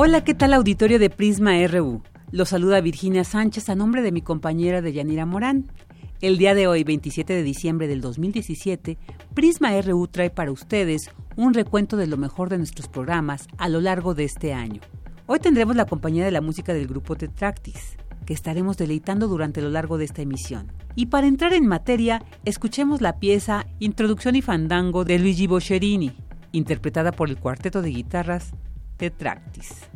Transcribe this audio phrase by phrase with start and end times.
[0.00, 2.04] Hola, ¿qué tal auditorio de Prisma RU?
[2.30, 5.72] Los saluda Virginia Sánchez a nombre de mi compañera de Yanira Morán.
[6.20, 8.96] El día de hoy, 27 de diciembre del 2017,
[9.34, 13.80] Prisma RU trae para ustedes un recuento de lo mejor de nuestros programas a lo
[13.80, 14.80] largo de este año.
[15.26, 19.68] Hoy tendremos la compañía de la música del grupo Tetractis, que estaremos deleitando durante lo
[19.68, 20.70] largo de esta emisión.
[20.94, 26.12] Y para entrar en materia, escuchemos la pieza Introducción y Fandango de Luigi Boccherini,
[26.52, 28.52] interpretada por el cuarteto de guitarras
[28.98, 29.86] Tetractis.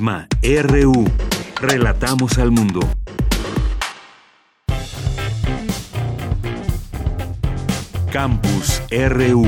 [0.00, 1.04] RU.
[1.60, 2.80] Relatamos al mundo.
[8.10, 9.44] Campus RU.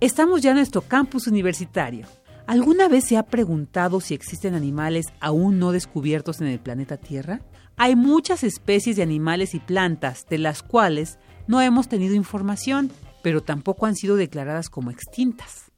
[0.00, 2.06] Estamos ya en nuestro campus universitario.
[2.46, 7.40] ¿Alguna vez se ha preguntado si existen animales aún no descubiertos en el planeta Tierra?
[7.76, 12.90] Hay muchas especies de animales y plantas de las cuales no hemos tenido información,
[13.22, 15.70] pero tampoco han sido declaradas como extintas.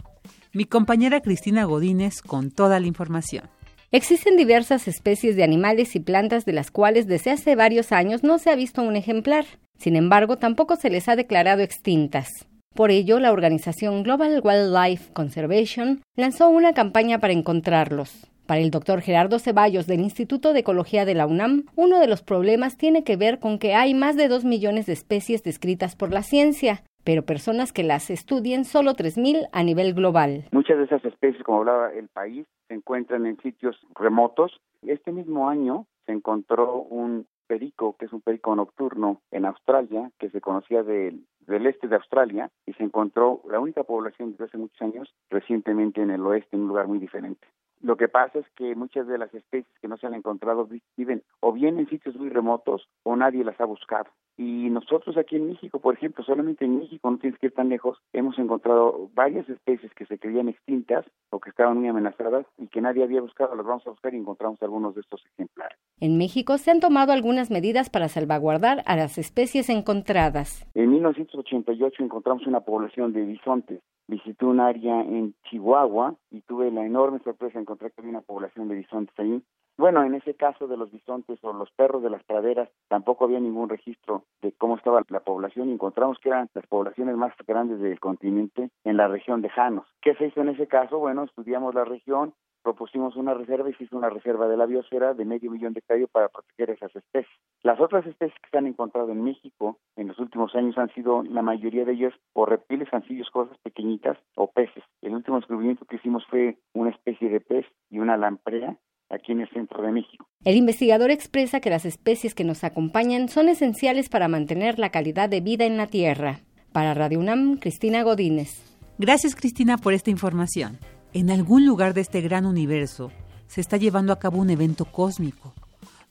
[0.53, 3.49] Mi compañera Cristina Godínez con toda la información.
[3.93, 8.39] Existen diversas especies de animales y plantas de las cuales desde hace varios años no
[8.39, 9.45] se ha visto un ejemplar.
[9.79, 12.47] Sin embargo, tampoco se les ha declarado extintas.
[12.75, 18.29] Por ello, la organización Global Wildlife Conservation lanzó una campaña para encontrarlos.
[18.47, 22.23] Para el doctor Gerardo Ceballos del Instituto de Ecología de la UNAM, uno de los
[22.23, 26.13] problemas tiene que ver con que hay más de dos millones de especies descritas por
[26.13, 30.45] la ciencia, pero personas que las estudien solo 3.000 a nivel global.
[30.53, 34.61] Muchas de esas especies, como hablaba el país, se encuentran en sitios remotos.
[34.83, 40.31] Este mismo año se encontró un perico, que es un perico nocturno en Australia, que
[40.31, 44.59] se conocía del, del este de Australia, y se encontró la única población desde hace
[44.59, 47.49] muchos años recientemente en el oeste, en un lugar muy diferente.
[47.81, 51.23] Lo que pasa es que muchas de las especies que no se han encontrado viven
[51.41, 54.11] o bien en sitios muy remotos o nadie las ha buscado.
[54.41, 57.69] Y nosotros aquí en México, por ejemplo, solamente en México, no tienes que ir tan
[57.69, 62.67] lejos, hemos encontrado varias especies que se creían extintas o que estaban muy amenazadas y
[62.69, 63.55] que nadie había buscado.
[63.55, 65.77] Las vamos a buscar y encontramos algunos de estos ejemplares.
[66.01, 70.67] En México se han tomado algunas medidas para salvaguardar a las especies encontradas.
[70.73, 76.85] En 1988 encontramos una población de bisontes visité un área en Chihuahua y tuve la
[76.85, 79.43] enorme sorpresa de encontrar que había una población de bisontes ahí.
[79.77, 83.41] Bueno, en ese caso de los bisontes o los perros de las praderas, tampoco había
[83.41, 87.81] ningún registro de cómo estaba la población y encontramos que eran las poblaciones más grandes
[87.81, 89.87] del continente en la región de Janos.
[90.03, 90.99] ¿Qué se hizo en ese caso?
[90.99, 95.15] Bueno, estudiamos la región, propusimos una reserva y se hizo una reserva de la biosfera
[95.15, 97.39] de medio millón de hectáreas para proteger esas especies.
[97.63, 101.23] Las otras especies que se han encontrado en México en los últimos años han sido
[101.23, 104.85] la mayoría de ellas o reptiles, anfibios, cosas pequeñitas o peces.
[105.03, 108.77] El último descubrimiento que hicimos fue una especie de pez y una lamprea
[109.11, 110.27] aquí en el centro de México.
[110.45, 115.29] El investigador expresa que las especies que nos acompañan son esenciales para mantener la calidad
[115.29, 116.41] de vida en la Tierra.
[116.73, 118.63] Para Radio UNAM, Cristina Godínez.
[118.99, 120.79] Gracias Cristina por esta información.
[121.13, 123.11] En algún lugar de este gran universo
[123.49, 125.55] se está llevando a cabo un evento cósmico,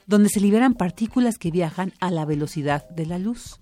[0.05, 3.61] donde se liberan partículas que viajan a la velocidad de la luz.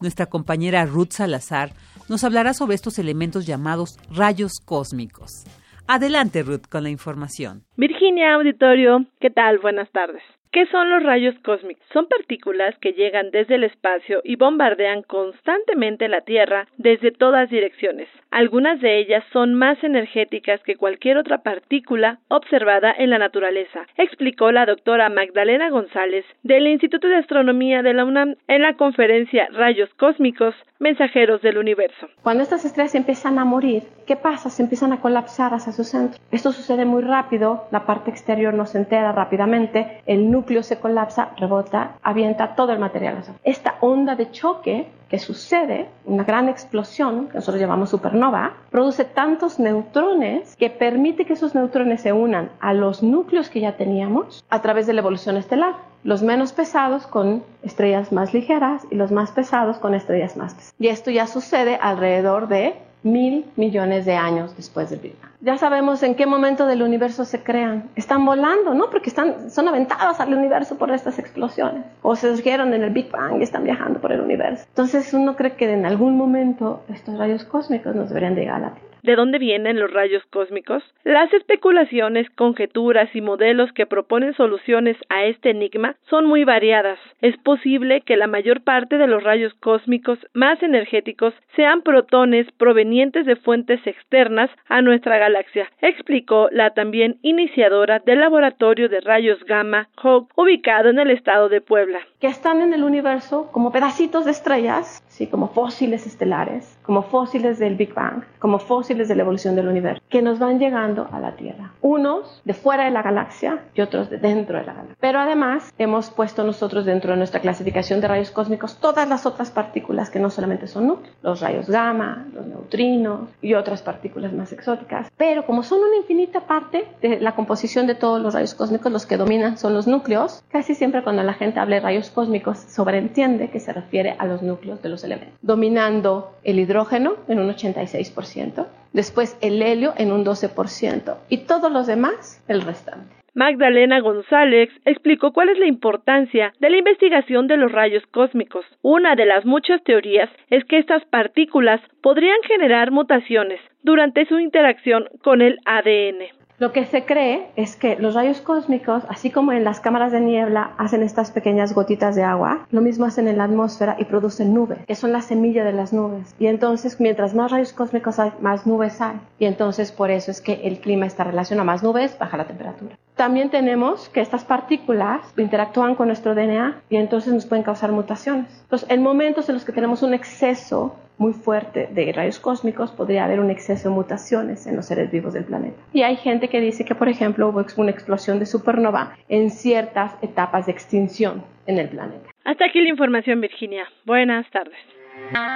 [0.00, 1.72] Nuestra compañera Ruth Salazar
[2.08, 5.44] nos hablará sobre estos elementos llamados rayos cósmicos.
[5.86, 7.64] Adelante, Ruth, con la información.
[7.76, 9.58] Virginia Auditorio, ¿qué tal?
[9.58, 10.22] Buenas tardes.
[10.54, 11.84] ¿Qué son los rayos cósmicos?
[11.92, 18.06] Son partículas que llegan desde el espacio y bombardean constantemente la Tierra desde todas direcciones.
[18.30, 24.52] Algunas de ellas son más energéticas que cualquier otra partícula observada en la naturaleza, explicó
[24.52, 29.92] la doctora Magdalena González del Instituto de Astronomía de la UNAM en la conferencia Rayos
[29.94, 32.08] Cósmicos, Mensajeros del Universo.
[32.22, 34.50] Cuando estas estrellas empiezan a morir, ¿qué pasa?
[34.50, 36.20] Se empiezan a colapsar hacia su centro.
[36.30, 40.78] Esto sucede muy rápido, la parte exterior no se entera rápidamente, el núcleo núcleo se
[40.78, 43.24] colapsa, rebota, avienta todo el material.
[43.44, 49.58] Esta onda de choque que sucede, una gran explosión, que nosotros llamamos supernova, produce tantos
[49.58, 54.60] neutrones que permite que esos neutrones se unan a los núcleos que ya teníamos a
[54.60, 55.76] través de la evolución estelar.
[56.02, 60.74] Los menos pesados con estrellas más ligeras y los más pesados con estrellas más pesadas.
[60.78, 62.74] Y esto ya sucede alrededor de
[63.04, 65.30] mil millones de años después del Big Bang.
[65.40, 67.90] Ya sabemos en qué momento del universo se crean.
[67.94, 68.90] Están volando, ¿no?
[68.90, 71.84] Porque están, son aventados al universo por estas explosiones.
[72.02, 74.64] O se surgieron en el Big Bang y están viajando por el universo.
[74.68, 78.70] Entonces uno cree que en algún momento estos rayos cósmicos nos deberían llegar a la
[78.70, 80.82] Tierra de dónde vienen los rayos cósmicos?
[81.04, 86.98] Las especulaciones, conjeturas y modelos que proponen soluciones a este enigma son muy variadas.
[87.20, 93.26] Es posible que la mayor parte de los rayos cósmicos más energéticos sean protones provenientes
[93.26, 99.88] de fuentes externas a nuestra galaxia, explicó la también iniciadora del laboratorio de rayos gamma
[100.02, 102.00] Hawk, ubicado en el estado de Puebla.
[102.20, 107.58] Que están en el universo como pedacitos de estrellas, sí, como fósiles estelares, como fósiles
[107.58, 111.20] del Big Bang, como fósiles de la evolución del universo, que nos van llegando a
[111.20, 111.72] la Tierra.
[111.80, 114.96] Unos de fuera de la galaxia y otros de dentro de la galaxia.
[115.00, 119.50] Pero además hemos puesto nosotros dentro de nuestra clasificación de rayos cósmicos todas las otras
[119.50, 124.52] partículas que no solamente son núcleos, los rayos gamma, los neutrinos y otras partículas más
[124.52, 125.10] exóticas.
[125.16, 129.06] Pero como son una infinita parte de la composición de todos los rayos cósmicos, los
[129.06, 130.42] que dominan son los núcleos.
[130.48, 134.42] Casi siempre cuando la gente habla de rayos cósmicos sobreentiende que se refiere a los
[134.42, 140.24] núcleos de los elementos, dominando el hidrógeno en un 86%, después el helio en un
[140.24, 143.14] 12% y todos los demás el restante.
[143.34, 148.64] Magdalena González explicó cuál es la importancia de la investigación de los rayos cósmicos.
[148.80, 155.08] Una de las muchas teorías es que estas partículas podrían generar mutaciones durante su interacción
[155.22, 156.43] con el ADN.
[156.64, 160.20] Lo que se cree es que los rayos cósmicos, así como en las cámaras de
[160.22, 164.54] niebla hacen estas pequeñas gotitas de agua, lo mismo hacen en la atmósfera y producen
[164.54, 166.34] nubes, que son la semilla de las nubes.
[166.38, 169.20] Y entonces, mientras más rayos cósmicos hay, más nubes hay.
[169.38, 172.46] Y entonces, por eso es que el clima está relacionado a más nubes, baja la
[172.46, 172.96] temperatura.
[173.14, 178.62] También tenemos que estas partículas interactúan con nuestro DNA y entonces nos pueden causar mutaciones.
[178.62, 183.24] Entonces, en momentos en los que tenemos un exceso muy fuerte de rayos cósmicos, podría
[183.24, 185.76] haber un exceso de mutaciones en los seres vivos del planeta.
[185.92, 190.12] Y hay gente que dice que, por ejemplo, hubo una explosión de supernova en ciertas
[190.22, 192.30] etapas de extinción en el planeta.
[192.44, 193.84] Hasta aquí la información, Virginia.
[194.04, 194.76] Buenas tardes.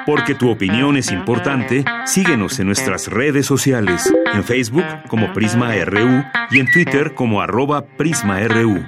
[0.07, 6.23] Porque tu opinión es importante, síguenos en nuestras redes sociales, en Facebook como Prisma RU
[6.51, 8.87] y en Twitter como arroba PrismaRU.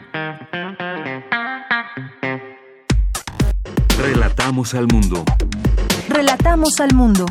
[4.02, 5.24] Relatamos al mundo.
[6.20, 7.24] Relatamos al mundo.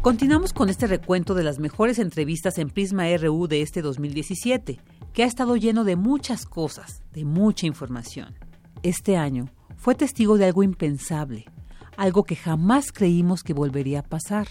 [0.00, 4.80] Continuamos con este recuento de las mejores entrevistas en Prisma RU de este 2017,
[5.12, 8.34] que ha estado lleno de muchas cosas, de mucha información.
[8.82, 11.44] Este año fue testigo de algo impensable,
[11.96, 14.48] algo que jamás creímos que volvería a pasar.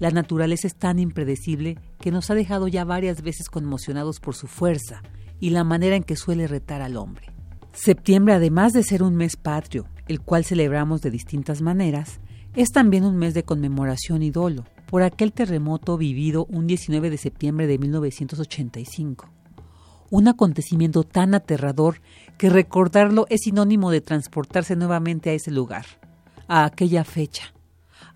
[0.00, 4.46] La naturaleza es tan impredecible que nos ha dejado ya varias veces conmocionados por su
[4.46, 5.02] fuerza
[5.40, 7.32] y la manera en que suele retar al hombre.
[7.72, 12.20] Septiembre, además de ser un mes patrio, el cual celebramos de distintas maneras,
[12.54, 17.18] es también un mes de conmemoración y dolo por aquel terremoto vivido un 19 de
[17.18, 19.30] septiembre de 1985.
[20.10, 22.00] Un acontecimiento tan aterrador
[22.38, 25.84] que recordarlo es sinónimo de transportarse nuevamente a ese lugar,
[26.48, 27.52] a aquella fecha,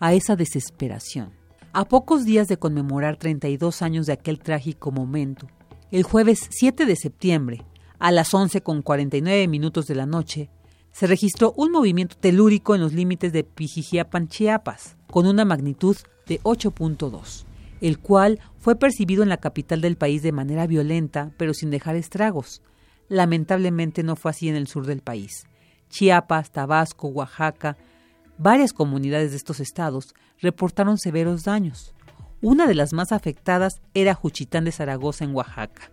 [0.01, 1.42] a esa desesperación.
[1.75, 5.47] A pocos días de conmemorar 32 años de aquel trágico momento,
[5.91, 7.65] el jueves 7 de septiembre,
[7.99, 10.51] a las 11 con 49 minutos de la noche,
[10.91, 16.43] se registró un movimiento telúrico en los límites de Pijijiapan, Chiapas, con una magnitud de
[16.43, 17.47] 8.2,
[17.81, 21.97] el cual fue percibido en la capital del país de manera violenta, pero sin dejar
[21.97, 22.61] estragos.
[23.09, 25.47] Lamentablemente no fue así en el sur del país.
[25.89, 27.79] Chiapas, Tabasco, Oaxaca,
[28.39, 31.95] varias comunidades de estos estados reportaron severos daños.
[32.41, 35.91] Una de las más afectadas era Juchitán de Zaragoza en Oaxaca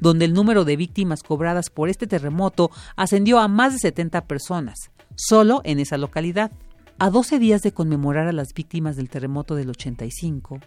[0.00, 4.90] donde el número de víctimas cobradas por este terremoto ascendió a más de 70 personas,
[5.14, 6.52] solo en esa localidad.
[6.98, 10.60] A 12 días de conmemorar a las víctimas del terremoto del 85,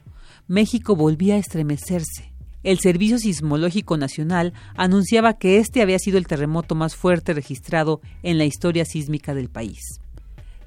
[0.48, 2.34] México volvía a estremecerse.
[2.62, 8.38] El Servicio Sismológico Nacional anunciaba que este había sido el terremoto más fuerte registrado en
[8.38, 10.02] la historia sísmica del país.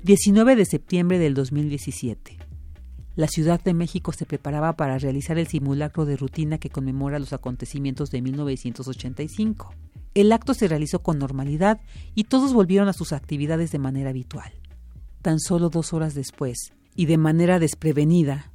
[0.04, 2.38] 19 de septiembre del 2017
[3.14, 7.34] la Ciudad de México se preparaba para realizar el simulacro de rutina que conmemora los
[7.34, 9.74] acontecimientos de 1985.
[10.14, 11.80] El acto se realizó con normalidad
[12.14, 14.50] y todos volvieron a sus actividades de manera habitual.
[15.20, 18.50] Tan solo dos horas después, y de manera desprevenida,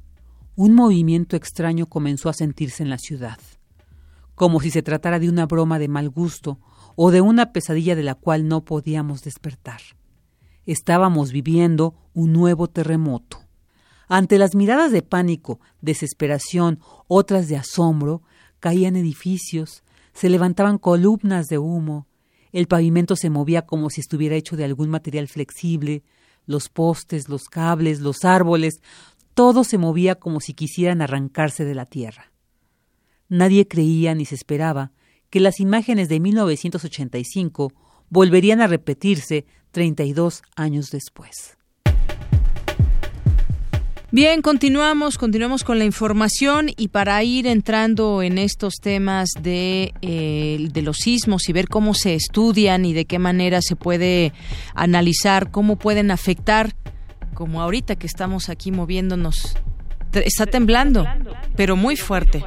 [0.56, 3.38] un movimiento extraño comenzó a sentirse en la ciudad,
[4.34, 6.58] como si se tratara de una broma de mal gusto
[6.96, 9.80] o de una pesadilla de la cual no podíamos despertar.
[10.68, 13.38] Estábamos viviendo un nuevo terremoto.
[14.06, 18.20] Ante las miradas de pánico, desesperación, otras de asombro,
[18.60, 19.82] caían edificios,
[20.12, 22.06] se levantaban columnas de humo,
[22.52, 26.02] el pavimento se movía como si estuviera hecho de algún material flexible,
[26.44, 28.82] los postes, los cables, los árboles,
[29.32, 32.30] todo se movía como si quisieran arrancarse de la tierra.
[33.30, 34.92] Nadie creía ni se esperaba
[35.30, 37.72] que las imágenes de 1985
[38.10, 41.58] volverían a repetirse 32 años después.
[44.10, 50.66] Bien, continuamos, continuamos con la información y para ir entrando en estos temas de, eh,
[50.72, 54.32] de los sismos y ver cómo se estudian y de qué manera se puede
[54.74, 56.74] analizar, cómo pueden afectar,
[57.34, 59.54] como ahorita que estamos aquí moviéndonos,
[60.12, 61.06] está temblando,
[61.54, 62.42] pero muy fuerte.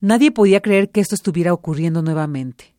[0.00, 2.73] Nadie podía creer que esto estuviera ocurriendo nuevamente.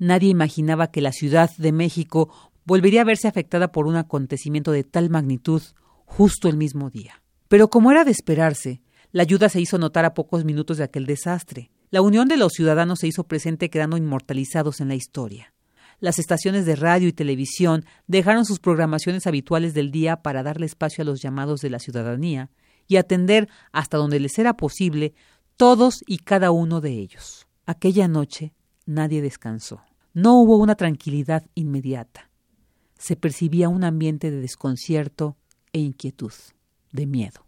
[0.00, 2.32] Nadie imaginaba que la Ciudad de México
[2.64, 5.62] volvería a verse afectada por un acontecimiento de tal magnitud
[6.06, 7.22] justo el mismo día.
[7.48, 8.80] Pero como era de esperarse,
[9.12, 11.70] la ayuda se hizo notar a pocos minutos de aquel desastre.
[11.90, 15.52] La unión de los ciudadanos se hizo presente quedando inmortalizados en la historia.
[15.98, 21.02] Las estaciones de radio y televisión dejaron sus programaciones habituales del día para darle espacio
[21.02, 22.48] a los llamados de la ciudadanía
[22.88, 25.12] y atender hasta donde les era posible
[25.58, 27.46] todos y cada uno de ellos.
[27.66, 28.54] Aquella noche
[28.86, 29.82] nadie descansó.
[30.12, 32.30] No hubo una tranquilidad inmediata.
[32.98, 35.36] Se percibía un ambiente de desconcierto
[35.72, 36.32] e inquietud,
[36.92, 37.46] de miedo.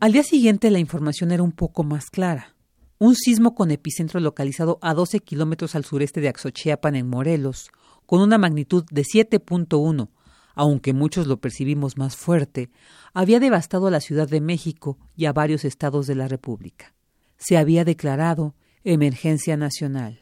[0.00, 2.56] Al día siguiente la información era un poco más clara.
[2.98, 7.70] Un sismo con epicentro localizado a 12 kilómetros al sureste de Axochiapan, en Morelos,
[8.06, 10.08] con una magnitud de 7.1,
[10.54, 12.70] aunque muchos lo percibimos más fuerte,
[13.14, 16.92] había devastado a la Ciudad de México y a varios estados de la República.
[17.38, 20.20] Se había declarado emergencia nacional.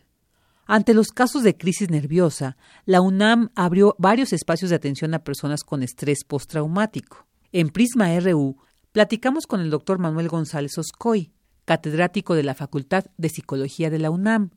[0.71, 5.65] Ante los casos de crisis nerviosa, la UNAM abrió varios espacios de atención a personas
[5.65, 7.27] con estrés postraumático.
[7.53, 8.59] En Prisma RU
[8.93, 11.33] platicamos con el doctor Manuel González Oscoy,
[11.65, 14.51] catedrático de la Facultad de Psicología de la UNAM,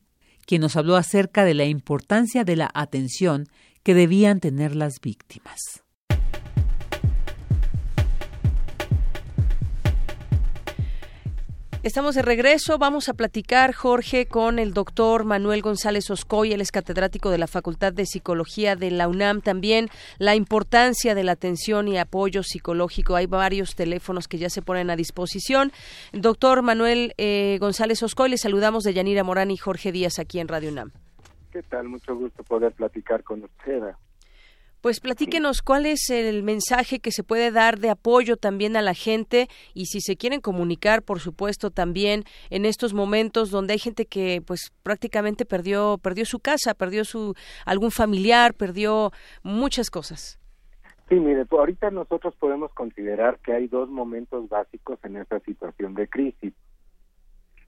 [0.45, 3.47] quien nos habló acerca de la importancia de la atención
[3.81, 5.81] que debían tener las víctimas.
[11.83, 12.77] Estamos de regreso.
[12.77, 16.53] Vamos a platicar, Jorge, con el doctor Manuel González Oscoy.
[16.53, 19.41] Él es catedrático de la Facultad de Psicología de la UNAM.
[19.41, 19.89] También
[20.19, 23.15] la importancia de la atención y apoyo psicológico.
[23.15, 25.71] Hay varios teléfonos que ya se ponen a disposición.
[26.13, 30.49] Doctor Manuel eh, González Oscoy, le saludamos de Yanira Morán y Jorge Díaz aquí en
[30.49, 30.91] Radio UNAM.
[31.51, 31.89] ¿Qué tal?
[31.89, 33.81] Mucho gusto poder platicar con usted.
[34.81, 38.95] Pues platíquenos cuál es el mensaje que se puede dar de apoyo también a la
[38.95, 44.07] gente y si se quieren comunicar, por supuesto, también en estos momentos donde hay gente
[44.07, 49.11] que pues prácticamente perdió perdió su casa, perdió su algún familiar, perdió
[49.43, 50.39] muchas cosas.
[51.09, 55.93] Sí, mire, pues, ahorita nosotros podemos considerar que hay dos momentos básicos en esta situación
[55.93, 56.53] de crisis.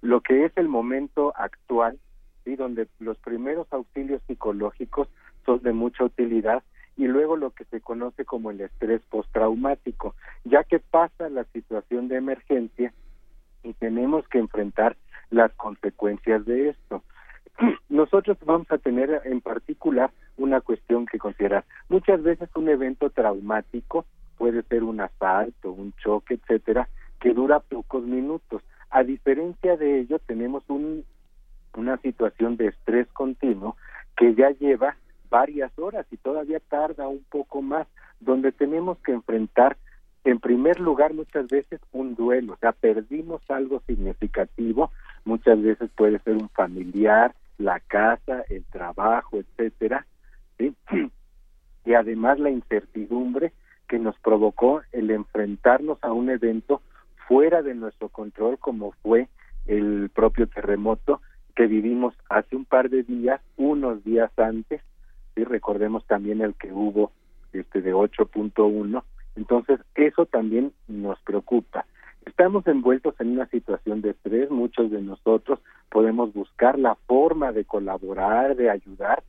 [0.02, 2.00] Lo que es el momento actual,
[2.44, 5.10] sí, donde los primeros auxilios psicológicos
[5.46, 6.64] son de mucha utilidad
[6.96, 12.08] y luego lo que se conoce como el estrés postraumático, ya que pasa la situación
[12.08, 12.94] de emergencia
[13.64, 14.96] y tenemos que enfrentar
[15.30, 17.04] las consecuencias de esto.
[17.90, 21.66] Nosotros vamos a tener en particular una cuestión que considerar.
[21.90, 24.06] Muchas veces un evento traumático
[24.38, 28.62] puede ser un asalto, un choque, etcétera, que dura pocos minutos.
[28.90, 31.06] A diferencia de ello, tenemos un,
[31.76, 33.76] una situación de estrés continuo
[34.16, 34.98] que ya lleva
[35.34, 37.88] varias horas y todavía tarda un poco más,
[38.20, 39.78] donde tenemos que enfrentar
[40.26, 44.92] en primer lugar muchas veces un duelo, o sea, perdimos algo significativo,
[45.26, 50.06] muchas veces puede ser un familiar, la casa, el trabajo, etcétera,
[51.86, 53.54] y además la incertidumbre
[53.88, 56.84] que nos provocó el enfrentarnos a un evento
[57.28, 59.30] fuera de nuestro control como fue
[59.66, 61.22] el propio terremoto
[61.56, 64.82] que vivimos hace un par de días, unos días antes,
[65.36, 67.12] y recordemos también el que hubo
[67.54, 69.04] este de 8.1
[69.36, 71.86] entonces eso también nos preocupa.
[72.26, 77.66] Estamos envueltos en una situación de estrés muchos de nosotros podemos buscar la forma de
[77.66, 79.24] colaborar de ayudar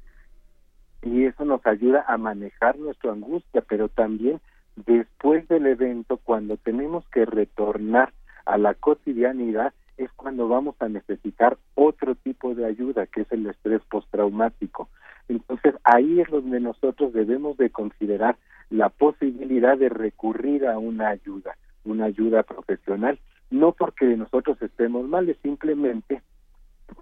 [1.02, 4.40] y eso nos ayuda a manejar nuestra angustia pero también
[4.76, 8.12] después del evento cuando tenemos que retornar
[8.46, 13.46] a la cotidianidad es cuando vamos a necesitar otro tipo de ayuda que es el
[13.46, 14.88] estrés postraumático
[15.28, 18.36] entonces ahí es donde nosotros debemos de considerar
[18.70, 23.18] la posibilidad de recurrir a una ayuda, una ayuda profesional,
[23.50, 26.22] no porque nosotros estemos mal, es simplemente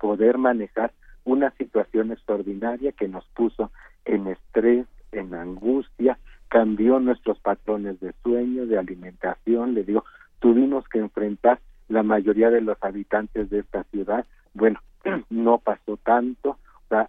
[0.00, 0.92] poder manejar
[1.24, 3.70] una situación extraordinaria que nos puso
[4.04, 10.04] en estrés, en angustia, cambió nuestros patrones de sueño, de alimentación, le digo,
[10.40, 14.80] tuvimos que enfrentar la mayoría de los habitantes de esta ciudad, bueno,
[15.30, 16.58] no pasó tanto,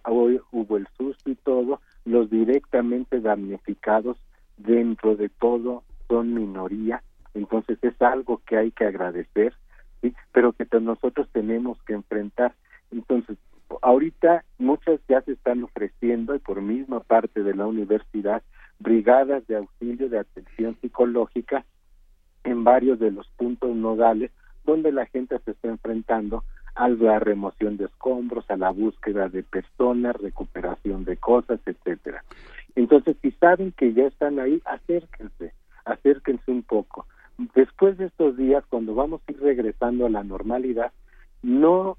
[0.04, 4.16] hoy hubo el susto y todo, los directamente damnificados
[4.56, 7.02] dentro de todo son minoría,
[7.34, 9.54] entonces es algo que hay que agradecer,
[10.32, 12.54] pero que nosotros tenemos que enfrentar.
[12.90, 13.38] Entonces,
[13.82, 18.42] ahorita muchas ya se están ofreciendo y por misma parte de la universidad
[18.78, 21.64] brigadas de auxilio de atención psicológica
[22.44, 24.30] en varios de los puntos nodales
[24.64, 29.42] donde la gente se está enfrentando a la remoción de escombros, a la búsqueda de
[29.42, 32.24] personas, recuperación de cosas, etcétera.
[32.74, 35.52] Entonces, si saben que ya están ahí, acérquense,
[35.84, 37.06] acérquense un poco.
[37.54, 40.92] Después de estos días, cuando vamos a ir regresando a la normalidad,
[41.42, 41.96] no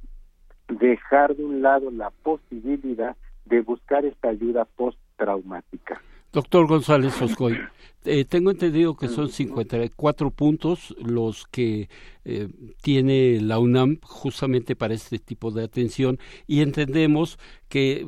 [0.67, 6.01] dejar de un lado la posibilidad de buscar esta ayuda postraumática.
[6.35, 7.57] Doctor González Oscoy,
[8.03, 11.87] eh, tengo entendido que son 54 puntos los que
[12.25, 12.49] eh,
[12.81, 18.05] tiene la UNAM justamente para este tipo de atención y entendemos que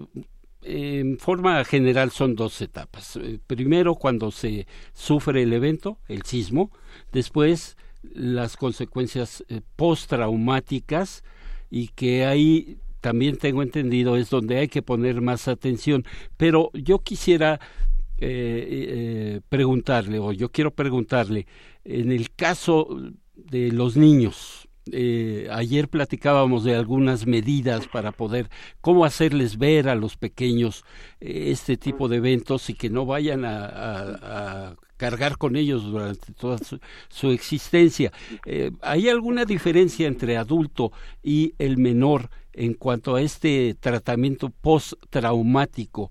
[0.62, 3.16] en forma general son dos etapas.
[3.16, 6.70] Eh, primero cuando se sufre el evento, el sismo,
[7.13, 7.78] después
[8.13, 9.46] las consecuencias
[9.78, 11.24] postraumáticas
[11.70, 16.04] y que ahí también tengo entendido es donde hay que poner más atención.
[16.36, 17.62] Pero yo quisiera
[18.19, 21.45] eh, eh, preguntarle, o yo quiero preguntarle,
[21.84, 22.88] en el caso
[23.36, 28.49] de los niños, eh, ayer platicábamos de algunas medidas para poder
[28.82, 30.84] cómo hacerles ver a los pequeños
[31.19, 36.58] este tipo de eventos y que no vayan a, cargar con ellos durante toda
[37.10, 38.12] su, existencia.
[38.82, 46.10] ¿Hay alguna diferencia entre adulto y el menor en cuanto a este tratamiento postraumático?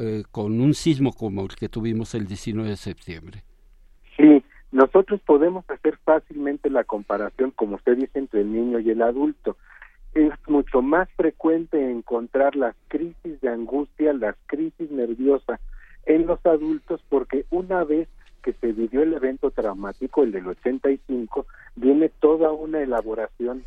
[0.00, 3.42] Eh, con, un sismo como el que tuvimos el 19 de septiembre.
[4.16, 9.02] Sí, nosotros podemos hacer fácilmente la comparación, como usted dice, entre el niño y el
[9.02, 9.56] adulto.
[10.14, 15.60] Es mucho más frecuente encontrar las crisis de angustia, las crisis nerviosas
[16.06, 18.08] en los adultos porque una vez
[18.42, 23.62] que se vivió el evento traumático, el del 85, viene toda una elaboración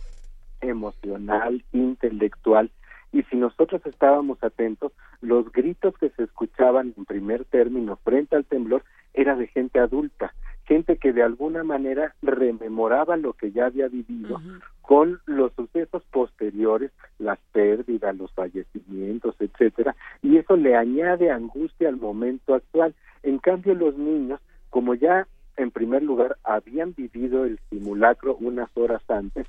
[0.61, 2.71] emocional, intelectual,
[3.11, 4.91] y si nosotros estábamos atentos,
[5.21, 10.33] los gritos que se escuchaban en primer término frente al temblor era de gente adulta,
[10.65, 14.39] gente que de alguna manera rememoraba lo que ya había vivido
[14.81, 21.97] con los sucesos posteriores, las pérdidas, los fallecimientos, etcétera, y eso le añade angustia al
[21.97, 22.93] momento actual.
[23.23, 29.01] En cambio, los niños, como ya en primer lugar habían vivido el simulacro unas horas
[29.09, 29.47] antes,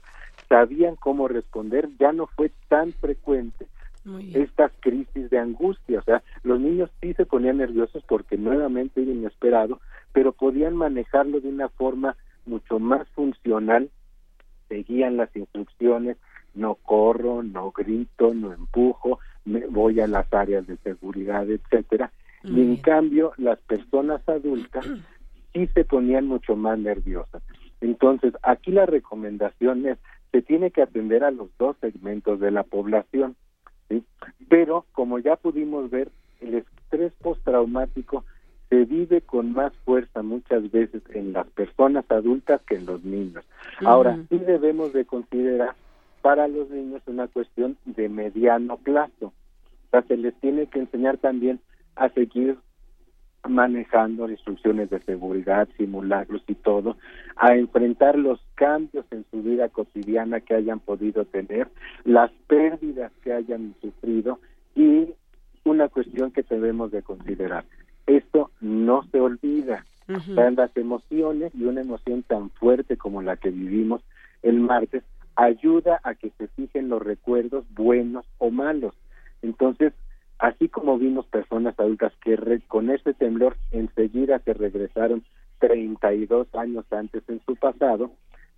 [0.50, 3.66] sabían cómo responder, ya no fue tan frecuente
[4.34, 9.12] estas crisis de angustia, o sea, los niños sí se ponían nerviosos porque nuevamente era
[9.12, 9.80] inesperado,
[10.12, 13.90] pero podían manejarlo de una forma mucho más funcional,
[14.68, 16.16] seguían las instrucciones,
[16.54, 22.10] no corro, no grito, no empujo, me voy a las áreas de seguridad, etcétera,
[22.42, 24.84] y en cambio las personas adultas
[25.52, 27.42] sí se ponían mucho más nerviosas.
[27.80, 29.98] Entonces, aquí la recomendación es
[30.32, 33.36] se tiene que atender a los dos segmentos de la población.
[33.88, 34.04] ¿sí?
[34.48, 38.24] Pero, como ya pudimos ver, el estrés postraumático
[38.68, 43.44] se vive con más fuerza muchas veces en las personas adultas que en los niños.
[43.84, 45.74] Ahora, sí debemos de considerar
[46.22, 49.26] para los niños una cuestión de mediano plazo.
[49.26, 51.60] O sea, se les tiene que enseñar también
[51.96, 52.58] a seguir
[53.48, 56.96] manejando instrucciones de seguridad, simulacros y todo,
[57.37, 61.68] a enfrentar los cambios en su vida cotidiana que hayan podido tener,
[62.05, 64.38] las pérdidas que hayan sufrido
[64.74, 65.14] y
[65.64, 67.64] una cuestión que debemos de considerar.
[68.07, 69.85] Esto no se olvida.
[70.57, 74.03] las emociones y una emoción tan fuerte como la que vivimos
[74.42, 75.05] el martes
[75.37, 78.94] ayuda a que se fijen los recuerdos buenos o malos.
[79.42, 79.92] Entonces,
[80.40, 85.22] así como vimos personas adultas que con ese temblor enseguida se regresaron
[85.59, 88.11] 32 años antes en su pasado,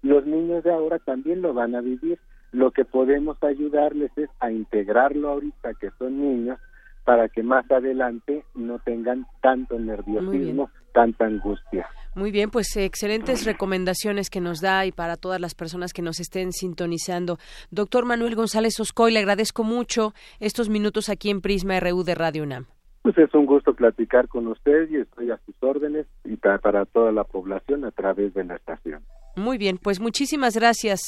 [0.03, 2.19] los niños de ahora también lo van a vivir.
[2.53, 6.59] Lo que podemos ayudarles es a integrarlo ahorita que son niños
[7.05, 11.89] para que más adelante no tengan tanto nerviosismo, tanta angustia.
[12.15, 16.21] Muy bien, pues excelentes recomendaciones que nos da y para todas las personas que nos
[16.21, 17.39] estén sintonizando.
[17.71, 22.43] Doctor Manuel González Oscoy, le agradezco mucho estos minutos aquí en Prisma RU de Radio
[22.43, 22.67] UNAM.
[23.01, 27.11] Pues es un gusto platicar con usted y estoy a sus órdenes y para toda
[27.13, 29.03] la población a través de la estación.
[29.35, 31.01] Muy bien, pues muchísimas gracias.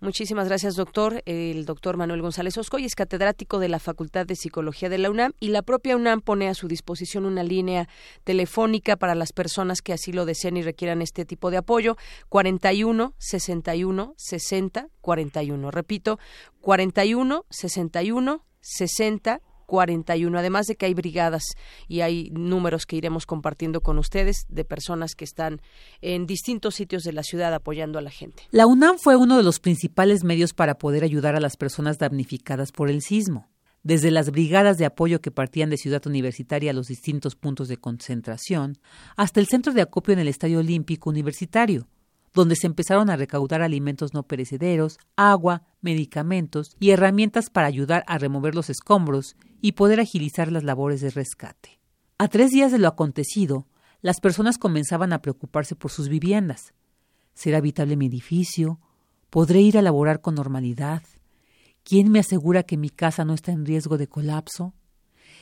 [0.00, 1.22] Muchísimas gracias, doctor.
[1.26, 5.32] El doctor Manuel González Oscoy es catedrático de la Facultad de Psicología de la UNAM
[5.38, 7.88] y la propia UNAM pone a su disposición una línea
[8.24, 11.96] telefónica para las personas que así lo deseen y requieran este tipo de apoyo.
[12.28, 15.70] 41 61 60 41.
[15.70, 16.18] Repito,
[16.60, 20.36] 41 61 60 41.
[20.36, 21.42] Además de que hay brigadas
[21.86, 25.60] y hay números que iremos compartiendo con ustedes de personas que están
[26.00, 28.42] en distintos sitios de la ciudad apoyando a la gente.
[28.50, 32.72] La UNAM fue uno de los principales medios para poder ayudar a las personas damnificadas
[32.72, 33.46] por el sismo.
[33.82, 37.76] Desde las brigadas de apoyo que partían de Ciudad Universitaria a los distintos puntos de
[37.76, 38.78] concentración,
[39.16, 41.86] hasta el centro de acopio en el Estadio Olímpico Universitario,
[42.34, 48.18] donde se empezaron a recaudar alimentos no perecederos, agua, medicamentos y herramientas para ayudar a
[48.18, 51.80] remover los escombros y poder agilizar las labores de rescate.
[52.18, 53.66] A tres días de lo acontecido,
[54.00, 56.74] las personas comenzaban a preocuparse por sus viviendas.
[57.34, 58.80] ¿Será habitable mi edificio?
[59.30, 61.02] ¿Podré ir a laborar con normalidad?
[61.84, 64.74] ¿Quién me asegura que mi casa no está en riesgo de colapso?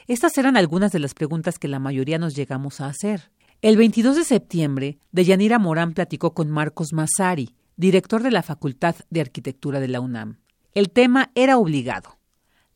[0.07, 3.31] Estas eran algunas de las preguntas que la mayoría nos llegamos a hacer.
[3.63, 9.21] El 22 de septiembre, Deyanira Morán platicó con Marcos Massari, director de la Facultad de
[9.21, 10.39] Arquitectura de la UNAM.
[10.75, 12.19] El tema era obligado,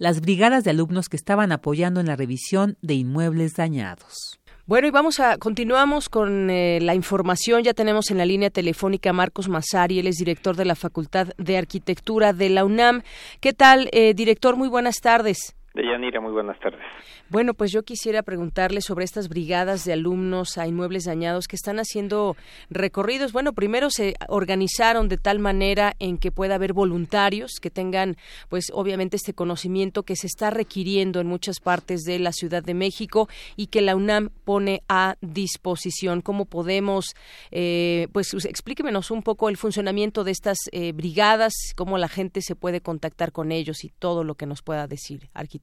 [0.00, 4.40] las brigadas de alumnos que estaban apoyando en la revisión de inmuebles dañados.
[4.64, 7.62] Bueno, y vamos a continuamos con eh, la información.
[7.62, 11.28] Ya tenemos en la línea telefónica a Marcos Massari, él es director de la Facultad
[11.36, 13.02] de Arquitectura de la UNAM.
[13.40, 14.56] ¿Qué tal, eh, director?
[14.56, 15.54] Muy buenas tardes.
[15.72, 16.80] Deyanira, muy buenas tardes.
[17.28, 21.78] Bueno, pues yo quisiera preguntarle sobre estas brigadas de alumnos a inmuebles dañados que están
[21.78, 22.36] haciendo
[22.70, 23.32] recorridos.
[23.32, 28.16] Bueno, primero se organizaron de tal manera en que pueda haber voluntarios que tengan,
[28.48, 32.74] pues obviamente este conocimiento que se está requiriendo en muchas partes de la Ciudad de
[32.74, 36.20] México y que la UNAM pone a disposición.
[36.20, 37.14] ¿Cómo podemos,
[37.52, 42.56] eh, pues explíquenos un poco el funcionamiento de estas eh, brigadas, cómo la gente se
[42.56, 45.59] puede contactar con ellos y todo lo que nos pueda decir, arquitecto?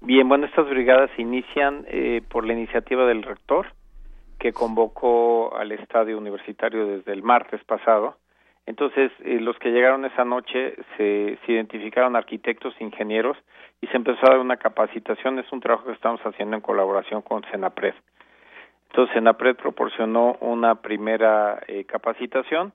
[0.00, 3.66] Bien, bueno, estas brigadas inician eh, por la iniciativa del rector,
[4.38, 8.16] que convocó al estadio universitario desde el martes pasado.
[8.66, 13.36] Entonces, eh, los que llegaron esa noche se, se identificaron arquitectos, ingenieros,
[13.80, 15.38] y se empezó a dar una capacitación.
[15.38, 17.94] Es un trabajo que estamos haciendo en colaboración con Senapred.
[18.90, 22.72] Entonces, Senapred proporcionó una primera eh, capacitación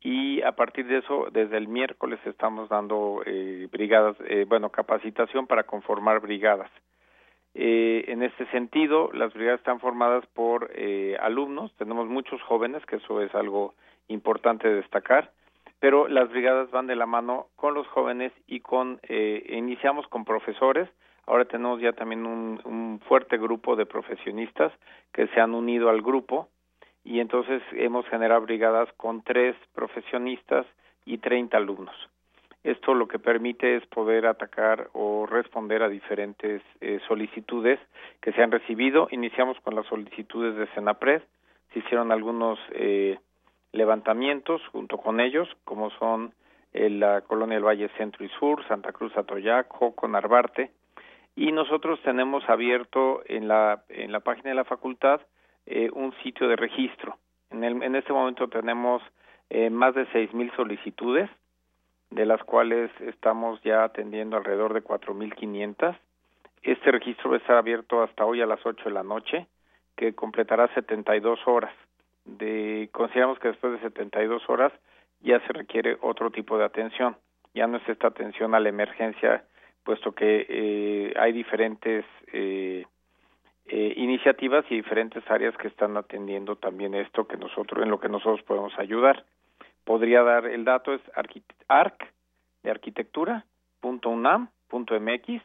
[0.00, 5.46] y a partir de eso desde el miércoles estamos dando eh, brigadas eh, bueno capacitación
[5.46, 6.70] para conformar brigadas.
[7.54, 11.74] Eh, en este sentido las brigadas están formadas por eh, alumnos.
[11.76, 13.74] Tenemos muchos jóvenes que eso es algo
[14.08, 15.32] importante de destacar
[15.80, 20.24] pero las brigadas van de la mano con los jóvenes y con eh, iniciamos con
[20.24, 20.88] profesores.
[21.26, 24.72] Ahora tenemos ya también un fuerte grupo de profesionistas
[25.12, 26.48] que se han unido al grupo
[27.08, 30.66] y entonces hemos generado brigadas con tres profesionistas
[31.06, 31.96] y 30 alumnos.
[32.64, 37.80] Esto lo que permite es poder atacar o responder a diferentes eh, solicitudes
[38.20, 39.08] que se han recibido.
[39.10, 41.22] Iniciamos con las solicitudes de Senapred,
[41.72, 43.18] se hicieron algunos eh,
[43.72, 46.34] levantamientos junto con ellos, como son
[46.74, 50.10] eh, la colonia del Valle Centro y Sur, Santa Cruz Atoyac, Joco,
[51.36, 55.22] y nosotros tenemos abierto en la, en la página de la facultad
[55.70, 57.18] eh, un sitio de registro.
[57.50, 59.02] En, el, en este momento tenemos
[59.50, 61.28] eh, más de seis mil solicitudes,
[62.10, 65.96] de las cuales estamos ya atendiendo alrededor de cuatro mil quinientas.
[66.62, 69.46] Este registro va a estar abierto hasta hoy a las ocho de la noche,
[69.96, 71.74] que completará 72 horas.
[72.24, 74.72] De, consideramos que después de 72 horas
[75.20, 77.16] ya se requiere otro tipo de atención.
[77.54, 79.44] Ya no es esta atención a la emergencia,
[79.84, 82.86] puesto que eh, hay diferentes eh,
[83.68, 88.08] eh, iniciativas y diferentes áreas que están atendiendo también esto que nosotros en lo que
[88.08, 89.24] nosotros podemos ayudar.
[89.84, 91.02] Podría dar el dato es
[91.68, 92.12] arc
[92.62, 93.44] de arquitectura
[93.80, 95.42] punto unam punto mx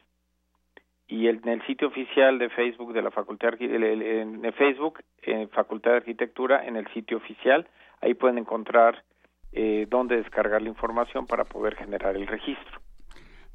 [1.07, 5.49] y el, en el sitio oficial de Facebook de la Facultad de, en Facebook en
[5.49, 7.67] Facultad de Arquitectura en el sitio oficial
[8.01, 9.03] ahí pueden encontrar
[9.51, 12.81] eh, dónde descargar la información para poder generar el registro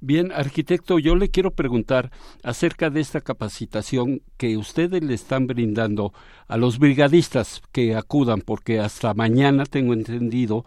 [0.01, 2.13] Bien, arquitecto, yo le quiero preguntar
[2.45, 6.13] acerca de esta capacitación que ustedes le están brindando
[6.47, 10.65] a los brigadistas que acudan, porque hasta mañana tengo entendido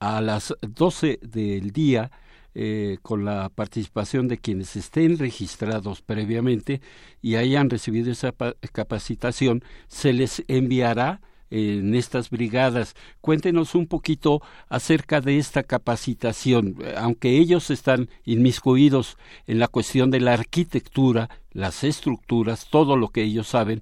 [0.00, 2.10] a las 12 del día,
[2.54, 6.80] eh, con la participación de quienes estén registrados previamente
[7.20, 8.34] y hayan recibido esa
[8.72, 11.20] capacitación, se les enviará
[11.52, 12.94] en estas brigadas.
[13.20, 20.20] Cuéntenos un poquito acerca de esta capacitación, aunque ellos están inmiscuidos en la cuestión de
[20.20, 23.80] la arquitectura, las estructuras, todo lo que ellos saben.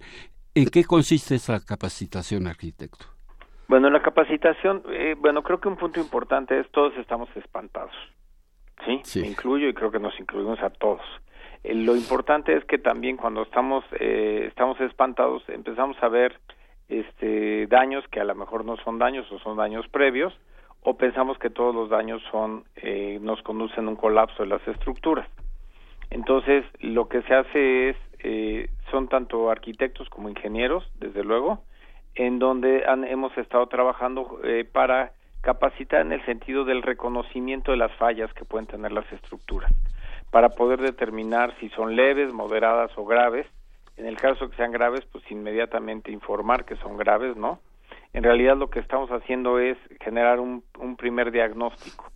[0.55, 3.07] ¿En qué consiste esa capacitación, arquitecto?
[3.69, 7.95] Bueno, la capacitación, eh, bueno, creo que un punto importante es todos estamos espantados.
[9.05, 9.21] ¿Sí?
[9.21, 11.03] Me incluyo y creo que nos incluimos a todos.
[11.63, 16.41] Eh, lo importante es que también cuando estamos, eh, estamos espantados empezamos a ver
[16.91, 20.39] este, daños que a lo mejor no son daños o son daños previos,
[20.83, 24.67] o pensamos que todos los daños son eh, nos conducen a un colapso de las
[24.67, 25.29] estructuras.
[26.11, 31.63] Entonces, lo que se hace es, eh, son tanto arquitectos como ingenieros, desde luego,
[32.17, 37.79] en donde han, hemos estado trabajando eh, para capacitar en el sentido del reconocimiento de
[37.79, 39.73] las fallas que pueden tener las estructuras,
[40.31, 43.47] para poder determinar si son leves, moderadas o graves,
[44.01, 47.61] en el caso que sean graves, pues inmediatamente informar que son graves, ¿no?
[48.15, 50.65] En realidad lo que estamos haciendo es generar un,
[50.97, 52.11] primer diagnóstico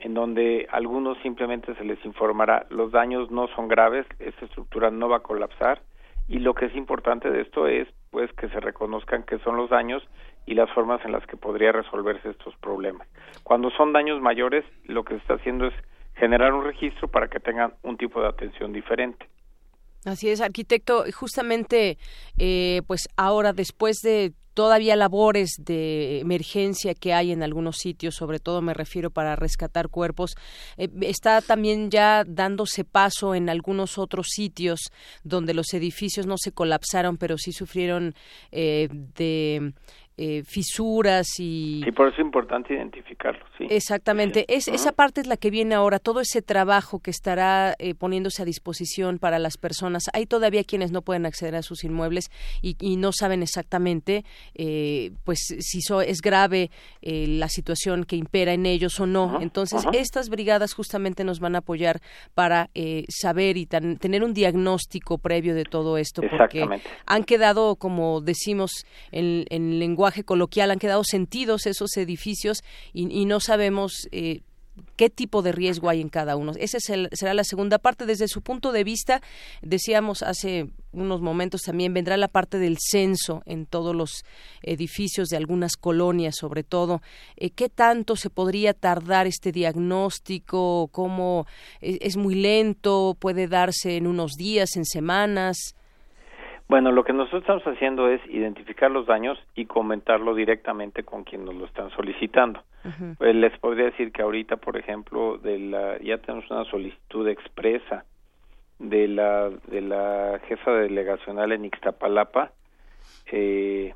[0.00, 4.90] en donde a algunos simplemente se les informará los daños no son graves, esta estructura
[4.90, 5.80] no va a colapsar
[6.28, 9.70] y lo que es importante de esto es pues que se reconozcan qué son los
[9.70, 10.02] daños
[10.44, 13.06] y las formas en las que podría resolverse estos problemas.
[13.44, 15.74] Cuando son daños mayores, lo que se está haciendo es
[16.16, 19.26] generar un registro para que tengan un tipo de atención diferente.
[20.04, 21.04] Así es, arquitecto.
[21.14, 21.98] Justamente,
[22.36, 28.38] eh, pues ahora, después de todavía labores de emergencia que hay en algunos sitios, sobre
[28.38, 30.34] todo me refiero para rescatar cuerpos,
[30.76, 34.80] eh, está también ya dándose paso en algunos otros sitios
[35.24, 38.14] donde los edificios no se colapsaron, pero sí sufrieron
[38.50, 39.72] eh, de
[40.24, 41.80] eh, fisuras y...
[41.84, 43.66] Sí, por eso es importante identificarlo, sí.
[43.68, 47.96] Exactamente, es, esa parte es la que viene ahora, todo ese trabajo que estará eh,
[47.96, 50.04] poniéndose a disposición para las personas.
[50.12, 52.30] Hay todavía quienes no pueden acceder a sus inmuebles
[52.60, 59.00] y, no saben exactamente eh, pues si es grave la situación que impera en ellos
[59.00, 59.40] o no.
[59.40, 62.00] Entonces, estas brigadas justamente nos van a apoyar
[62.34, 62.70] para
[63.08, 66.68] saber y tener un diagnóstico previo de todo esto, porque
[67.06, 68.70] han quedado, como decimos
[69.10, 74.42] en, en lenguaje coloquial han quedado sentidos esos edificios y, no sabemos eh,
[74.96, 76.52] qué tipo de riesgo hay en cada uno.
[76.58, 78.06] Esa será la segunda parte.
[78.06, 79.20] Desde su punto de vista,
[79.60, 84.24] decíamos hace unos momentos también, vendrá la parte del censo en todos los
[84.62, 87.02] edificios de algunas colonias, sobre todo.
[87.36, 90.88] Eh, ¿Qué tanto se podría tardar este diagnóstico?
[90.92, 91.46] ¿Cómo
[91.80, 93.16] eh, es muy lento?
[93.18, 95.74] ¿Puede darse en unos días, en semanas?
[96.72, 101.44] Bueno, lo que nosotros estamos haciendo es identificar los daños y comentarlo directamente con quien
[101.44, 102.62] nos lo están solicitando.
[103.18, 108.06] Pues, les podría decir que ahorita, por ejemplo, de la, ya tenemos una solicitud expresa
[108.78, 112.52] de la de la jefa delegacional en Ixtapalapa
[113.26, 113.94] eh,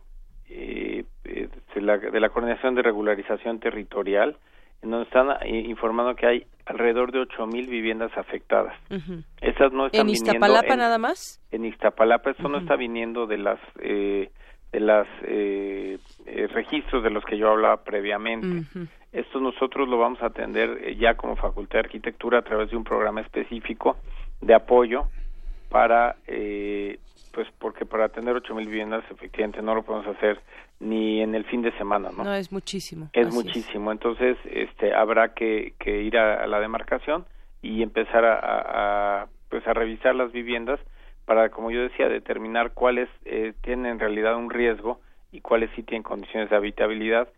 [0.50, 4.36] eh, eh de, la, de la coordinación de regularización territorial
[4.82, 8.76] en donde están eh, informando que hay alrededor de ocho mil viviendas afectadas.
[9.40, 11.40] Esas no están ¿En Iztapalapa nada más?
[11.50, 14.30] En Iztapalapa, eso no está viniendo de las eh,
[14.72, 18.66] de las eh, eh, registros de los que yo hablaba previamente.
[19.12, 22.84] Esto nosotros lo vamos a atender ya como Facultad de Arquitectura a través de un
[22.84, 23.96] programa específico
[24.40, 25.06] de apoyo
[25.70, 26.98] para eh,
[27.32, 30.40] pues porque para atender ocho mil viviendas efectivamente no lo podemos hacer
[30.80, 32.24] ni en el fin de semana, ¿no?
[32.24, 33.08] No, es muchísimo.
[33.12, 37.24] Es muchísimo, entonces este, habrá que, que ir a, la demarcación
[37.62, 40.78] y empezar a, a, pues a revisar las viviendas
[41.24, 45.00] para, como yo decía, determinar cuáles eh, tienen en realidad un riesgo
[45.32, 47.28] y cuáles sí tienen condiciones de habitabilidad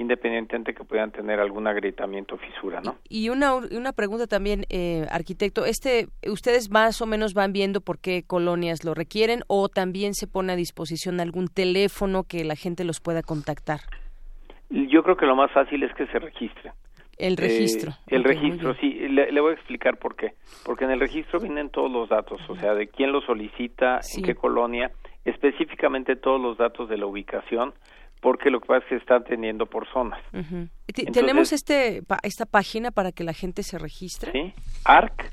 [0.00, 2.96] independientemente que puedan tener algún agrietamiento o fisura, ¿no?
[3.08, 7.98] Y una, una pregunta también, eh, arquitecto, este, ¿ustedes más o menos van viendo por
[7.98, 12.84] qué colonias lo requieren o también se pone a disposición algún teléfono que la gente
[12.84, 13.80] los pueda contactar?
[14.70, 16.72] Yo creo que lo más fácil es que se registren.
[17.18, 17.90] El registro.
[17.90, 18.94] Eh, el registro, sí.
[19.10, 20.32] Le, voy a explicar por qué.
[20.64, 24.22] Porque en el registro vienen todos los datos, o sea, de quién lo solicita, en
[24.22, 24.90] qué colonia,
[25.26, 27.74] específicamente todos los datos de la ubicación,
[28.20, 30.20] porque lo que pasa es que está teniendo por zonas.
[31.12, 34.32] ¿Tenemos este, esta página para que la gente se registre?
[34.32, 34.54] Sí,
[34.84, 35.30] arc.unam.mx.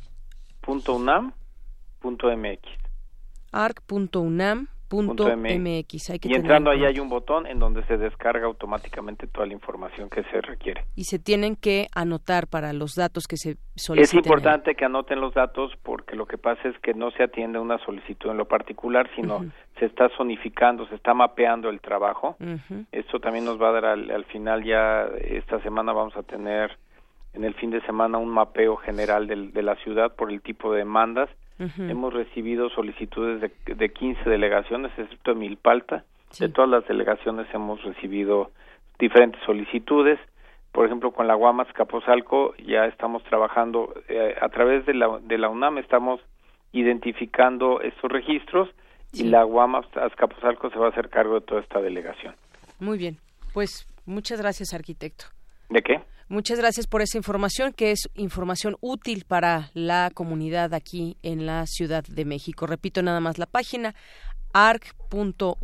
[3.52, 6.10] arc.unam Punto MX.
[6.24, 10.24] y entrando ahí hay un botón en donde se descarga automáticamente toda la información que
[10.24, 10.86] se requiere.
[10.96, 14.20] Y se tienen que anotar para los datos que se soliciten.
[14.20, 17.60] Es importante que anoten los datos porque lo que pasa es que no se atiende
[17.60, 19.46] una solicitud en lo particular, sino
[19.78, 22.38] se está zonificando, se está mapeando el trabajo.
[22.92, 26.78] Esto también nos va a dar al, al final ya esta semana vamos a tener
[27.34, 30.80] en el fin de semana un mapeo general de la ciudad por el tipo de
[30.80, 31.30] demandas
[31.60, 36.04] Hemos recibido solicitudes de, de 15 delegaciones, excepto de Milpalta.
[36.40, 38.52] De todas las delegaciones hemos recibido
[39.00, 40.20] diferentes solicitudes.
[40.72, 45.38] Por ejemplo, con la Guamas Capozalco ya estamos trabajando eh, a través de la, de
[45.38, 46.20] la UNAM, estamos
[46.74, 48.70] identificando estos registros
[49.14, 49.86] y la Guamas
[50.16, 52.36] Capozalco se va a hacer cargo de toda esta delegación.
[52.80, 53.18] Muy bien,
[53.54, 55.26] pues muchas gracias, arquitecto.
[55.70, 56.02] ¿De qué?
[56.30, 61.66] Muchas gracias por esa información, que es información útil para la comunidad aquí en la
[61.68, 62.68] Ciudad de México.
[62.68, 63.96] Repito nada más la página
[64.52, 65.58] arc.unam.mx.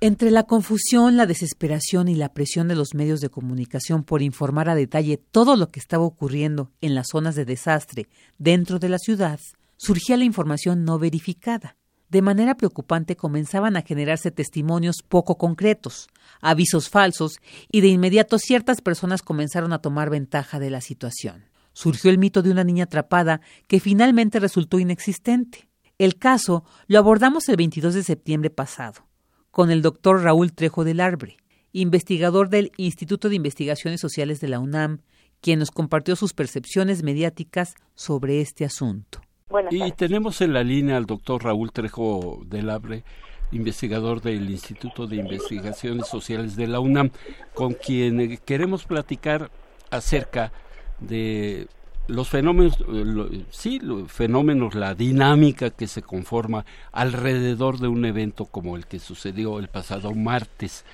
[0.00, 4.68] Entre la confusión, la desesperación y la presión de los medios de comunicación por informar
[4.68, 8.98] a detalle todo lo que estaba ocurriendo en las zonas de desastre dentro de la
[8.98, 9.38] ciudad,
[9.76, 11.76] surgía la información no verificada
[12.12, 16.08] de manera preocupante comenzaban a generarse testimonios poco concretos,
[16.42, 17.38] avisos falsos,
[17.70, 21.46] y de inmediato ciertas personas comenzaron a tomar ventaja de la situación.
[21.72, 25.70] Surgió el mito de una niña atrapada que finalmente resultó inexistente.
[25.96, 29.06] El caso lo abordamos el 22 de septiembre pasado,
[29.50, 31.38] con el doctor Raúl Trejo del Arbre,
[31.72, 35.00] investigador del Instituto de Investigaciones Sociales de la UNAM,
[35.40, 39.22] quien nos compartió sus percepciones mediáticas sobre este asunto
[39.70, 43.04] y tenemos en la línea al doctor Raúl Trejo del Abre,
[43.50, 47.10] investigador del Instituto de Investigaciones Sociales de la UNAM,
[47.54, 49.50] con quien queremos platicar
[49.90, 50.52] acerca
[51.00, 51.66] de
[52.08, 58.46] los fenómenos, eh, sí, los fenómenos, la dinámica que se conforma alrededor de un evento
[58.46, 60.84] como el que sucedió el pasado martes.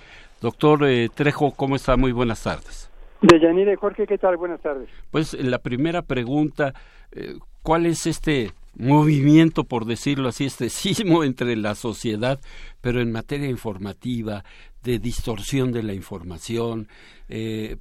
[0.40, 1.96] Doctor eh, Trejo, ¿cómo está?
[1.96, 2.90] Muy buenas tardes.
[3.20, 4.36] De Jorge, ¿qué tal?
[4.36, 4.88] Buenas tardes.
[5.10, 6.72] Pues la primera pregunta,
[7.10, 7.34] eh,
[7.68, 12.40] ¿cuál es este movimiento, por decirlo así, este sismo entre la sociedad,
[12.80, 14.42] pero en materia informativa,
[14.82, 16.88] de distorsión de la información,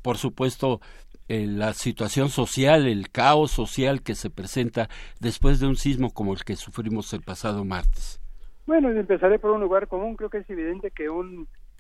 [0.02, 0.82] por supuesto,
[1.30, 4.90] la situación social, el caos social que se presenta
[5.22, 8.20] después de un sismo como el que sufrimos el pasado martes?
[8.66, 10.18] Bueno, empezaré por un lugar común.
[10.18, 11.08] Creo que es evidente que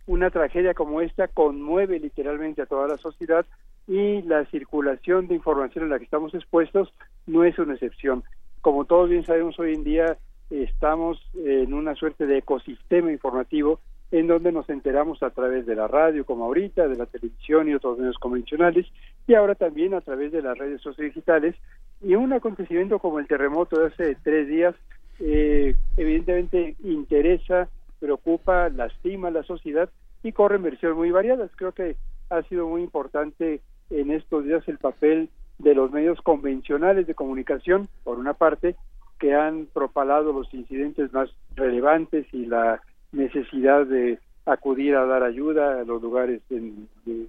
[0.05, 3.45] una tragedia como esta conmueve literalmente a toda la sociedad
[3.87, 6.93] y la circulación de información en la que estamos expuestos
[7.25, 8.23] no es una excepción.
[8.61, 10.17] Como todos bien sabemos hoy en día,
[10.49, 13.79] estamos en una suerte de ecosistema informativo
[14.11, 17.73] en donde nos enteramos a través de la radio, como ahorita, de la televisión y
[17.73, 18.85] otros medios convencionales,
[19.27, 21.55] y ahora también a través de las redes sociodigitales.
[22.01, 24.75] Y un acontecimiento como el terremoto de hace tres días,
[25.19, 27.67] eh, evidentemente interesa,
[27.99, 29.89] preocupa, lastima a la sociedad
[30.23, 31.51] y corre versiones muy variadas.
[31.55, 31.97] Creo que
[32.29, 35.29] ha sido muy importante en estos días el papel
[35.59, 38.75] de los medios convencionales de comunicación, por una parte,
[39.19, 42.81] que han propalado los incidentes más relevantes y la
[43.11, 46.41] necesidad de acudir a dar ayuda a los lugares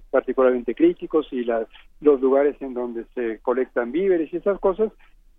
[0.09, 4.91] particularmente críticos y los lugares en donde se colectan víveres y esas cosas.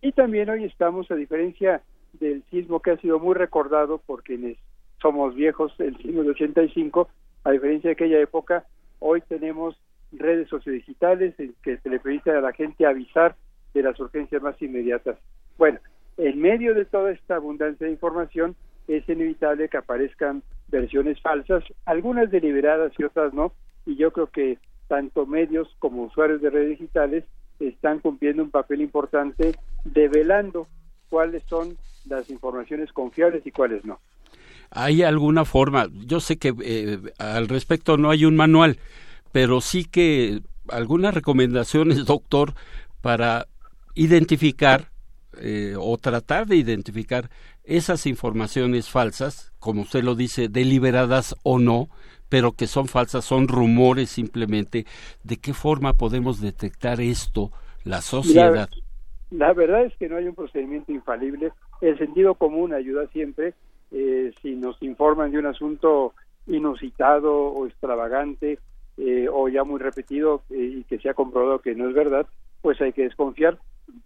[0.03, 1.83] Y también hoy estamos, a diferencia
[2.14, 4.59] del sismo que ha sido muy recordado por quienes
[5.01, 7.09] somos viejos, el sismo de 85,
[7.45, 8.64] a diferencia de aquella época,
[8.99, 9.77] hoy tenemos
[10.12, 13.36] redes sociodigitales en que se le permite a la gente avisar
[13.74, 15.18] de las urgencias más inmediatas.
[15.56, 15.78] Bueno,
[16.16, 18.56] en medio de toda esta abundancia de información,
[18.88, 23.52] es inevitable que aparezcan versiones falsas, algunas deliberadas y otras no,
[23.86, 24.58] y yo creo que
[24.88, 27.24] tanto medios como usuarios de redes digitales
[27.61, 29.54] están cumpliendo un papel importante
[29.84, 30.66] develando
[31.08, 34.00] cuáles son las informaciones confiables y cuáles no.
[34.70, 35.88] ¿Hay alguna forma?
[36.06, 38.78] Yo sé que eh, al respecto no hay un manual,
[39.33, 42.55] pero sí que algunas recomendaciones, doctor,
[43.01, 43.47] para
[43.95, 44.91] identificar
[45.41, 47.31] eh, o tratar de identificar
[47.64, 51.89] esas informaciones falsas, como usted lo dice, deliberadas o no,
[52.28, 54.87] pero que son falsas, son rumores simplemente,
[55.22, 57.51] ¿de qué forma podemos detectar esto,
[57.85, 58.68] la sociedad?
[59.31, 63.55] La, verdad es que no hay un procedimiento infalible, el sentido común ayuda siempre,
[63.93, 66.14] eh, si nos informan de un asunto
[66.47, 68.59] inusitado o extravagante
[68.97, 72.26] eh, o ya muy repetido y que se ha comprobado que no es verdad,
[72.61, 73.59] pues hay que desconfiar.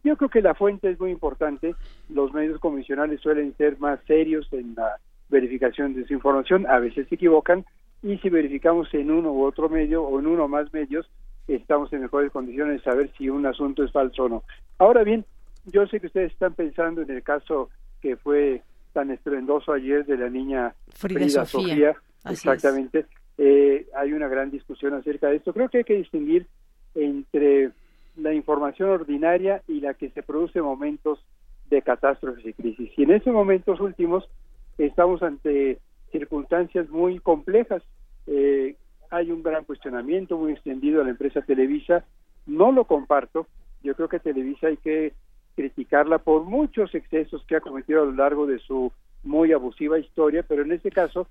[0.03, 1.75] Yo creo que la fuente es muy importante.
[2.09, 7.09] Los medios convencionales suelen ser más serios en la verificación de su información, a veces
[7.09, 7.65] se equivocan,
[8.03, 11.11] y si verificamos en uno u otro medio o en uno o más medios,
[11.49, 14.45] estamos en mejores condiciones de saber si un asunto es falso o no.
[14.79, 15.25] Ahora bien,
[15.67, 17.71] yo sé que ustedes están pensando en el caso
[18.01, 18.63] que fue
[18.93, 21.95] tan estruendoso ayer de la niña Frida, Sofía.
[22.29, 23.07] exactamente.
[23.39, 25.53] Eh, hay una gran discusión acerca de esto.
[25.53, 26.47] Creo que hay que distinguir
[26.95, 27.73] entre
[28.17, 31.25] la información ordinaria y la que se produce en momentos
[31.69, 32.91] de catástrofes y crisis.
[32.97, 34.29] Y en esos momentos últimos
[34.79, 35.79] estamos ante
[36.13, 37.83] circunstancias muy complejas.
[38.27, 38.77] Eh,
[39.11, 42.05] hay un gran cuestionamiento muy extendido a la empresa Televisa.
[42.47, 43.47] No lo comparto.
[43.83, 45.13] Yo creo que Televisa hay que
[45.57, 50.45] criticarla por muchos excesos que ha cometido a lo largo de su muy abusiva historia,
[50.47, 51.27] pero en este caso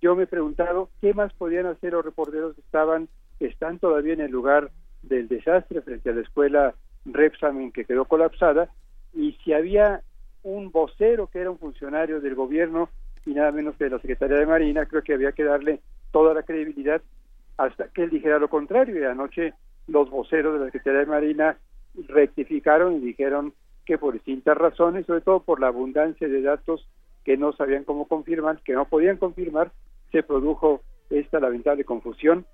[0.00, 3.08] yo me he preguntado qué más podían hacer los reporteros que estaban,
[3.40, 4.70] están todavía en el lugar
[5.02, 6.74] del desastre frente a la escuela
[7.04, 8.68] Repsamen que quedó colapsada
[9.14, 10.02] y si había
[10.42, 12.88] un vocero que era un funcionario del gobierno
[13.24, 15.80] y nada menos que de la Secretaría de Marina, creo que había que darle
[16.12, 17.02] toda la credibilidad
[17.56, 18.98] hasta que él dijera lo contrario.
[18.98, 19.54] Y anoche
[19.88, 21.58] los voceros de la Secretaría de Marina
[22.08, 23.52] rectificaron y dijeron
[23.84, 26.86] que por distintas razones, sobre todo por la abundancia de datos
[27.24, 29.72] que no sabían cómo confirmar, que no podían confirmar,
[30.16, 32.46] se produjo esta lamentable confusión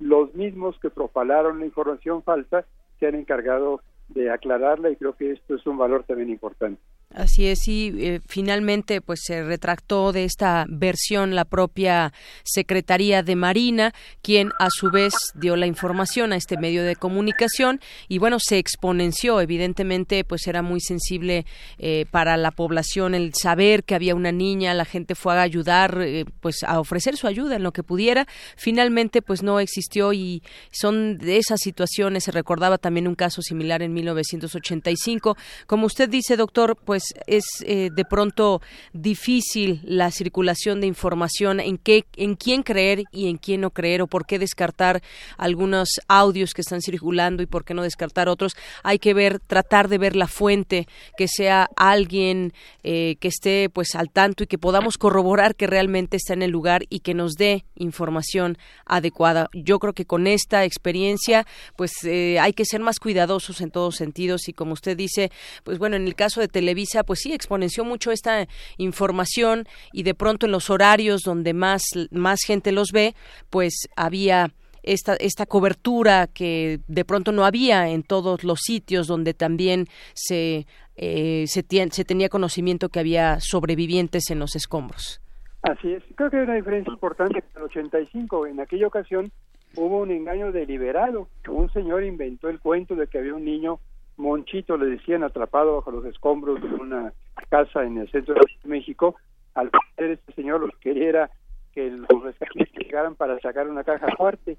[0.00, 2.64] los mismos que propalaron la información falsa
[2.98, 6.82] se han encargado de aclararla y creo que esto es un valor también importante.
[7.14, 12.12] Así es, y eh, finalmente pues se retractó de esta versión la propia
[12.42, 17.80] Secretaría de Marina, quien a su vez dio la información a este medio de comunicación
[18.08, 21.46] y bueno, se exponenció, evidentemente pues era muy sensible
[21.78, 25.96] eh, para la población el saber que había una niña, la gente fue a ayudar,
[26.00, 30.42] eh, pues a ofrecer su ayuda en lo que pudiera, finalmente pues no existió y
[30.72, 35.36] son de esas situaciones, se recordaba también un caso similar en 1985,
[35.68, 41.78] como usted dice doctor, pues es eh, de pronto difícil la circulación de información en
[41.78, 45.02] qué, en quién creer y en quién no creer o por qué descartar
[45.36, 48.56] algunos audios que están circulando y por qué no descartar otros.
[48.82, 50.86] Hay que ver, tratar de ver la fuente,
[51.16, 52.52] que sea alguien
[52.82, 56.50] eh, que esté pues al tanto y que podamos corroborar que realmente está en el
[56.50, 59.48] lugar y que nos dé información adecuada.
[59.52, 61.46] Yo creo que con esta experiencia
[61.76, 65.30] pues eh, hay que ser más cuidadosos en todos sentidos y como usted dice,
[65.62, 70.14] pues bueno, en el caso de Televisa, pues sí, exponenció mucho esta información y de
[70.14, 73.14] pronto en los horarios donde más, más gente los ve,
[73.50, 74.52] pues había
[74.84, 80.66] esta, esta cobertura que de pronto no había en todos los sitios donde también se,
[80.96, 85.20] eh, se, se tenía conocimiento que había sobrevivientes en los escombros.
[85.62, 87.38] Así es, creo que hay una diferencia importante.
[87.38, 89.32] En el 85, en aquella ocasión,
[89.76, 91.28] hubo un engaño deliberado.
[91.48, 93.80] Un señor inventó el cuento de que había un niño
[94.16, 97.12] Monchito, le decían, atrapado bajo los escombros de una
[97.48, 99.16] casa en el centro de México.
[99.54, 101.30] Al parecer, este señor lo que quería era
[101.72, 104.56] que los rescatistas llegaran para sacar una caja fuerte.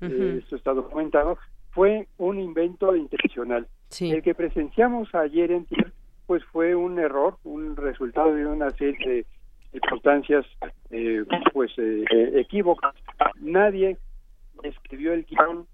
[0.00, 1.38] Eh, esto está documentado.
[1.70, 3.66] Fue un invento intencional.
[4.00, 5.66] El que presenciamos ayer en
[6.26, 9.26] pues fue un error, un resultado de una serie de
[9.72, 10.46] circunstancias
[10.90, 12.94] eh, pues eh, equívocas.
[13.40, 13.98] Nadie
[14.62, 15.66] escribió el guion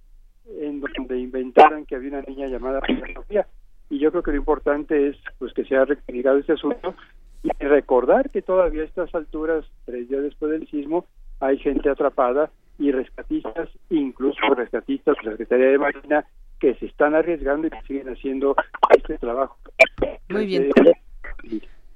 [0.60, 2.80] en donde inventaran que había una niña llamada
[3.14, 3.46] Sofía.
[3.90, 6.94] Y yo creo que lo importante es pues que se ha recriminado este asunto
[7.42, 11.06] y recordar que todavía a estas alturas, tres días después del sismo,
[11.40, 16.24] hay gente atrapada y rescatistas, incluso rescatistas de la Secretaría de Marina,
[16.60, 18.56] que se están arriesgando y que siguen haciendo
[18.96, 19.56] este trabajo.
[20.28, 20.70] Muy bien.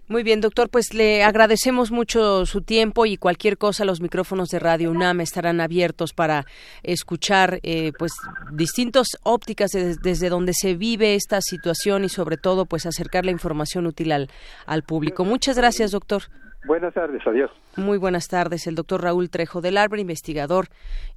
[0.08, 4.58] Muy bien, doctor, pues le agradecemos mucho su tiempo y cualquier cosa, los micrófonos de
[4.58, 6.44] Radio UNAM estarán abiertos para
[6.82, 8.12] escuchar eh, pues
[8.50, 13.86] distintas ópticas desde donde se vive esta situación y sobre todo pues acercar la información
[13.86, 14.28] útil al,
[14.66, 15.24] al público.
[15.24, 16.22] Muchas gracias, doctor.
[16.64, 17.50] Buenas tardes, adiós.
[17.76, 20.66] Muy buenas tardes, el doctor Raúl Trejo del Arbre, investigador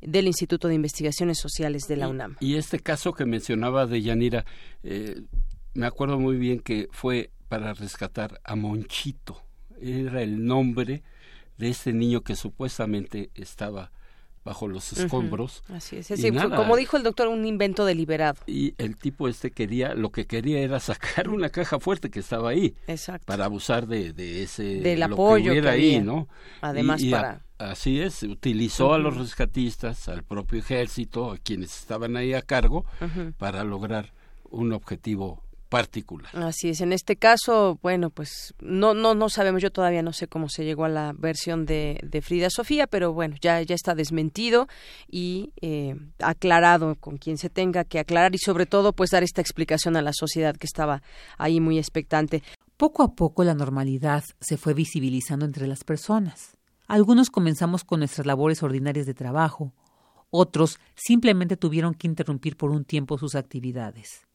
[0.02, 2.36] del Instituto de Investigaciones Sociales de la UNAM.
[2.40, 4.46] Y, este caso que mencionaba de Yanira,
[4.84, 5.22] eh,
[5.76, 7.30] me acuerdo muy bien que fue
[7.60, 9.42] para rescatar a Monchito.
[9.82, 11.04] Era el nombre
[11.58, 13.92] de este niño que supuestamente estaba
[14.44, 15.64] bajo los escombros.
[15.70, 16.12] Así es,
[16.54, 18.42] como dijo el doctor, un invento deliberado.
[18.46, 22.50] Y el tipo este quería, lo que quería era sacar una caja fuerte que estaba
[22.50, 22.76] ahí.
[22.88, 23.26] Exacto.
[23.26, 24.82] Para abusar de, de ese...
[24.82, 26.28] Del apoyo que, ahí, ¿no?
[26.60, 27.42] Además para...
[27.58, 32.84] así es, utilizó a los rescatistas, al propio ejército, a quienes estaban ahí a cargo,
[33.38, 34.12] para lograr
[34.50, 36.30] un objetivo particular.
[36.36, 40.28] Así es, en este caso, bueno, pues no, no, no sabemos, yo todavía no sé
[40.28, 43.96] cómo se llegó a la versión de, de Frida Sofía, pero bueno, ya, ya está
[43.96, 44.68] desmentido
[45.10, 49.42] y eh, aclarado con quien se tenga que aclarar y sobre todo pues dar esta
[49.42, 51.02] explicación a la sociedad que estaba
[51.38, 52.44] ahí muy expectante.
[52.78, 56.58] Poco a poco la normalidad se fue visibilizando entre las personas.
[56.88, 59.74] Algunos comenzamos con nuestras labores ordinarias de trabajo,
[60.30, 64.28] otros simplemente tuvieron que interrumpir por un tiempo sus actividades.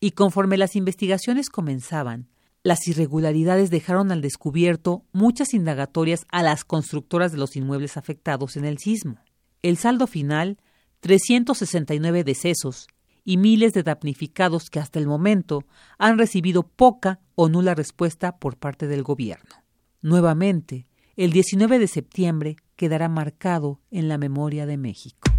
[0.00, 2.28] Y conforme las investigaciones comenzaban,
[2.62, 8.64] las irregularidades dejaron al descubierto muchas indagatorias a las constructoras de los inmuebles afectados en
[8.64, 9.18] el sismo.
[9.62, 10.58] El saldo final,
[11.00, 12.88] 369 decesos
[13.24, 15.64] y miles de damnificados que hasta el momento
[15.98, 19.56] han recibido poca o nula respuesta por parte del gobierno.
[20.00, 20.86] Nuevamente,
[21.16, 25.30] el 19 de septiembre quedará marcado en la memoria de México.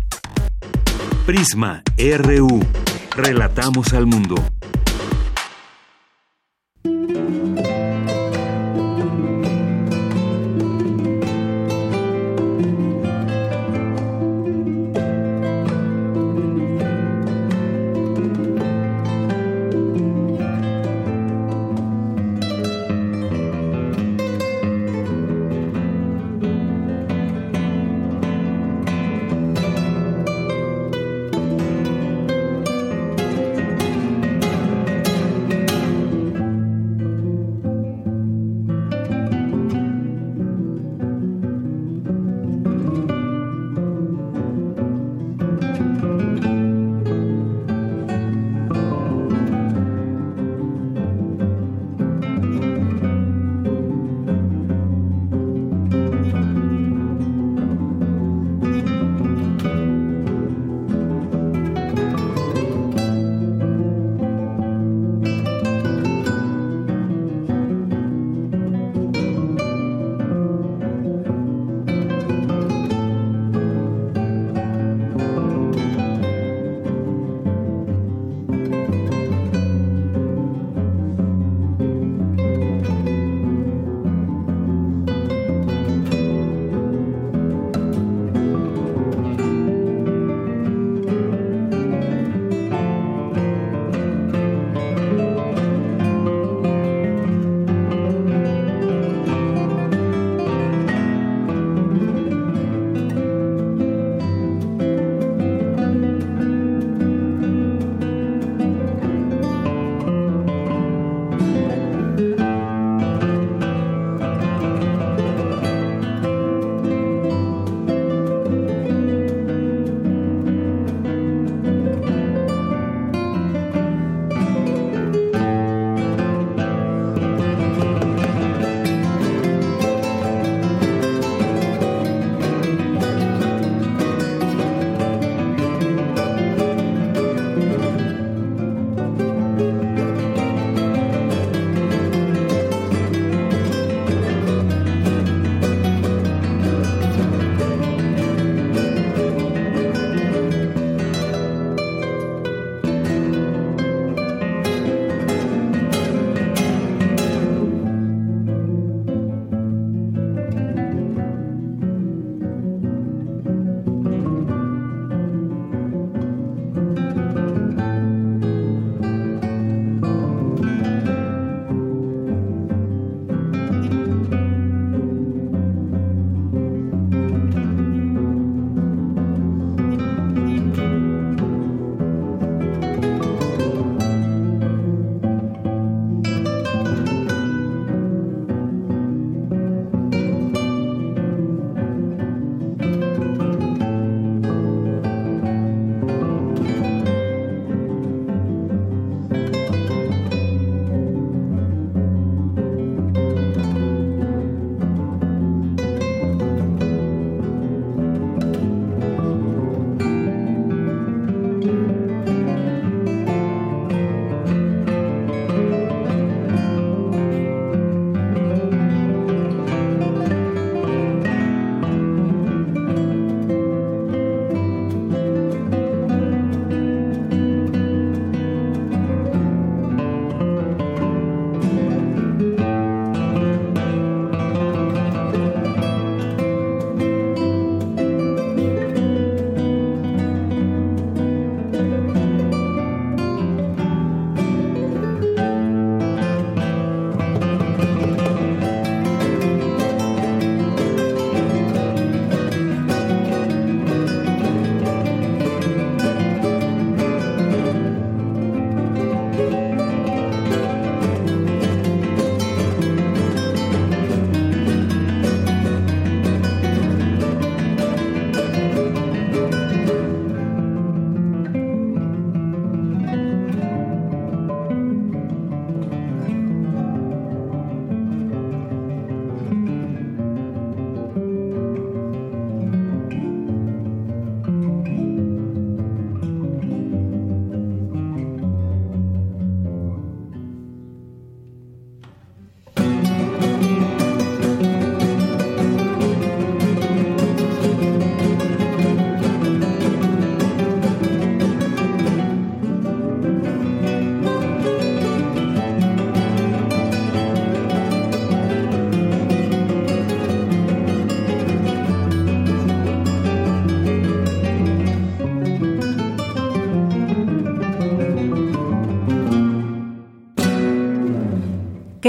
[1.26, 2.60] Prisma RU.
[3.16, 4.36] Relatamos al mundo.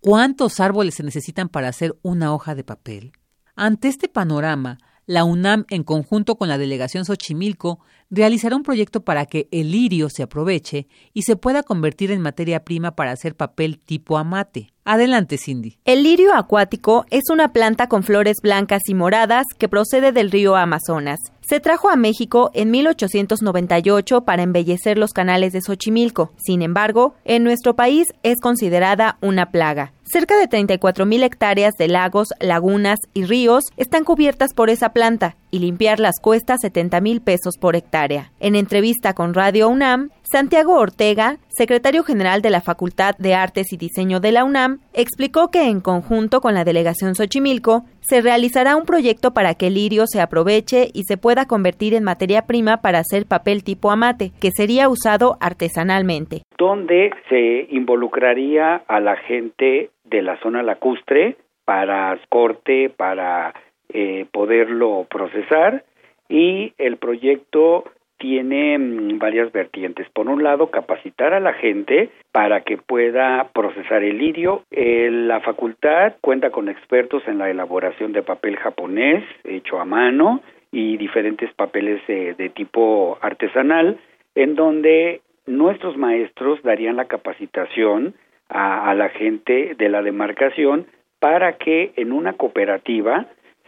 [0.00, 3.12] cuántos árboles se necesitan para hacer una hoja de papel.
[3.56, 4.78] Ante este panorama,
[5.10, 7.80] la UNAM, en conjunto con la delegación Xochimilco,
[8.10, 12.62] realizará un proyecto para que el lirio se aproveche y se pueda convertir en materia
[12.62, 14.72] prima para hacer papel tipo amate.
[14.84, 15.78] Adelante, Cindy.
[15.84, 20.54] El lirio acuático es una planta con flores blancas y moradas que procede del río
[20.54, 21.18] Amazonas.
[21.40, 26.32] Se trajo a México en 1898 para embellecer los canales de Xochimilco.
[26.38, 29.92] Sin embargo, en nuestro país es considerada una plaga.
[30.12, 35.60] Cerca de 34.000 hectáreas de lagos, lagunas y ríos están cubiertas por esa planta y
[35.60, 38.32] limpiarlas cuesta 70 mil pesos por hectárea.
[38.40, 43.76] En entrevista con Radio UNAM, Santiago Ortega, secretario general de la Facultad de Artes y
[43.76, 48.86] Diseño de la UNAM, explicó que en conjunto con la delegación Xochimilco se realizará un
[48.86, 52.98] proyecto para que el lirio se aproveche y se pueda convertir en materia prima para
[52.98, 56.42] hacer papel tipo amate, que sería usado artesanalmente.
[56.58, 63.54] Donde se involucraría a la gente de la zona lacustre para corte, para
[63.90, 65.84] eh, poderlo procesar
[66.28, 67.84] y el proyecto
[68.20, 70.08] tiene mm, varias vertientes.
[70.10, 74.62] Por un lado, capacitar a la gente para que pueda procesar el lirio.
[74.70, 80.40] la facultad cuenta con expertos en la elaboración de papel japonés hecho a mano
[80.70, 83.98] y diferentes papeles de tipo artesanal,
[84.36, 88.14] en donde nuestros maestros darían la capacitación
[88.48, 90.86] a, la gente de la demarcación
[91.18, 93.26] para que en una cooperativa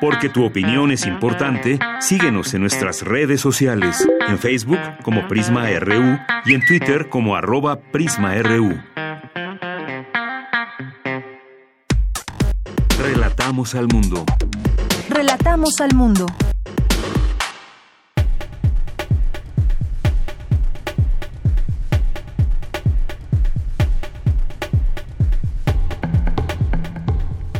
[0.00, 6.18] Porque tu opinión es importante, síguenos en nuestras redes sociales, en Facebook como Prisma RU
[6.44, 8.78] y en Twitter como arroba PrismaRU.
[12.98, 14.26] Relatamos al mundo.
[15.08, 16.26] Relatamos al mundo.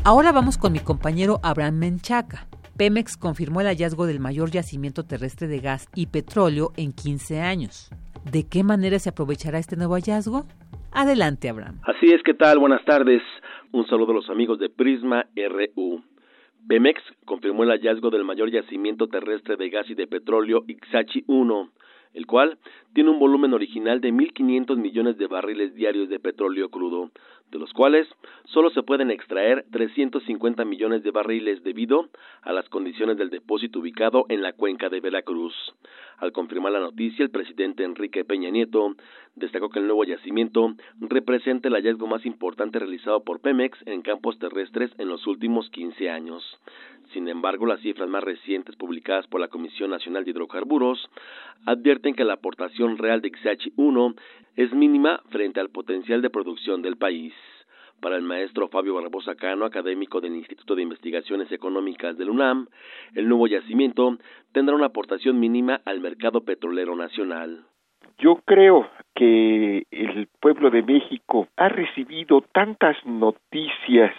[0.08, 2.46] Ahora vamos con mi compañero Abraham Menchaca.
[2.78, 7.90] Pemex confirmó el hallazgo del mayor yacimiento terrestre de gas y petróleo en 15 años.
[8.30, 10.44] ¿De qué manera se aprovechará este nuevo hallazgo?
[10.92, 11.80] Adelante, Abraham.
[11.82, 12.60] Así es, ¿qué tal?
[12.60, 13.20] Buenas tardes.
[13.72, 16.04] Un saludo a los amigos de Prisma RU.
[16.68, 21.70] Pemex confirmó el hallazgo del mayor yacimiento terrestre de gas y de petróleo Ixachi 1,
[22.14, 22.58] el cual
[22.94, 27.10] tiene un volumen original de 1.500 millones de barriles diarios de petróleo crudo,
[27.50, 28.08] de los cuales
[28.46, 32.08] solo se pueden extraer 350 millones de barriles debido
[32.42, 35.54] a las condiciones del depósito ubicado en la cuenca de Veracruz.
[36.18, 38.96] Al confirmar la noticia, el presidente Enrique Peña Nieto
[39.34, 44.38] destacó que el nuevo yacimiento representa el hallazgo más importante realizado por Pemex en campos
[44.38, 46.42] terrestres en los últimos 15 años.
[47.16, 51.08] Sin embargo, las cifras más recientes publicadas por la Comisión Nacional de Hidrocarburos
[51.64, 54.14] advierten que la aportación real de XH1
[54.56, 57.32] es mínima frente al potencial de producción del país.
[58.02, 62.68] Para el maestro Fabio Barbosa Cano, académico del Instituto de Investigaciones Económicas del UNAM,
[63.14, 64.18] el nuevo yacimiento
[64.52, 67.64] tendrá una aportación mínima al mercado petrolero nacional.
[68.18, 74.14] Yo creo que el pueblo de México ha recibido tantas noticias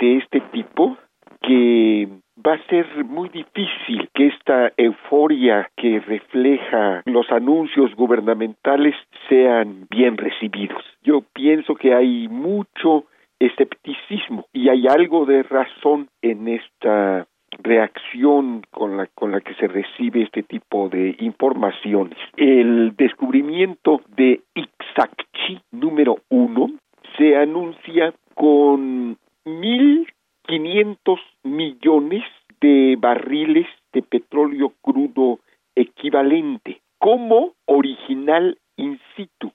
[0.00, 0.98] de este tipo
[1.40, 2.08] que
[2.46, 8.94] va a ser muy difícil que esta euforia que refleja los anuncios gubernamentales
[9.28, 10.82] sean bien recibidos.
[11.02, 13.04] Yo pienso que hay mucho
[13.38, 17.26] escepticismo y hay algo de razón en esta
[17.62, 22.18] reacción con la, con la que se recibe este tipo de informaciones.
[22.36, 26.70] El descubrimiento de Ixacchi número uno
[27.16, 30.06] se anuncia con mil
[30.46, 32.24] quinientos millones
[32.60, 35.40] de barriles de petróleo crudo
[35.74, 39.52] equivalente como original in situ.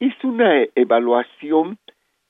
[0.00, 1.78] Es una evaluación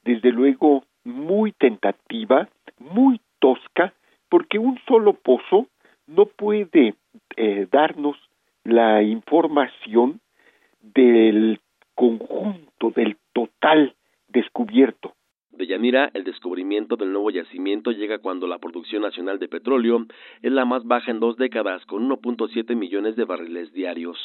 [0.05, 3.95] desde luego muy tentativa, muy tosca,
[4.29, 5.67] porque un solo pozo
[6.07, 6.95] no puede
[7.37, 8.17] eh, darnos
[8.65, 10.21] la información
[10.81, 11.61] del
[11.95, 13.95] conjunto, del total
[14.29, 15.15] descubierto.
[15.51, 16.25] De Yanira, el
[16.89, 20.07] del nuevo yacimiento llega cuando la producción nacional de petróleo
[20.43, 24.19] es la más baja en dos décadas, con 1.7 millones de barriles diarios.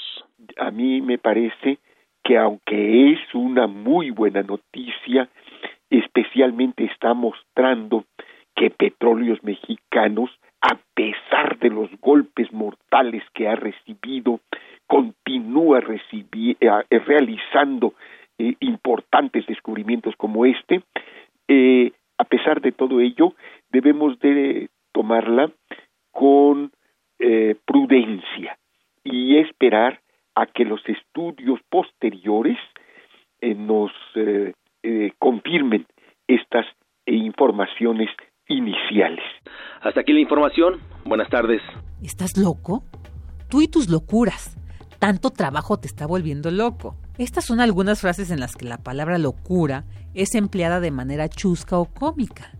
[0.57, 1.80] A mí me parece
[2.24, 5.30] que aunque es una muy buena noticia,
[5.89, 8.05] especialmente está mostrando
[8.55, 10.30] que petróleos mexicanos,
[10.62, 14.41] a pesar de los golpes mortales que ha recibido,
[14.86, 17.93] continúa eh, eh, realizando
[18.38, 20.82] eh, importantes descubrimientos como este.
[22.20, 23.34] A pesar de todo ello,
[23.72, 25.51] debemos de tomarla
[26.11, 26.72] con
[27.65, 28.57] prudencia
[29.03, 29.99] y esperar
[30.36, 32.57] a que los estudios posteriores
[33.41, 35.86] nos eh, confirmen
[36.28, 36.65] estas
[37.05, 38.09] informaciones
[38.47, 39.24] iniciales.
[39.82, 40.80] Hasta aquí la información.
[41.05, 41.61] Buenas tardes.
[42.01, 42.84] ¿Estás loco?
[43.49, 44.55] Tú y tus locuras.
[44.99, 46.95] Tanto trabajo te está volviendo loco.
[47.17, 49.84] Estas son algunas frases en las que la palabra locura
[50.22, 52.51] es empleada de manera chusca o cómica.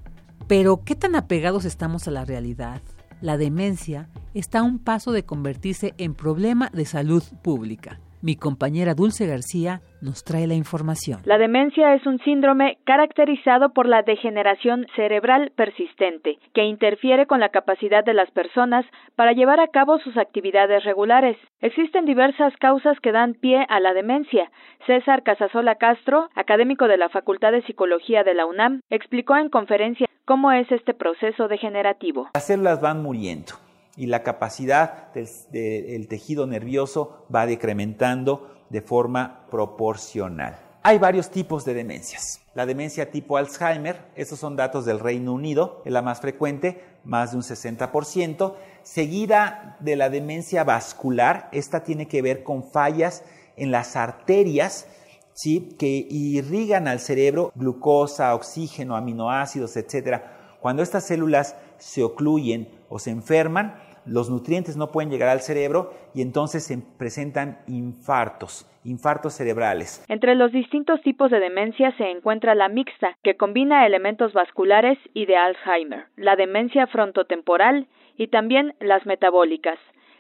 [0.48, 2.82] Pero, ¿qué tan apegados estamos a la realidad?
[3.20, 8.00] La demencia está a un paso de convertirse en problema de salud pública.
[8.22, 11.22] Mi compañera Dulce García nos trae la información.
[11.24, 17.48] La demencia es un síndrome caracterizado por la degeneración cerebral persistente, que interfiere con la
[17.48, 21.38] capacidad de las personas para llevar a cabo sus actividades regulares.
[21.62, 24.52] Existen diversas causas que dan pie a la demencia.
[24.86, 30.08] César Casasola Castro, académico de la Facultad de Psicología de la UNAM, explicó en conferencia
[30.26, 32.28] cómo es este proceso degenerativo.
[32.34, 33.69] Las células van muriendo
[34.00, 40.58] y la capacidad del, tejido nervioso va decrementando de forma proporcional.
[40.84, 42.40] Hay varios tipos de demencias.
[42.54, 47.32] La demencia tipo Alzheimer, estos son datos del Reino Unido, es la más frecuente, más
[47.32, 53.26] de un 60%, seguida de la demencia vascular, esta tiene que ver con fallas
[53.58, 54.88] en las arterias,
[55.34, 55.76] ¿sí?
[55.78, 60.22] que irrigan al cerebro glucosa, oxígeno, aminoácidos, etc.
[60.62, 63.76] Cuando estas células se ocluyen o se enferman,
[64.06, 70.04] los nutrientes no pueden llegar al cerebro y entonces se presentan infartos, infartos cerebrales.
[70.08, 75.26] Entre los distintos tipos de demencia se encuentra la mixta, que combina elementos vasculares y
[75.26, 77.88] de Alzheimer, la demencia frontotemporal
[78.18, 79.80] y también las metabólicas.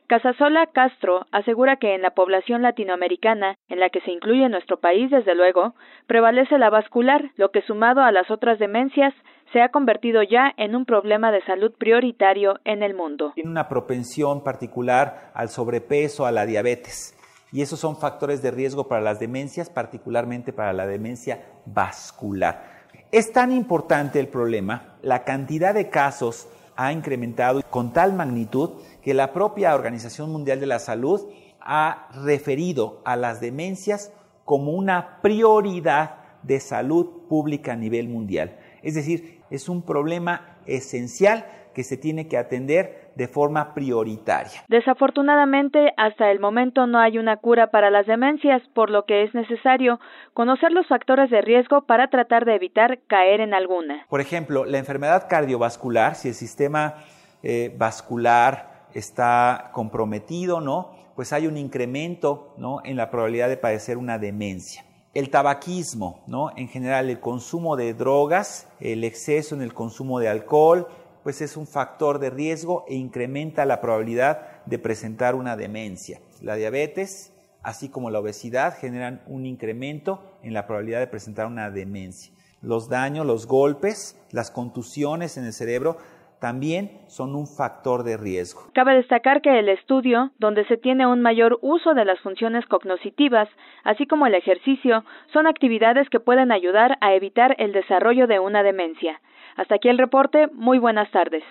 [0.09, 5.11] Casasola Castro asegura que en la población latinoamericana, en la que se incluye nuestro país
[5.11, 5.75] desde luego,
[6.07, 9.13] prevalece la vascular, lo que sumado a las otras demencias
[9.53, 13.33] se ha convertido ya en un problema de salud prioritario en el mundo.
[13.35, 17.15] Tiene una propensión particular al sobrepeso, a la diabetes,
[17.51, 22.63] y esos son factores de riesgo para las demencias, particularmente para la demencia vascular.
[23.11, 26.47] Es tan importante el problema, la cantidad de casos
[26.79, 28.69] ha incrementado con tal magnitud
[29.01, 31.27] que la propia Organización Mundial de la Salud
[31.59, 34.13] ha referido a las demencias
[34.45, 38.57] como una prioridad de salud pública a nivel mundial.
[38.83, 44.63] Es decir, es un problema esencial que se tiene que atender de forma prioritaria.
[44.67, 49.33] Desafortunadamente, hasta el momento no hay una cura para las demencias, por lo que es
[49.33, 49.99] necesario
[50.33, 54.05] conocer los factores de riesgo para tratar de evitar caer en alguna.
[54.09, 56.95] Por ejemplo, la enfermedad cardiovascular, si el sistema
[57.43, 60.91] eh, vascular está comprometido, ¿no?
[61.15, 62.81] Pues hay un incremento, ¿no?
[62.83, 64.83] En la probabilidad de padecer una demencia.
[65.13, 66.51] El tabaquismo, ¿no?
[66.55, 70.87] En general, el consumo de drogas, el exceso en el consumo de alcohol,
[71.23, 76.21] pues es un factor de riesgo e incrementa la probabilidad de presentar una demencia.
[76.41, 77.33] La diabetes,
[77.63, 82.31] así como la obesidad, generan un incremento en la probabilidad de presentar una demencia.
[82.61, 85.97] Los daños, los golpes, las contusiones en el cerebro
[86.39, 88.61] también son un factor de riesgo.
[88.73, 93.49] Cabe destacar que el estudio, donde se tiene un mayor uso de las funciones cognitivas,
[93.83, 98.63] así como el ejercicio, son actividades que pueden ayudar a evitar el desarrollo de una
[98.63, 99.19] demencia.
[99.57, 100.47] Hasta aquí el reporte.
[100.53, 101.43] Muy buenas tardes.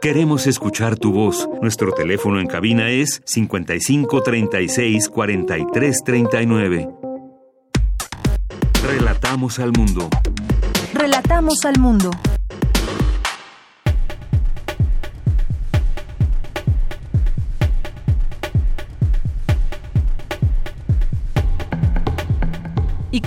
[0.00, 1.48] Queremos escuchar tu voz.
[1.60, 6.88] Nuestro teléfono en cabina es 55 36 43 39.
[8.86, 10.08] Relatamos al mundo.
[10.94, 12.10] Relatamos al mundo.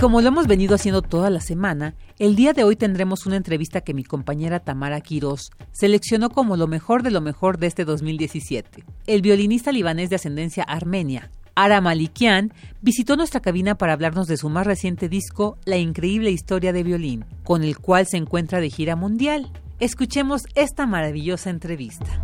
[0.02, 3.82] Como lo hemos venido haciendo toda la semana, el día de hoy tendremos una entrevista
[3.82, 8.82] que mi compañera Tamara Quiroz seleccionó como lo mejor de lo mejor de este 2017.
[9.06, 14.48] El violinista libanés de ascendencia armenia, Ara Malikian, visitó nuestra cabina para hablarnos de su
[14.50, 18.96] más reciente disco, La increíble historia de violín, con el cual se encuentra de gira
[18.96, 19.52] mundial.
[19.78, 22.20] Escuchemos esta maravillosa entrevista.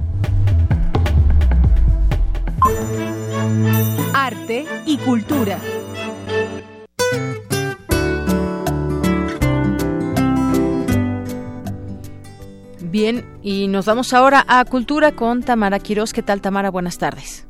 [4.13, 5.61] Arte y cultura.
[12.91, 16.15] Bien, y nos vamos ahora a Cultura con Tamara Quiroz.
[16.15, 16.71] ¿Qué tal, Tamara?
[16.71, 17.45] Buenas tardes.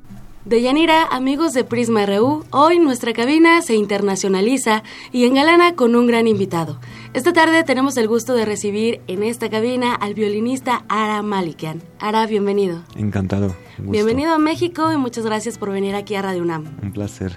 [0.44, 4.82] Deyanira, amigos de Prisma RU, hoy nuestra cabina se internacionaliza
[5.12, 6.80] y engalana con un gran invitado.
[7.12, 11.82] Esta tarde tenemos el gusto de recibir en esta cabina al violinista Ara Malikian.
[12.00, 12.82] Ara, bienvenido.
[12.96, 13.54] Encantado.
[13.78, 16.64] Bienvenido a México y muchas gracias por venir aquí a Radio UNAM.
[16.82, 17.36] Un placer.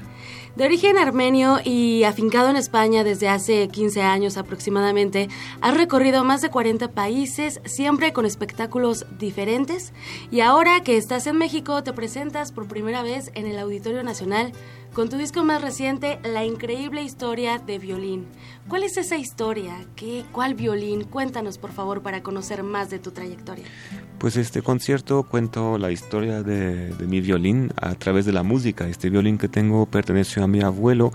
[0.56, 5.30] De origen armenio y afincado en España desde hace 15 años aproximadamente,
[5.62, 9.94] has recorrido más de 40 países, siempre con espectáculos diferentes,
[10.30, 14.52] y ahora que estás en México te presentas por primera vez en el Auditorio Nacional
[14.94, 18.26] con tu disco más reciente, La increíble historia de violín.
[18.68, 19.74] ¿Cuál es esa historia?
[19.96, 21.06] ¿Qué, ¿Cuál violín?
[21.06, 23.66] Cuéntanos, por favor, para conocer más de tu trayectoria.
[24.18, 28.88] Pues este concierto cuento la historia de, mi violín a través de la música.
[28.88, 31.12] Este violín que tengo perteneció a mi abuelo.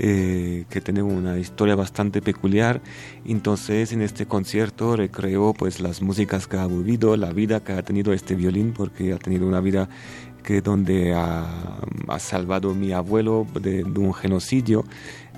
[0.00, 2.82] Eh, que tiene una historia bastante peculiar.
[3.24, 7.82] Entonces, en este concierto recreo pues las músicas que ha vivido, la vida que ha
[7.84, 9.88] tenido este violín, porque ha tenido una vida
[10.44, 11.46] que donde ha,
[12.18, 14.84] salvado mi abuelo de, un genocidio.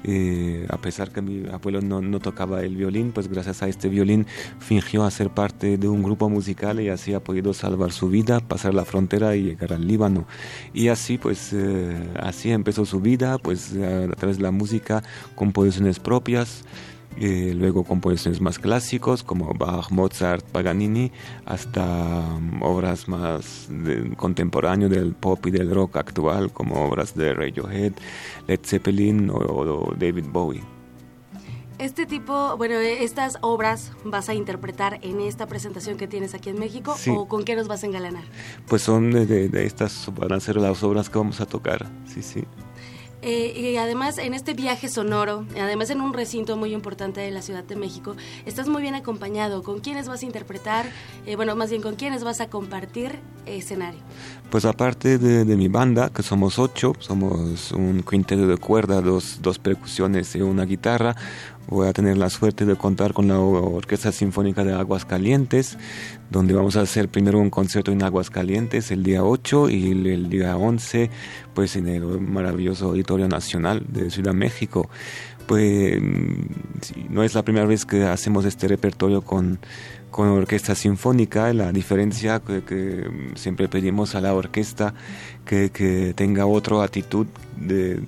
[0.05, 3.89] Eh, a pesar que mi abuelo no, no, tocaba el violín, pues gracias a este
[3.89, 4.27] violín
[4.61, 8.75] fingió hacer parte de un grupo musical y así ha podido salvar su vida, pasar
[8.75, 10.27] la frontera y llegar al Líbano.
[10.75, 15.03] Y así, pues, eh, así empezó su vida, pues a través de la música,
[15.35, 16.65] composiciones propias.
[17.19, 21.13] Eh, luego composiciones más clásicos como Bach, Mozart, Paganini,
[21.47, 23.69] hasta um, obras más
[24.17, 27.93] contemporáneas del pop y del rock actual como obras de Radiohead,
[28.47, 30.63] Led Zeppelin o, David Bowie.
[31.79, 36.51] Este tipo, bueno, eh, estas obras vas a interpretar en esta presentación que tienes aquí
[36.51, 38.25] en México o con qué nos vas a engalanar?
[38.67, 42.23] Pues son de, de, estas, van a ser las obras que vamos a tocar, sí,
[42.23, 42.45] sí.
[43.23, 47.43] Eh, y además en este viaje sonoro, además en un recinto muy importante de la
[47.43, 48.15] Ciudad de México,
[48.45, 49.63] estás muy bien acompañado.
[49.63, 50.87] ¿Con quiénes vas a interpretar?
[51.27, 54.01] Eh, bueno, más bien, ¿con quiénes vas a compartir escenario?
[54.51, 59.59] Pues aparte de, mi banda, que somos ocho, somos un quinteto de cuerda, dos, dos
[59.59, 61.17] percusiones y una guitarra,
[61.69, 65.79] voy a tener la suerte de contar con la Orquesta Sinfónica de Aguas Calientes,
[66.31, 70.29] donde vamos a hacer primero un concierto en Aguas Calientes el día 8 y el,
[70.29, 71.11] día 11
[71.55, 74.89] pues en el maravilloso Auditorio Nacional de Ciudad México.
[75.47, 79.59] Pues mm, no es la primera vez que hacemos este repertorio con
[80.17, 84.95] con orquesta sinfónica, la diferencia que, siempre pedimos a la orquesta
[85.45, 88.01] que, que tenga otra actitud de,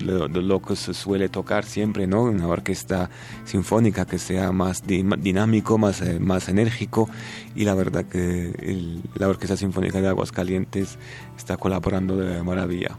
[0.00, 2.22] lo que se suele tocar siempre, ¿no?
[2.22, 3.10] Una orquesta
[3.44, 7.10] sinfónica que sea más dinámico, más, eh, más enérgico
[7.54, 10.98] y la verdad que la Orquesta Sinfónica de Aguascalientes
[11.36, 12.96] está colaborando de maravilla.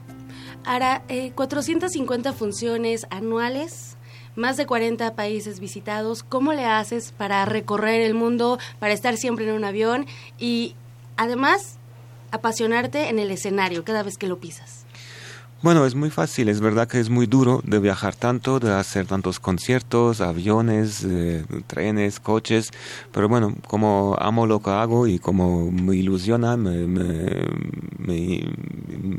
[0.65, 1.03] Ahora,
[1.33, 3.97] 450 eh, funciones anuales
[4.35, 6.23] más de 40 países visitados.
[6.23, 10.05] ¿Cómo le haces para recorrer el mundo, para estar siempre en un avión
[10.39, 10.75] y
[11.17, 11.77] además
[12.31, 14.80] apasionarte en el escenario cada vez que lo pisas?
[15.63, 19.05] Bueno, es muy fácil, es verdad que es muy duro de viajar tanto, de hacer
[19.05, 22.71] tantos conciertos, aviones, eh, trenes, coches,
[23.11, 28.43] pero bueno, como amo lo que hago y como me ilusiona, me, me,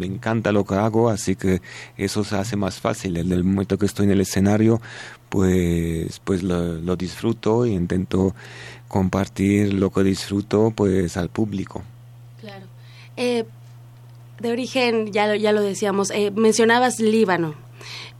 [0.05, 1.63] encanta lo que hago, así que
[1.97, 3.19] eso se hace más fácil.
[3.19, 4.83] El momento que estoy en el escenario,
[5.29, 8.35] pues, pues lo, lo disfruto y intento
[8.89, 11.83] compartir lo que disfruto pues al público.
[12.41, 12.67] Claro.
[13.17, 13.45] Eh,
[14.43, 17.55] de origen, ya, ya lo decíamos, eh, mencionabas Líbano.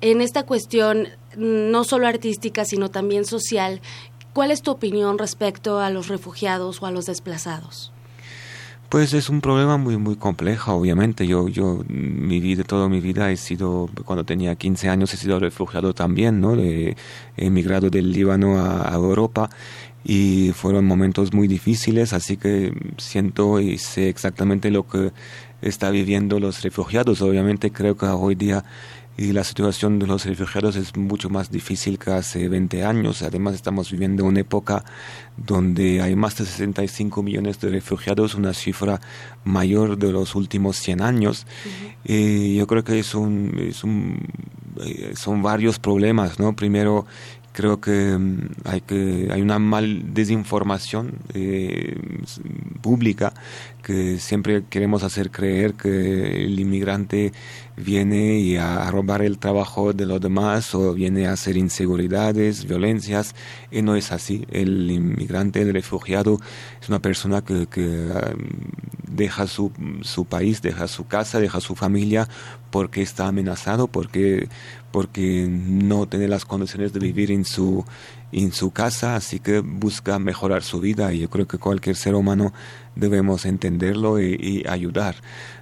[0.01, 3.81] En esta cuestión, no solo artística, sino también social,
[4.33, 7.93] ¿cuál es tu opinión respecto a los refugiados o a los desplazados?
[8.89, 11.27] Pues es un problema muy muy complejo, obviamente.
[11.27, 15.39] Yo yo mi vida toda mi vida he sido cuando tenía 15 años he sido
[15.39, 16.55] refugiado también, ¿no?
[16.57, 16.95] he
[17.39, 19.49] emigrado del Líbano a Europa
[20.05, 25.13] y fueron momentos muy difíciles, así que siento y sé exactamente lo que
[25.63, 27.23] está viviendo los refugiados.
[27.23, 28.65] Obviamente creo que hoy día
[29.17, 33.23] y la situación de los refugiados es mucho más difícil que hace 20 años.
[33.23, 34.85] Además estamos viviendo una época
[35.37, 39.01] donde hay más de 65 millones de refugiados, una cifra
[39.45, 41.47] mayor de los últimos 100 años.
[42.05, 44.19] Y yo creo que es un, es un,
[44.81, 46.57] eh, son varios problemas, ¿no?
[46.57, 47.05] Primero,
[47.53, 51.97] creo que mm, hay que hay una mal desinformación eh,
[52.81, 53.35] pública
[53.83, 57.33] que siempre queremos hacer creer que el inmigrante
[57.77, 63.35] viene y a, robar el trabajo de los demás o viene a hacer inseguridades, violencias,
[63.71, 64.47] y no es así.
[64.51, 66.39] El inmigrante, el refugiado,
[66.81, 68.33] es una persona que, que ah,
[69.09, 69.73] deja su,
[70.03, 72.29] su país, deja su casa, deja su familia
[72.71, 74.49] porque está amenazado, porque,
[74.91, 77.85] porque no tiene las condiciones de vivir en su,
[78.33, 82.15] en su casa, así que busca mejorar su vida y yo creo que cualquier ser
[82.15, 82.53] humano
[82.97, 85.17] debemos entenderlo y, ayudar.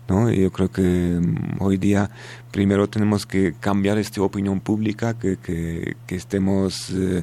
[0.09, 0.31] ¿no?
[0.31, 2.11] Y yo creo que mm, hoy día
[2.53, 7.23] primero tenemos que cambiar esta opinión pública, que, que, estemos eh,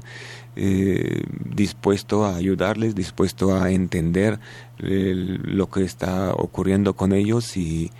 [0.55, 1.23] eh,
[1.53, 4.39] dispuestos a ayudarles, dispuestos a entender
[4.79, 7.91] lo que está ocurriendo con ellos y,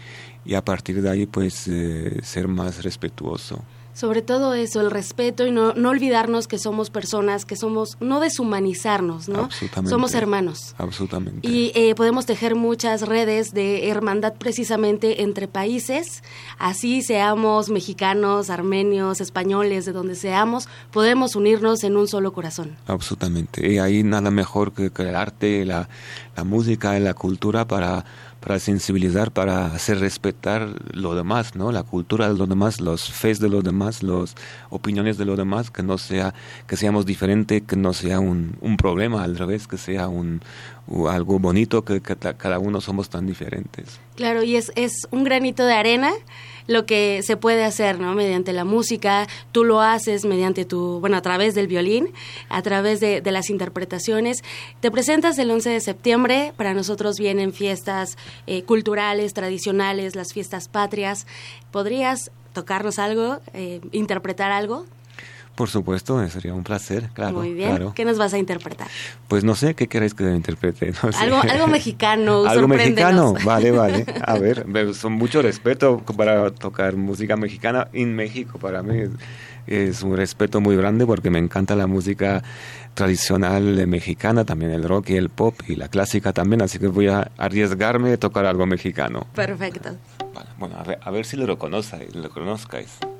[0.46, 3.64] y a partir de ahí pues eh, ser más respetuoso
[3.98, 8.20] sobre todo eso, el respeto y no, no olvidarnos que somos personas, que somos, no
[8.20, 9.50] deshumanizarnos, ¿no?
[9.90, 10.76] Somos hermanos.
[10.78, 11.48] Absolutamente.
[11.50, 16.22] Y eh, podemos tejer muchas redes de hermandad precisamente entre países,
[16.60, 22.76] así seamos mexicanos, armenios, españoles, de donde seamos, podemos unirnos en un solo corazón.
[22.86, 23.68] Absolutamente.
[23.68, 25.90] Y ahí nada mejor que, que el arte, la,
[26.36, 28.06] la música, la cultura para
[28.40, 31.72] para sensibilizar, para hacer respetar lo demás, ¿no?
[31.72, 34.36] La cultura de los demás, los fes de los demás, las
[34.70, 36.34] opiniones de los demás, que no sea,
[36.68, 40.42] que seamos diferentes, que no sea un, un problema, al revés, que sea un,
[41.10, 44.00] algo bonito, que, que cada uno somos tan diferentes.
[44.16, 46.12] Claro, y es, es un granito de arena
[46.68, 48.14] lo que se puede hacer, ¿no?
[48.14, 52.14] Mediante la música, tú lo haces mediante tu, bueno, a través del violín,
[52.50, 54.44] a través de, de las interpretaciones.
[54.82, 60.68] Te presentas el 11 de septiembre, para nosotros vienen fiestas eh, culturales, tradicionales, las fiestas
[60.68, 61.26] patrias.
[61.72, 64.86] ¿Podrías tocarnos algo, eh, interpretar algo?
[65.58, 67.40] Por supuesto, sería un placer, claro.
[67.40, 67.92] Muy bien.
[67.96, 68.88] ¿Qué nos vas a interpretar?
[69.28, 70.94] Pues no sé, ¿qué queréis que interprete?
[71.20, 74.06] Algo, algo mexicano, Algo mexicano, vale, vale.
[74.24, 78.60] A ver, son mucho respeto para tocar música mexicana en México.
[78.60, 79.06] Para mí
[79.66, 82.44] es un respeto muy grande porque me encanta la música
[82.94, 87.08] tradicional mexicana, también el rock y el pop y la clásica también, así que voy
[87.08, 89.26] a arriesgarme a tocar algo mexicano.
[89.34, 89.90] Perfecto.
[90.60, 93.17] bueno, a ver, a ver si lo, reconozcáis, lo.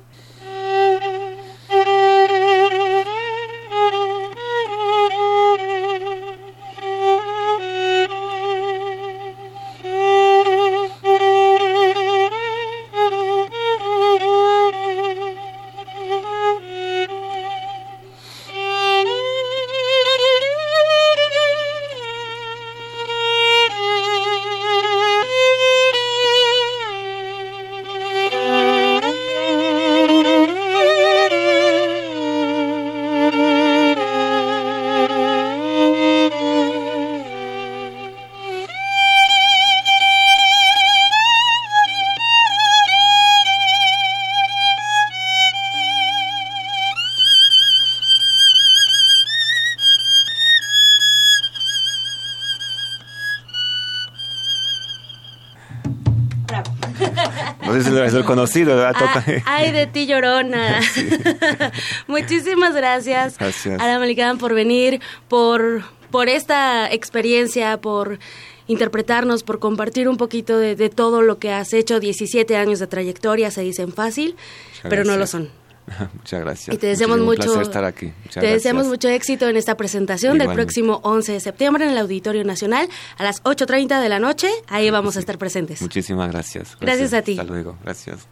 [58.10, 58.94] Si lo es conocido, ¿verdad?
[58.98, 60.80] Ah, ay, de ti, llorona.
[62.06, 63.80] Muchísimas gracias, gracias.
[63.80, 68.18] a la por venir, por, por esta experiencia, por
[68.66, 72.00] interpretarnos, por compartir un poquito de, de, todo lo que has hecho.
[72.00, 74.36] 17 años de trayectoria se dicen fácil,
[74.82, 75.50] pero no lo son.
[76.14, 76.74] Muchas gracias.
[76.76, 78.06] Y te deseamos mucho, estar aquí.
[78.06, 78.54] Muchas te gracias.
[78.54, 80.56] deseamos mucho éxito en esta presentación Igualmente.
[80.56, 84.48] del próximo 11 de septiembre en el Auditorio Nacional a las 8.30 de la noche.
[84.68, 85.18] Ahí vamos sí.
[85.18, 85.80] a estar presentes.
[85.82, 86.76] Muchísimas gracias.
[86.80, 86.80] gracias.
[86.80, 87.32] Gracias a ti.
[87.32, 87.76] Hasta luego.
[87.84, 88.26] Gracias.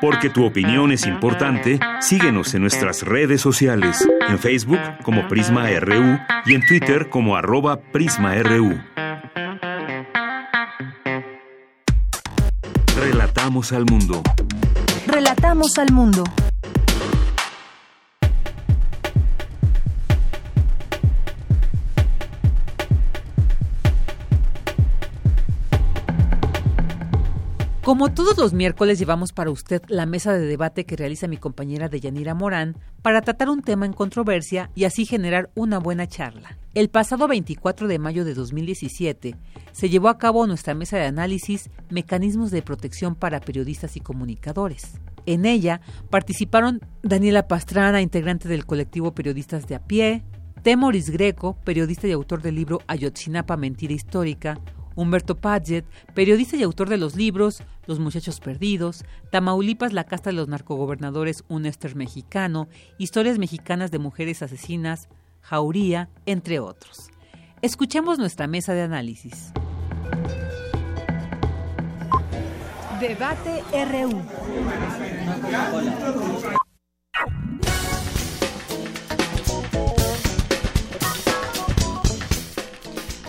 [0.00, 6.18] Porque tu opinión es importante, síguenos en nuestras redes sociales, en Facebook como Prisma RU
[6.46, 8.80] y en Twitter como arroba PrismaRU.
[12.96, 14.22] Relatamos al mundo.
[15.06, 16.24] Relatamos al mundo.
[27.88, 31.88] Como todos los miércoles llevamos para usted la mesa de debate que realiza mi compañera
[31.88, 36.58] Deyanira Morán para tratar un tema en controversia y así generar una buena charla.
[36.74, 39.36] El pasado 24 de mayo de 2017
[39.72, 45.00] se llevó a cabo nuestra mesa de análisis Mecanismos de protección para periodistas y comunicadores.
[45.24, 50.24] En ella participaron Daniela Pastrana, integrante del colectivo Periodistas de a pie,
[50.62, 54.60] Temoris Greco, periodista y autor del libro Ayotzinapa Mentira Histórica,
[54.98, 60.34] Humberto Padgett, periodista y autor de los libros Los Muchachos Perdidos, Tamaulipas, la casta de
[60.36, 62.66] los narcogobernadores, un Ester mexicano,
[62.98, 65.08] Historias mexicanas de mujeres asesinas,
[65.40, 67.10] Jauría, entre otros.
[67.62, 69.52] Escuchemos nuestra mesa de análisis.
[73.00, 73.62] Debate
[73.92, 74.20] RU.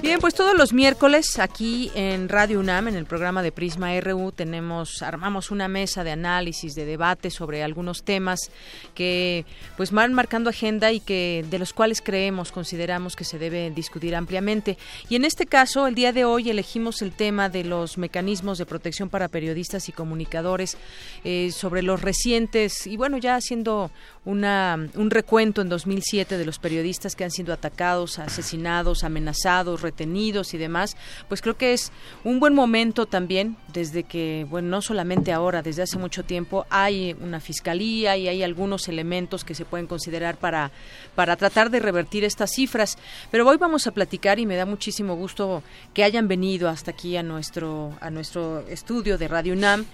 [0.02, 4.32] Bien, pues todos los miércoles aquí en Radio UNAM, en el programa de Prisma RU,
[4.32, 8.50] tenemos, armamos una mesa de análisis, de debate sobre algunos temas
[8.96, 9.46] que
[9.76, 14.16] pues van marcando agenda y que de los cuales creemos, consideramos que se debe discutir
[14.16, 14.78] ampliamente.
[15.10, 18.66] Y en este caso, el día de hoy elegimos el tema de los mecanismos de
[18.66, 20.78] protección para periodistas y comunicadores
[21.26, 23.92] eh, sobre los recientes y bueno, ya haciendo
[24.24, 30.54] una, un recuento en 2007 de los periodistas que han sido atacados, asesinados, amenazados, retenidos
[30.54, 30.96] y demás,
[31.28, 31.92] pues creo que es
[32.24, 37.16] un buen momento también, desde que, bueno, no solamente ahora, desde hace mucho tiempo hay
[37.22, 40.72] una fiscalía y hay algunos elementos que se pueden considerar para,
[41.16, 42.98] para tratar de revertir estas cifras.
[43.32, 45.64] Pero hoy vamos a platicar y me da muchísimo gusto
[45.94, 49.86] que hayan venido hasta aquí a nuestro, a nuestro estudio de Radio UNAM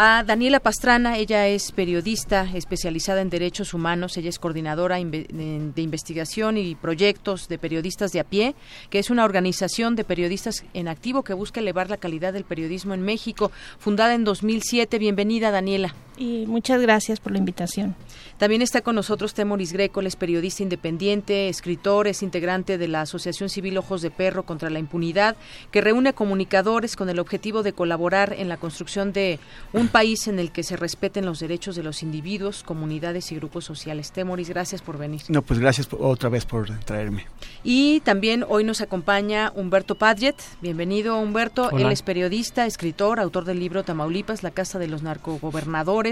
[0.00, 1.18] a Daniela Pastrana.
[1.18, 4.16] Ella es periodista especializada en derechos humanos.
[4.16, 8.54] Ella es coordinadora de investigación y proyectos de periodistas de a pie,
[8.90, 12.94] que es una organización de periodistas en activo que busca elevar la calidad del periodismo
[12.94, 13.50] en México,
[13.80, 15.00] fundada en 2007.
[15.00, 15.96] Bienvenida, Daniela.
[16.18, 17.94] Y muchas gracias por la invitación.
[18.38, 23.48] También está con nosotros Temoris Greco, es periodista independiente, escritor, es integrante de la Asociación
[23.48, 25.36] Civil Ojos de Perro contra la Impunidad,
[25.70, 29.38] que reúne comunicadores con el objetivo de colaborar en la construcción de
[29.72, 33.64] un país en el que se respeten los derechos de los individuos, comunidades y grupos
[33.64, 34.10] sociales.
[34.10, 35.22] Temoris, gracias por venir.
[35.28, 37.26] No, pues gracias otra vez por traerme.
[37.62, 40.40] Y también hoy nos acompaña Humberto Padgett.
[40.62, 41.68] Bienvenido, Humberto.
[41.70, 41.86] Hola.
[41.86, 46.07] Él es periodista, escritor, autor del libro Tamaulipas, la Casa de los Narcogobernadores,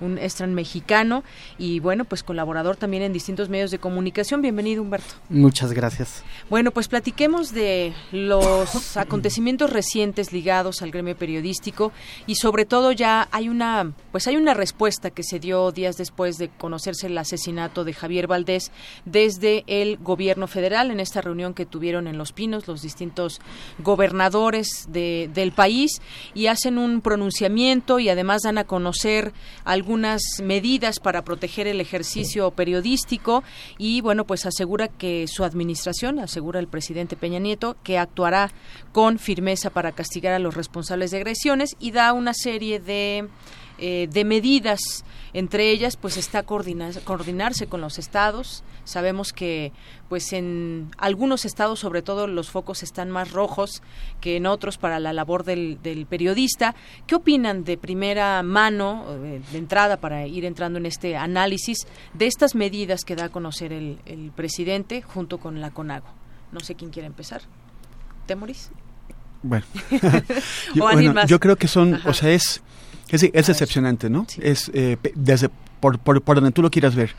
[0.00, 1.24] un estran mexicano
[1.58, 4.42] y bueno, pues colaborador también en distintos medios de comunicación.
[4.42, 5.14] Bienvenido, Humberto.
[5.28, 6.22] Muchas gracias.
[6.48, 11.92] Bueno, pues platiquemos de los acontecimientos recientes ligados al gremio periodístico
[12.26, 16.36] y sobre todo ya hay una pues hay una respuesta que se dio días después
[16.36, 18.70] de conocerse el asesinato de Javier Valdés
[19.04, 23.40] desde el gobierno federal en esta reunión que tuvieron en Los Pinos los distintos
[23.78, 26.00] gobernadores de, del país
[26.34, 29.31] y hacen un pronunciamiento y además dan a conocer
[29.64, 33.42] algunas medidas para proteger el ejercicio periodístico
[33.78, 38.50] y bueno pues asegura que su administración asegura el presidente Peña Nieto que actuará
[38.92, 43.28] con firmeza para castigar a los responsables de agresiones y da una serie de
[43.84, 44.80] eh, de medidas.
[45.34, 48.62] Entre ellas pues está coordinar, coordinarse con los estados.
[48.84, 49.72] Sabemos que
[50.08, 53.82] pues en algunos estados sobre todo los focos están más rojos
[54.20, 56.74] que en otros para la labor del, del periodista.
[57.06, 62.26] Qué opinan de primera mano eh, de entrada para ir entrando en este análisis de
[62.26, 66.22] estas medidas que da a conocer el, el presidente junto con la CONAGO
[66.52, 67.40] no sé quién quiere empezar.
[68.26, 68.70] Temoris
[69.42, 69.64] bueno,
[70.74, 72.10] yo, bueno yo, creo que son, Ajá.
[72.10, 72.62] o sea, es
[73.12, 74.26] es, es decepcionante, ¿no?
[74.28, 74.40] Sí.
[74.42, 77.10] Es eh, desde por, por, por, donde tú lo quieras ver.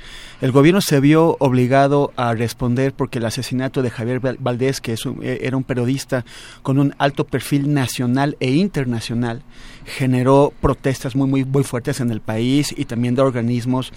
[0.41, 5.05] El gobierno se vio obligado a responder porque el asesinato de Javier Valdés, que es
[5.05, 6.23] un, e, era un periodista
[6.61, 9.43] con un alto perfil nacional e internacional,
[9.85, 13.91] generó protestas muy, muy, muy fuertes en el país y también de organismos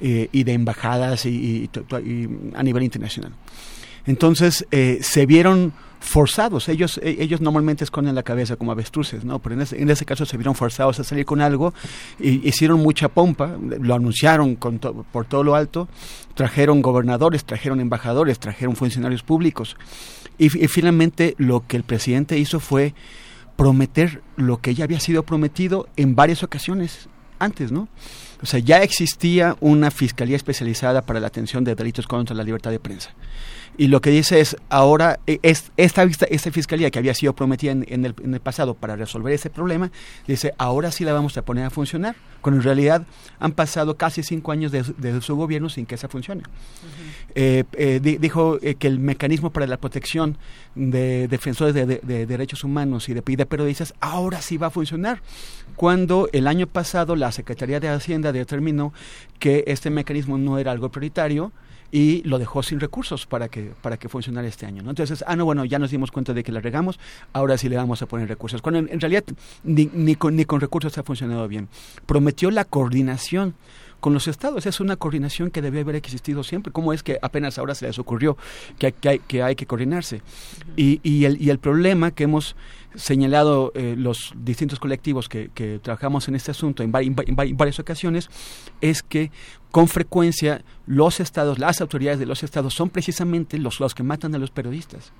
[0.00, 3.32] eh, y de embajadas y, y, y, a nivel internacional.
[4.06, 5.72] Entonces eh, se vieron
[6.04, 6.68] forzados.
[6.68, 9.38] Ellos, e, ellos normalmente esconden la cabeza como avestruces, ¿no?
[9.40, 11.74] Pero en ese, en ese caso se vieron forzados a salir con algo,
[12.20, 15.88] y hicieron mucha pompa, lo anunciaron con por todo lo alto,
[16.34, 19.76] trajeron gobernadores, trajeron embajadores, trajeron funcionarios públicos.
[20.38, 22.94] Y, y finalmente lo que el presidente hizo fue
[23.56, 27.08] prometer lo que ya había sido prometido en varias ocasiones
[27.38, 27.88] antes, ¿no?
[28.42, 32.70] O sea, ya existía una fiscalía especializada para la atención de delitos contra la libertad
[32.70, 33.10] de prensa
[33.76, 37.84] y lo que dice es ahora es, esta, esta fiscalía que había sido prometida en,
[37.88, 39.90] en, el, en, el, pasado para resolver ese problema
[40.26, 42.14] dice ahora sí la vamos a poner a funcionar.
[42.40, 43.06] Cuando en realidad
[43.40, 46.42] han pasado casi cinco años de, de su gobierno sin que esa funcione.
[46.42, 47.30] Uh -huh.
[47.34, 50.36] eh, eh, di, dijo eh, que el mecanismo para la protección
[50.74, 55.22] de defensores de, de derechos humanos y de, de periodistas ahora sí va a funcionar.
[55.74, 58.92] Cuando el año pasado la Secretaría de Hacienda determinó
[59.38, 61.52] que este mecanismo no era algo prioritario
[61.90, 64.82] y lo dejó sin recursos para que para que funcionara este año.
[64.82, 64.90] ¿no?
[64.90, 66.98] Entonces, ah, no, bueno, ya nos dimos cuenta de que la regamos,
[67.32, 68.62] ahora sí le vamos a poner recursos.
[68.62, 69.24] Cuando en, en realidad
[69.62, 71.68] ni, ni, con, ni con recursos ha funcionado bien.
[72.06, 73.54] Prometió la coordinación
[74.04, 74.66] con los estados.
[74.66, 76.70] Es una coordinación que debe haber existido siempre.
[76.72, 78.36] ¿Cómo es que apenas ahora se les ocurrió
[78.78, 80.20] que hay que, hay, que, hay que coordinarse?
[80.76, 82.54] Y, y, el, y el problema que hemos
[82.94, 88.28] señalado eh, los distintos colectivos que, trabajamos en este asunto en, en, en, varias ocasiones
[88.80, 89.30] es que
[89.70, 94.34] con frecuencia los estados, las autoridades de los estados son precisamente los, los que matan
[94.34, 95.12] a los periodistas.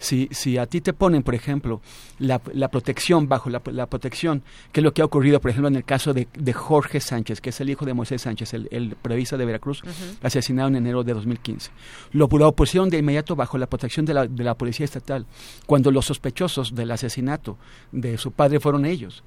[0.00, 1.80] Si, si a ti te ponen, por ejemplo,
[2.18, 5.68] la, la protección, bajo la, la, protección, que es lo que ha ocurrido, por ejemplo,
[5.68, 8.66] en el caso de, de Jorge Sánchez, que es el hijo de Moisés Sánchez, el,
[8.70, 10.16] el periodista de Veracruz, uh -huh.
[10.22, 11.70] asesinado en enero de 2015.
[12.12, 15.26] Lo, lo pusieron de inmediato bajo la protección de la, de la policía estatal,
[15.66, 17.58] cuando los sospechosos del asesinato
[17.92, 19.22] de su padre fueron ellos.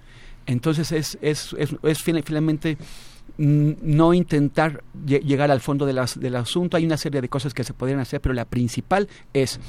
[0.46, 2.78] Entonces es, es, es, es finalmente
[3.38, 6.78] no intentar llegar al fondo de las, del asunto.
[6.78, 9.60] Hay una serie de cosas que se podrían hacer, pero la principal es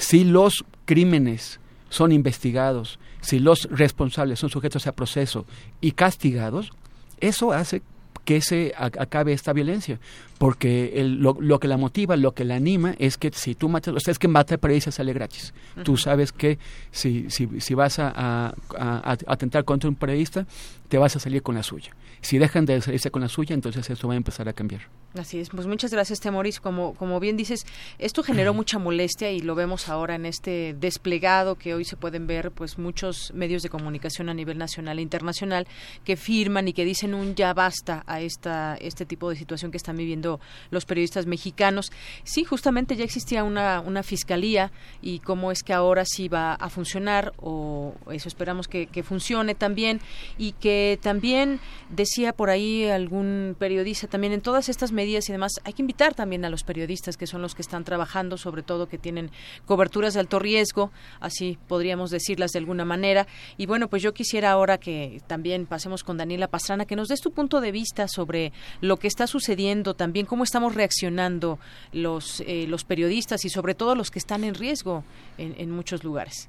[0.00, 1.60] si los crímenes
[1.90, 5.44] son investigados, si los responsables son sujetos a proceso
[5.80, 6.72] y castigados,
[7.20, 7.82] eso hace
[8.24, 9.98] que se acabe esta violencia,
[10.38, 13.68] porque el, lo, lo, que la motiva, lo que la anima es que si tú
[13.68, 15.52] matas, o sea, es que matar periodistas sale gratis.
[15.76, 15.84] Uh -huh.
[15.84, 16.58] Tú sabes que
[16.92, 20.46] si, si, si vas a, a, a, atentar contra un periodista,
[20.88, 21.92] te vas a salir con la suya.
[22.20, 24.82] Si dejan de salirse con la suya, entonces esto va a empezar a cambiar.
[25.18, 26.60] Así es, pues muchas gracias, Temoris.
[26.60, 27.66] Como, como bien dices,
[27.98, 32.28] esto generó mucha molestia y lo vemos ahora en este desplegado que hoy se pueden
[32.28, 35.66] ver pues muchos medios de comunicación a nivel nacional e internacional
[36.04, 39.78] que firman y que dicen un ya basta a esta, este tipo de situación que
[39.78, 40.38] están viviendo
[40.70, 41.90] los periodistas mexicanos.
[42.22, 44.70] Sí, justamente ya existía una, una fiscalía
[45.02, 49.56] y cómo es que ahora sí va a funcionar o eso esperamos que, que funcione
[49.56, 50.00] también
[50.38, 51.58] y que también
[51.88, 56.14] decía por ahí algún periodista también en todas estas medidas y demás hay que invitar
[56.14, 59.30] también a los periodistas que son los que están trabajando sobre todo que tienen
[59.64, 60.90] coberturas de alto riesgo
[61.20, 66.04] así podríamos decirlas de alguna manera y bueno pues yo quisiera ahora que también pasemos
[66.04, 69.94] con Daniela Pastrana que nos des tu punto de vista sobre lo que está sucediendo
[69.94, 71.58] también cómo estamos reaccionando
[71.92, 75.04] los eh, los periodistas y sobre todo los que están en riesgo
[75.38, 76.48] en, en muchos lugares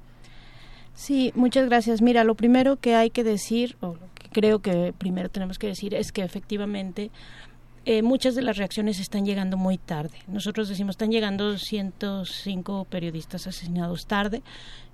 [0.94, 2.02] Sí, muchas gracias.
[2.02, 5.68] Mira, lo primero que hay que decir, o lo que creo que primero tenemos que
[5.68, 7.10] decir, es que efectivamente
[7.84, 10.18] eh, muchas de las reacciones están llegando muy tarde.
[10.28, 14.42] Nosotros decimos, están llegando 105 periodistas asesinados tarde,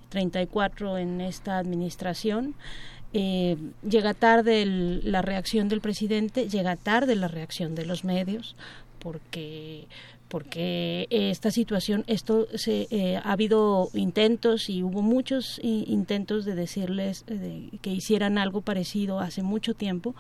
[0.08, 2.54] 34 en esta administración.
[3.12, 3.56] Eh,
[3.88, 8.56] llega tarde la reacción del presidente, llega tarde la reacción de los medios,
[8.98, 9.86] porque
[10.28, 17.24] porque esta situación, esto se, eh, ha habido intentos y hubo muchos intentos de decirles
[17.24, 20.14] de, que hicieran algo parecido hace mucho tiempo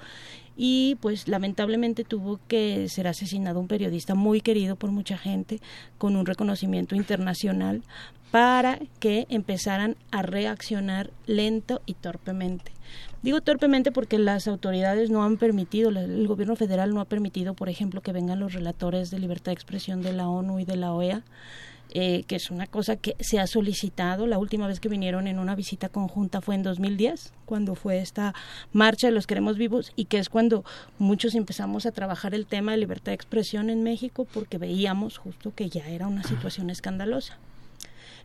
[0.60, 5.60] y pues lamentablemente tuvo que ser asesinado un periodista muy querido por mucha gente
[5.98, 7.84] con un reconocimiento internacional
[8.32, 12.72] para que empezaran a reaccionar lento y torpemente.
[13.22, 17.68] Digo torpemente porque las autoridades no han permitido, el gobierno federal no ha permitido, por
[17.68, 20.92] ejemplo, que vengan los relatores de libertad de expresión de la ONU y de la
[20.92, 21.22] OEA,
[21.90, 24.26] eh, que es una cosa que se ha solicitado.
[24.26, 28.34] La última vez que vinieron en una visita conjunta fue en 2010, cuando fue esta
[28.72, 30.64] marcha de los queremos vivos y que es cuando
[30.98, 35.54] muchos empezamos a trabajar el tema de libertad de expresión en México porque veíamos justo
[35.54, 37.38] que ya era una situación escandalosa.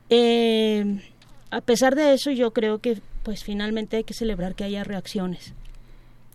[0.09, 0.99] Eh,
[1.49, 5.53] a pesar de eso, yo creo que pues finalmente hay que celebrar que haya reacciones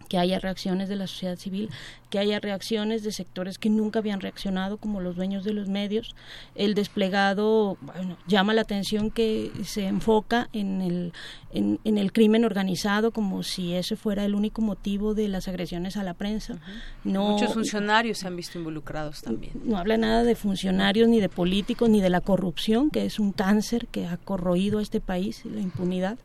[0.08, 1.70] que haya reacciones de la sociedad civil,
[2.10, 6.14] que haya reacciones de sectores que nunca habían reaccionado, como los dueños de los medios.
[6.54, 11.12] El desplegado, bueno, llama la atención que se enfoca en el,
[11.52, 16.02] en, el crimen organizado como si ese fuera el único motivo de las agresiones a
[16.02, 16.58] la prensa.
[17.04, 19.52] no, Muchos funcionarios se han visto involucrados también.
[19.64, 23.32] No habla nada de funcionarios, ni de políticos, ni de la corrupción, que es un
[23.32, 26.18] cáncer que ha corroído a este país, la impunidad.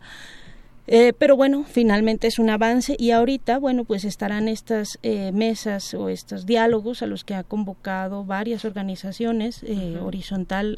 [0.86, 5.94] Eh, pero bueno, finalmente es un avance y ahorita, bueno, pues estarán estas eh, mesas
[5.94, 9.64] o estos diálogos a los que ha convocado varias organizaciones.
[9.64, 10.78] Eh, Horizontal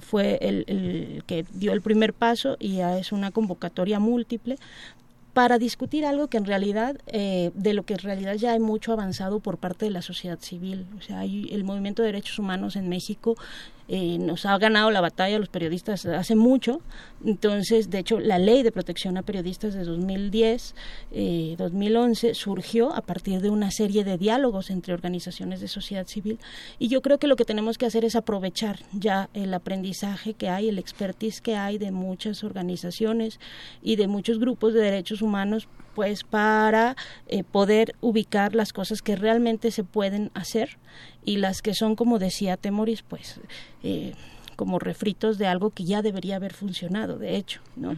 [0.00, 4.56] fue el, el, que dio el primer paso y ya es una convocatoria múltiple
[5.32, 9.38] para discutir algo que en realidad, de lo que en realidad ya hay mucho avanzado
[9.38, 10.86] por parte de la sociedad civil.
[10.98, 13.36] O sea, hay el movimiento de derechos humanos en México
[13.92, 16.80] eh, nos ha ganado la batalla los periodistas hace mucho.
[17.24, 20.76] Entonces, de hecho, la ley de protección a periodistas de 2010,
[21.58, 26.38] 2011 eh, surgió a partir de una serie de diálogos entre organizaciones de sociedad civil.
[26.78, 30.48] Y yo creo que lo que tenemos que hacer es aprovechar ya el aprendizaje que
[30.48, 33.40] hay, el expertise que hay de muchas organizaciones
[33.82, 35.66] y de muchos grupos de derechos humanos
[36.00, 36.96] pues para
[37.28, 40.78] eh, poder ubicar las cosas que realmente se pueden hacer
[41.26, 43.38] y las que son como decía Temoris pues
[43.82, 44.14] eh,
[44.56, 47.94] como refritos de algo que ya debería haber funcionado de hecho no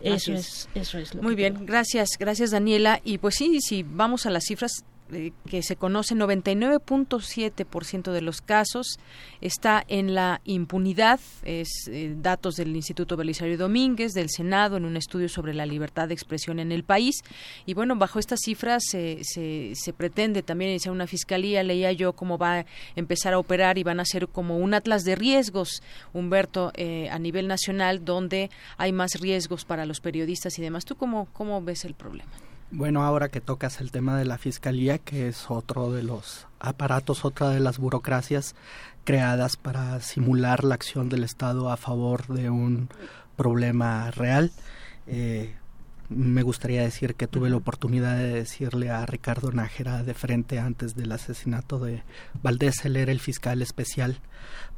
[0.00, 0.68] eso es.
[0.74, 1.64] eso es lo muy bien.
[1.64, 3.00] gracias gracias Daniela.
[3.04, 8.40] Y pues sí si vamos a las cifras eh, que se conoce 99.7% de los
[8.40, 8.98] casos
[9.42, 14.96] está en la impunidad, es eh, datos del Instituto Belisario Domínguez, del Senado, en un
[14.96, 17.22] estudio sobre la libertad de expresión en el país.
[17.66, 22.38] Y bueno, bajo estas cifras se, se, pretende también iniciar una fiscalía, leía yo cómo
[22.38, 22.66] va a
[22.96, 25.82] empezar a operar y van a ser como un atlas de riesgos,
[26.14, 28.48] Humberto, eh, a nivel nacional, donde
[28.78, 30.86] hay más riesgos para los periodistas y demás.
[30.86, 32.32] ¿Tú cómo, cómo ves el problema?
[32.76, 37.24] Bueno, ahora que tocas el tema de la fiscalía, que es otro de los aparatos,
[37.24, 38.56] otra de las burocracias
[39.04, 42.88] creadas para simular la acción del Estado a favor de un
[43.36, 44.50] problema real.
[45.06, 45.54] Eh,
[46.08, 50.94] me gustaría decir que tuve la oportunidad de decirle a Ricardo Nájera de frente antes
[50.94, 52.02] del asesinato de
[52.42, 54.20] Valdés, él era el fiscal especial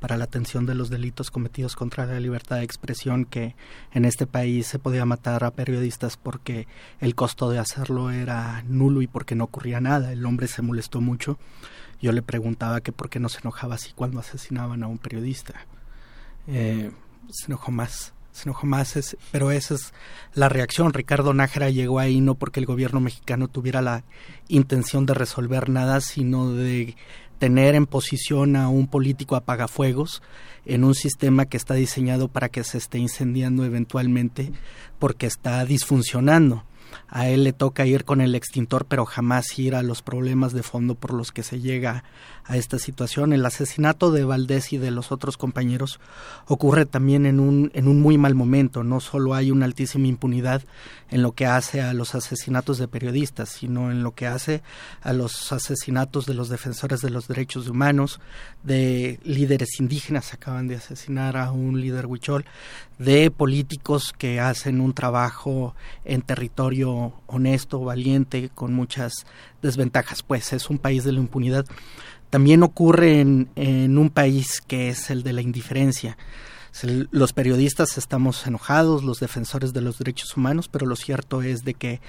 [0.00, 3.56] para la atención de los delitos cometidos contra la libertad de expresión, que
[3.92, 6.68] en este país se podía matar a periodistas porque
[7.00, 10.12] el costo de hacerlo era nulo y porque no ocurría nada.
[10.12, 11.38] El hombre se molestó mucho.
[12.00, 15.54] Yo le preguntaba que por qué no se enojaba así cuando asesinaban a un periodista.
[16.46, 16.90] Eh,
[17.30, 19.94] se enojó más se enojó más, pero esa es
[20.34, 20.92] la reacción.
[20.92, 24.04] Ricardo Nájera llegó ahí no porque el gobierno mexicano tuviera la
[24.48, 26.96] intención de resolver nada, sino de
[27.38, 30.22] tener en posición a un político apagafuegos
[30.66, 34.52] en un sistema que está diseñado para que se esté incendiando eventualmente
[34.98, 36.64] porque está disfuncionando
[37.08, 40.62] a él le toca ir con el extintor, pero jamás ir a los problemas de
[40.62, 42.04] fondo por los que se llega
[42.44, 43.32] a esta situación.
[43.32, 46.00] El asesinato de Valdés y de los otros compañeros
[46.46, 48.84] ocurre también en un, en un muy mal momento.
[48.84, 50.62] No solo hay una altísima impunidad
[51.10, 54.62] en lo que hace a los asesinatos de periodistas, sino en lo que hace
[55.02, 58.20] a los asesinatos de los defensores de los derechos humanos,
[58.62, 62.44] de líderes indígenas, acaban de asesinar a un líder huichol,
[62.98, 65.74] de políticos que hacen un trabajo
[66.04, 69.26] en territorio honesto, valiente, con muchas
[69.62, 70.22] desventajas.
[70.22, 71.66] Pues es un país de la impunidad.
[72.30, 76.16] También ocurre en, en un país que es el de la indiferencia.
[77.10, 81.72] Los periodistas estamos enojados, los defensores de los derechos humanos, pero lo cierto es de
[81.72, 82.00] que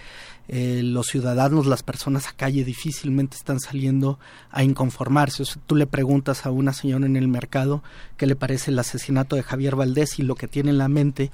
[0.49, 4.19] eh, los ciudadanos, las personas a calle difícilmente están saliendo
[4.49, 5.43] a inconformarse.
[5.43, 7.83] O sea, tú le preguntas a una señora en el mercado
[8.15, 11.31] qué le parece el asesinato de Javier Valdés y lo que tiene en la mente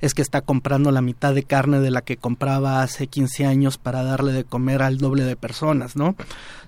[0.00, 3.78] es que está comprando la mitad de carne de la que compraba hace 15 años
[3.78, 6.16] para darle de comer al doble de personas, ¿no?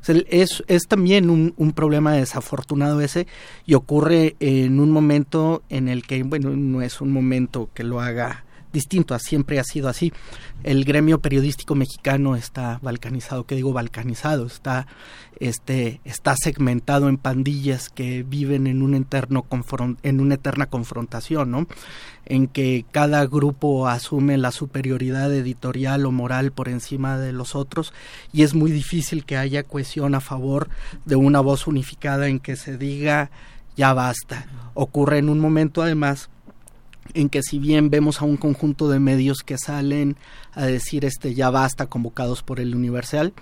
[0.06, 3.26] es, es también un, un problema desafortunado ese
[3.64, 8.00] y ocurre en un momento en el que, bueno, no es un momento que lo
[8.00, 8.44] haga
[8.74, 10.12] distinto, siempre ha sido así.
[10.62, 14.44] El gremio periodístico mexicano está balcanizado, ¿qué digo balcanizado?
[14.44, 14.86] Está,
[15.40, 18.94] este, está segmentado en pandillas que viven en un
[20.02, 21.66] en una eterna confrontación, ¿no?
[22.26, 27.92] En que cada grupo asume la superioridad editorial o moral por encima de los otros
[28.32, 30.68] y es muy difícil que haya cohesión a favor
[31.04, 33.30] de una voz unificada en que se diga
[33.76, 34.46] ya basta.
[34.74, 36.30] Ocurre en un momento además
[37.12, 40.16] en que si bien vemos a un conjunto de medios que salen
[40.52, 43.34] a decir este ya basta convocados por el Universal,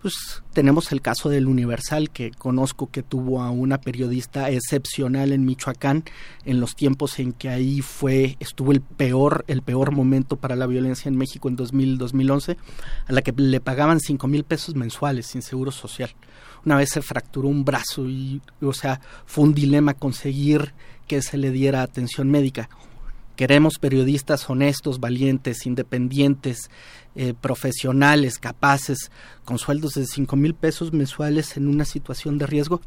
[0.00, 5.44] pues tenemos el caso del Universal que conozco que tuvo a una periodista excepcional en
[5.44, 6.04] Michoacán
[6.44, 10.66] en los tiempos en que ahí fue estuvo el peor el peor momento para la
[10.66, 12.56] violencia en México en 2000 2011
[13.06, 16.10] a la que le pagaban cinco mil pesos mensuales sin seguro social.
[16.64, 20.72] Una vez se fracturó un brazo y o sea fue un dilema conseguir
[21.06, 22.70] que se le diera atención médica
[23.40, 26.70] Queremos periodistas honestos, valientes, independientes,
[27.14, 29.10] eh, profesionales, capaces,
[29.46, 32.82] con sueldos de cinco mil pesos mensuales en una situación de riesgo.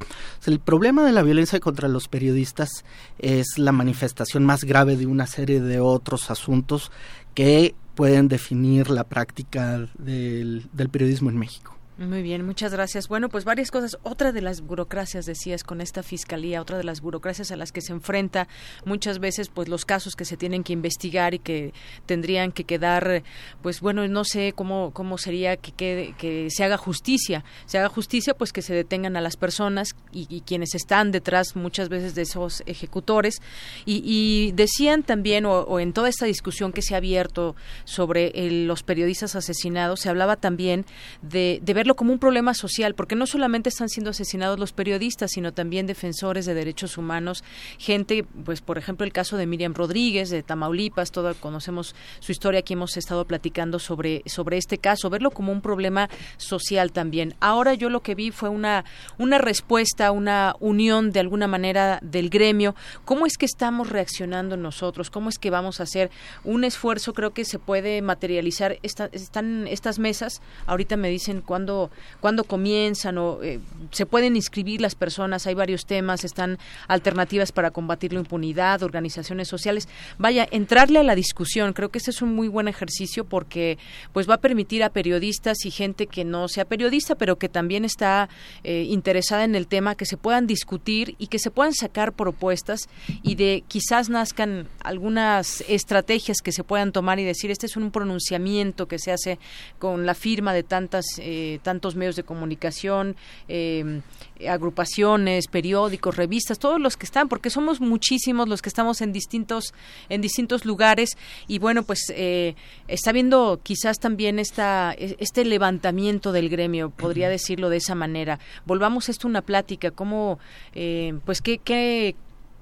[0.45, 2.85] el problema de la violencia contra los periodistas
[3.17, 6.91] es la manifestación más grave de una serie de otros asuntos
[7.33, 11.75] que pueden definir la práctica del periodismo en México.
[11.95, 13.07] Muy bien, muchas gracias.
[13.07, 13.99] Bueno, pues varias cosas.
[14.01, 17.81] Otra de las burocracias, decías, con esta fiscalía, otra de las burocracias a las que
[17.81, 18.47] se enfrenta
[18.83, 21.71] muchas veces, pues los casos que se tienen que investigar y que
[22.07, 23.21] tendrían que quedar,
[23.61, 27.43] pues bueno, no sé cómo, cómo sería que, que, que se haga justicia.
[27.67, 31.89] Se haga justicia, pues que se detengan a las personas y, quienes están detrás muchas
[31.89, 33.39] veces de esos ejecutores.
[33.85, 37.55] Y, decían también, o, en toda esta discusión que se ha abierto
[37.85, 38.31] sobre
[38.65, 40.85] los periodistas asesinados, se hablaba también
[41.21, 45.31] de, de ver como un problema social, porque no solamente están siendo asesinados los periodistas,
[45.31, 47.43] sino también defensores de derechos humanos,
[47.77, 52.61] gente, pues por ejemplo el caso de Miriam Rodríguez de Tamaulipas, todo conocemos su historia,
[52.61, 57.35] aquí hemos estado platicando sobre sobre este caso, verlo como un problema social también.
[57.39, 58.85] Ahora yo lo que vi fue una
[59.17, 62.75] una respuesta, una unión de alguna manera del gremio.
[63.05, 65.09] ¿Cómo es que estamos reaccionando nosotros?
[65.09, 66.11] ¿Cómo es que vamos a hacer
[66.43, 67.13] un esfuerzo?
[67.13, 70.41] Creo que se puede materializar están estas mesas.
[70.65, 71.72] Ahorita me dicen cuándo
[72.19, 73.59] cuándo, comienzan o eh,
[73.91, 79.47] se pueden inscribir las personas, hay varios temas, están alternativas para combatir la impunidad, organizaciones
[79.47, 79.87] sociales.
[80.17, 83.77] Vaya, entrarle a la discusión, creo que este es un muy buen ejercicio porque
[84.11, 87.85] pues va a permitir a periodistas y gente que no sea periodista, pero que también
[87.85, 88.29] está
[88.63, 92.89] eh, interesada en el tema, que se puedan discutir y que se puedan sacar propuestas
[93.21, 97.91] y de quizás nazcan algunas estrategias que se puedan tomar y decir, este es un
[97.91, 99.39] pronunciamiento que se hace
[99.79, 103.15] con la firma de tantas eh, tantos medios de comunicación,
[103.47, 104.01] eh,
[104.47, 109.73] agrupaciones, periódicos, revistas, todos los que están, porque somos muchísimos los que estamos en distintos
[110.09, 111.17] en distintos lugares
[111.47, 112.55] y bueno, pues eh,
[112.87, 118.39] está viendo quizás también esta este levantamiento del gremio, podría decirlo de esa manera.
[118.65, 120.39] Volvamos esto una plática, cómo
[120.75, 122.15] eh, pues qué qué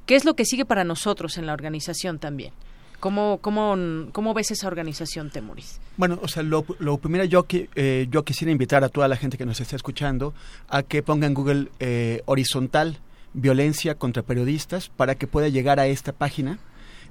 [0.05, 2.53] qué es lo que sigue para nosotros en la organización también.
[3.01, 3.75] ¿Cómo, cómo,
[4.11, 5.81] cómo ves esa organización, Temuris?
[5.97, 9.39] Bueno, o sea, lo, primero yo, que, eh, yo quisiera invitar a toda la gente
[9.39, 10.35] que nos está escuchando
[10.69, 12.99] a que ponga en Google eh, horizontal
[13.33, 16.59] violencia contra periodistas para que pueda llegar a esta página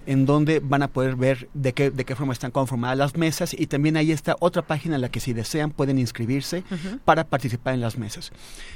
[0.07, 3.53] en donde van a poder ver de qué, de qué forma están conformadas las mesas
[3.53, 6.63] y también ahí está otra página en la que si desean pueden inscribirse
[7.05, 8.31] para participar en las mesas.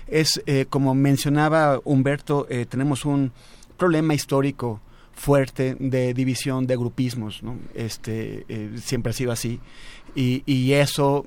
[0.09, 3.31] Es, eh, como mencionaba Humberto, tenemos un
[3.77, 4.81] problema histórico
[5.15, 7.59] fuerte de división de grupismos, ¿no?
[7.75, 9.61] Este, eh, siempre ha sido así.
[10.15, 11.27] Y, eso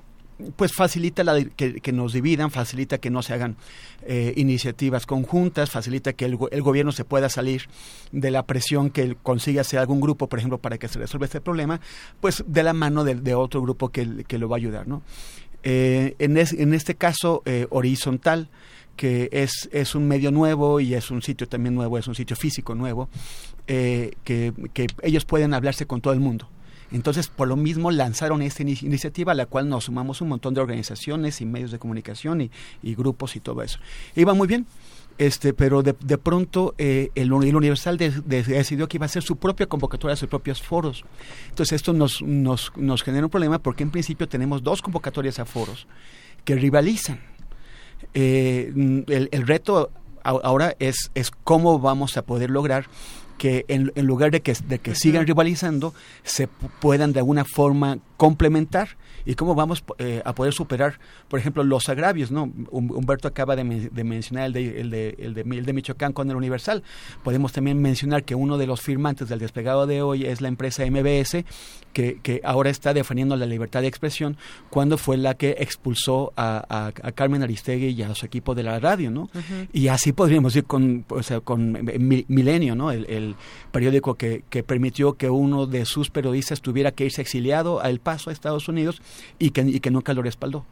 [0.56, 3.58] pues facilita la, que, nos dividan, facilita que no se hagan
[4.04, 7.64] eh, iniciativas conjuntas, facilita que el, gobierno se pueda salir
[8.12, 11.42] de la presión que consigue hacer algún grupo, por ejemplo, para que se resuelva este
[11.42, 11.82] problema,
[12.22, 14.88] pues de la mano de, de otro grupo que, lo va a ayudar.
[14.88, 15.02] ¿no?
[15.64, 17.42] Eh, en, en, este caso,
[17.72, 18.50] horizontal,
[18.98, 22.36] que es, es un medio nuevo y es un sitio también nuevo, es un sitio
[22.36, 23.08] físico nuevo,
[23.68, 26.50] eh, que, que, ellos pueden hablarse con todo el mundo.
[26.92, 30.62] Entonces, por lo mismo, lanzaron esta iniciativa a la cual nos sumamos un montón de
[30.62, 33.80] organizaciones y medios de comunicación y, grupos y todo eso.
[34.16, 34.66] Iba muy bien,
[35.18, 39.68] este, pero de, de pronto eh, el, Universal decidió que iba a hacer su propia
[39.68, 41.04] convocatoria, sus propios foros.
[41.50, 45.46] Entonces, esto nos, nos, nos genera un problema porque en principio tenemos dos convocatorias a
[45.46, 45.88] foros
[46.46, 47.20] que rivalizan
[48.14, 49.92] eh, el, el, reto
[50.24, 52.86] ahora es, es cómo vamos a poder lograr
[53.38, 55.94] que en, en lugar de que, de que sigan rivalizando,
[56.24, 61.64] se puedan de alguna forma complementar y cómo vamos eh, a poder superar, por ejemplo,
[61.64, 62.52] los agravios, ¿no?
[62.72, 66.36] Humberto acaba de, mencionar el de, el, de, el, de, el de Michoacán con el
[66.36, 66.84] Universal.
[67.24, 70.84] Podemos también mencionar que uno de los firmantes del despegado de hoy es la empresa
[70.86, 71.44] MBS,
[71.94, 74.38] que, que ahora está defendiendo la libertad de expresión,
[74.70, 78.80] cuando fue la que expulsó a, a, Carmen Aristegui y a su equipo de la
[78.80, 79.30] radio, ¿no?
[79.74, 81.72] Y así podríamos ir con, o sea, con
[82.28, 82.92] Milenio, ¿no?
[82.92, 83.36] El, el
[83.72, 88.00] periódico que, que permitió que uno de sus periodistas tuviera que irse exiliado, a él
[88.08, 89.02] paso a Estados Unidos
[89.38, 90.64] y que, nunca lo respaldó.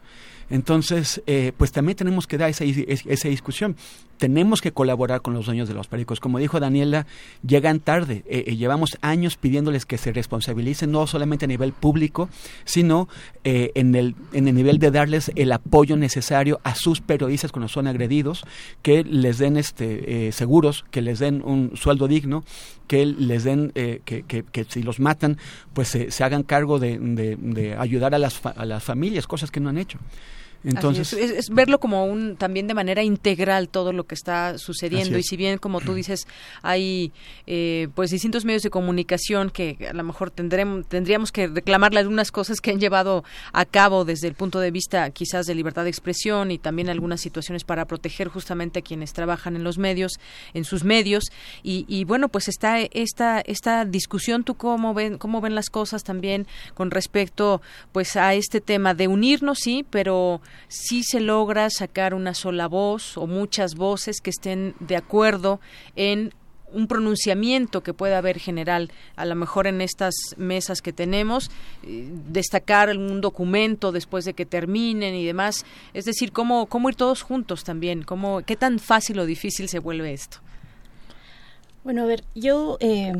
[0.49, 3.75] Entonces, eh, pues también tenemos que dar esa, esa discusión.
[4.17, 6.21] Tenemos que colaborar con los dueños de los periódicos.
[6.21, 7.07] Como dijo Daniela,
[7.45, 8.23] llegan tarde.
[8.29, 12.29] Eh, eh, llevamos años pidiéndoles que se responsabilicen, no solamente a nivel público,
[12.63, 13.09] sino
[13.43, 17.87] en, el, en el nivel de darles el apoyo necesario a sus periodistas cuando son
[17.87, 18.45] agredidos,
[18.81, 22.45] que les den este, seguros, que les den un sueldo digno,
[22.87, 25.37] que les den, que, que, si los matan,
[25.73, 29.69] pues se hagan cargo de, de, ayudar a las, a las familias, cosas que no
[29.69, 29.99] han hecho.
[30.65, 35.17] Entonces, es, verlo como un también de manera integral todo lo que está sucediendo.
[35.17, 36.27] Y si bien como tú dices
[36.63, 37.11] hay
[37.45, 42.31] eh, pues distintos medios de comunicación que a lo mejor tendremos tendríamos que reclamarle algunas
[42.31, 43.23] cosas que han llevado
[43.53, 47.21] a cabo desde el punto de vista quizás de libertad de expresión y también algunas
[47.21, 50.19] situaciones para proteger justamente a quienes trabajan en los medios
[50.55, 51.25] en sus medios.
[51.61, 54.43] Y, y bueno pues está esta esta discusión.
[54.43, 57.61] Tú cómo ven cómo ven las cosas también con respecto
[57.91, 63.17] pues a este tema de unirnos sí pero si se logra sacar una sola voz
[63.17, 65.59] o muchas voces que estén de acuerdo
[65.95, 66.33] en
[66.75, 71.49] un pronunciamiento que pueda haber general, a lo mejor en estas mesas que tenemos,
[71.83, 76.95] eh, destacar un documento después de que terminen y demás, es decir, cómo, cómo ir
[76.95, 80.39] todos juntos también, cómo, qué tan fácil o difícil se vuelve esto.
[81.85, 83.13] Bueno, a ver, yo eh,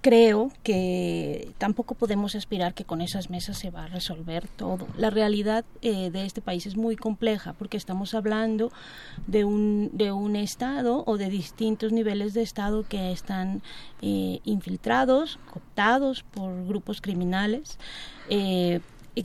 [0.00, 4.86] creo que tampoco podemos aspirar que con esas mesas se va a resolver todo.
[4.96, 8.70] La realidad eh, de este país es muy compleja porque estamos hablando
[9.26, 13.62] de un, de un Estado o de distintos niveles de Estado que están
[14.00, 17.78] eh, infiltrados, cooptados por grupos criminales.
[18.30, 18.80] Eh,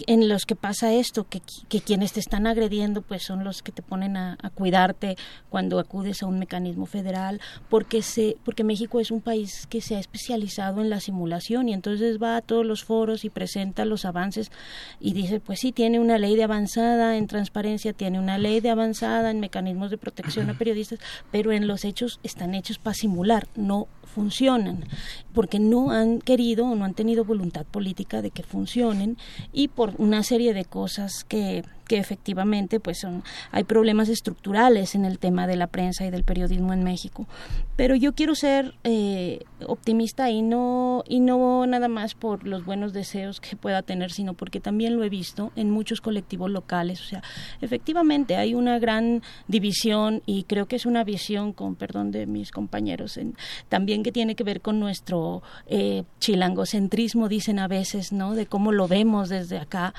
[0.08, 1.42] en los que pasa esto, que,
[1.82, 5.16] quienes te están agrediendo pues son los que te ponen a, cuidarte
[5.50, 9.96] cuando acudes a un mecanismo federal, porque se, porque México es un país que se
[9.96, 14.06] ha especializado en la simulación y entonces va a todos los foros y presenta los
[14.06, 14.52] avances
[15.00, 18.70] y dice pues sí tiene una ley de avanzada en transparencia, tiene una ley de
[18.70, 21.00] avanzada en mecanismos de protección a periodistas,
[21.32, 24.86] pero en los hechos están hechos para simular, no funcionan,
[25.34, 29.18] porque no han querido o no han tenido voluntad política de que funcionen
[29.52, 35.06] y por una serie de cosas que que efectivamente pues son hay problemas estructurales en
[35.06, 37.28] el tema de la prensa y del periodismo en México.
[37.76, 42.94] Pero yo quiero ser eh, optimista y no y no nada más por los buenos
[42.94, 47.02] deseos que pueda tener sino porque también lo he visto en muchos colectivos locales.
[47.02, 47.24] O sea
[47.62, 52.52] efectivamente hay una gran división y creo que es una visión con perdón de mis
[52.52, 53.36] compañeros en,
[53.70, 58.72] también que tiene que ver con nuestro eh, chilangocentrismo dicen a veces no de cómo
[58.72, 59.94] lo vemos desde acá.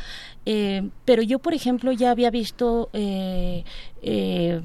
[0.47, 3.65] Eh, pero yo por ejemplo ya había visto eh,
[4.03, 4.61] eh,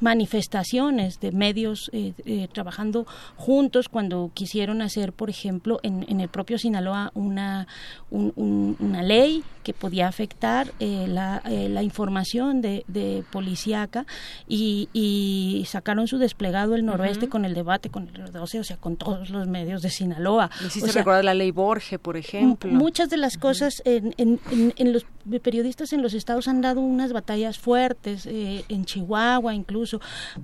[0.00, 3.06] manifestaciones de medios eh, eh, trabajando
[3.36, 7.66] juntos cuando quisieron hacer, por ejemplo, en, en el propio Sinaloa una,
[8.10, 14.06] una ley que podía afectar eh, la, la, información de, de policíaca
[14.46, 18.76] y, y, sacaron su desplegado el noroeste con el debate con el 12, o sea,
[18.78, 20.50] con todos los medios de Sinaloa.
[20.64, 22.72] ¿Hiciste recordar la ley Borge, por ejemplo?
[22.72, 25.04] Muchas de las cosas en, en, en, los
[25.42, 29.87] periodistas en los estados han dado unas batallas fuertes, en Chihuahua incluso,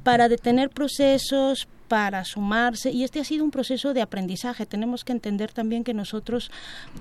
[0.03, 5.13] para detener procesos, para sumarse y este ha sido un proceso de aprendizaje tenemos que
[5.13, 6.51] entender también que nosotros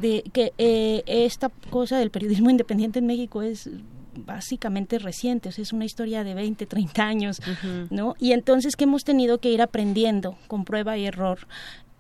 [0.02, 3.70] de que eh, esta cosa del periodismo independiente en México es
[4.16, 7.42] básicamente reciente, es una historia de 20, 30 años,
[7.90, 8.16] ¿no?
[8.20, 11.48] Y entonces que hemos tenido que ir aprendiendo con prueba y error.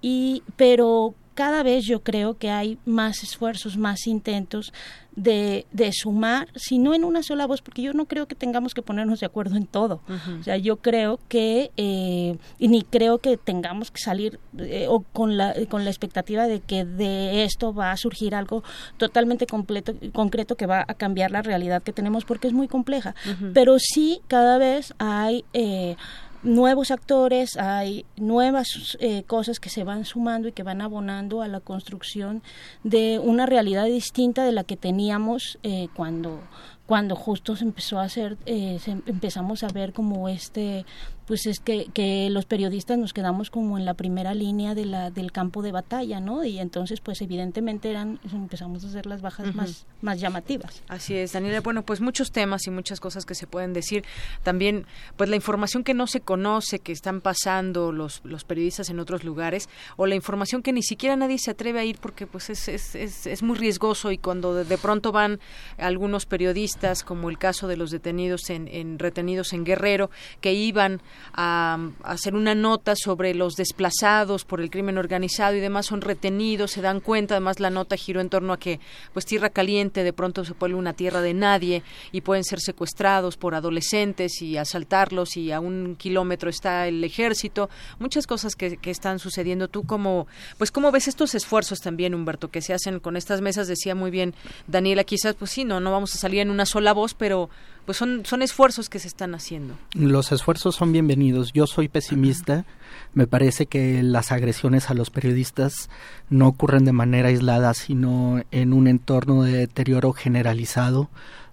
[0.02, 4.74] Y pero cada vez yo creo que hay más esfuerzos, más intentos
[5.16, 8.74] de, de, sumar, si no en una sola voz, porque yo no creo que tengamos
[8.74, 10.02] que ponernos de acuerdo en todo.
[10.40, 15.02] O sea, yo creo que, eh, y ni creo que tengamos que salir eh, o
[15.02, 18.64] con la, con la expectativa de que de esto va a surgir algo
[18.98, 23.14] totalmente completo, concreto que va a cambiar la realidad que tenemos, porque es muy compleja.
[23.54, 25.46] Pero sí, cada vez hay...
[25.54, 25.96] Eh,
[26.44, 31.48] nuevos actores, hay nuevas eh, cosas que se van sumando y que van abonando a
[31.48, 32.44] la construcción
[32.84, 36.40] de una realidad distinta de la que teníamos eh, cuando
[36.86, 40.86] cuando justo se empezó a hacer, eh, empezamos a ver como este
[41.26, 45.12] pues es que, que los periodistas nos quedamos como en la primera línea de la,
[45.12, 46.44] del campo de batalla, ¿no?
[46.44, 50.84] Y entonces, pues evidentemente eran, empezamos a hacer las bajas más, más llamativas.
[50.88, 51.62] Así es, Daniela.
[51.62, 54.04] Bueno, pues muchos temas y muchas cosas que se pueden decir.
[54.44, 54.86] También,
[55.18, 59.24] pues la información que no se conoce, que están pasando los, los periodistas en otros
[59.24, 62.68] lugares, o la información que ni siquiera nadie se atreve a ir porque pues es,
[62.68, 65.40] es, es, es muy riesgoso y cuando de, de pronto van
[65.78, 70.10] algunos periodistas como el caso de los detenidos en, retenidos en Guerrero,
[70.42, 71.02] que iban
[71.34, 76.72] a, hacer una nota sobre los desplazados por el crimen organizado y demás, son retenidos,
[76.72, 78.80] se dan cuenta, además la nota giró en torno a que
[79.14, 83.38] pues tierra caliente de pronto se vuelve una tierra de nadie y pueden ser secuestrados
[83.38, 87.70] por adolescentes y asaltarlos y a un kilómetro está el ejército,
[88.00, 89.68] muchas cosas que, que están sucediendo.
[89.68, 90.28] Tú como,
[90.58, 94.12] pues cómo ves estos esfuerzos también, Humberto, que se hacen con estas mesas, decía muy
[94.12, 94.34] bien
[94.68, 97.50] Daniela, quizás pues sí, no, no vamos a salir en una sola voz, pero
[97.86, 99.76] pues son, son esfuerzos que se están haciendo.
[99.94, 101.52] Los esfuerzos son bienvenidos.
[101.54, 102.66] Yo soy pesimista.
[103.14, 105.90] Me parece que las agresiones a los periodistas
[106.30, 111.10] no ocurren de manera aislada, sino en un entorno de deterioro generalizado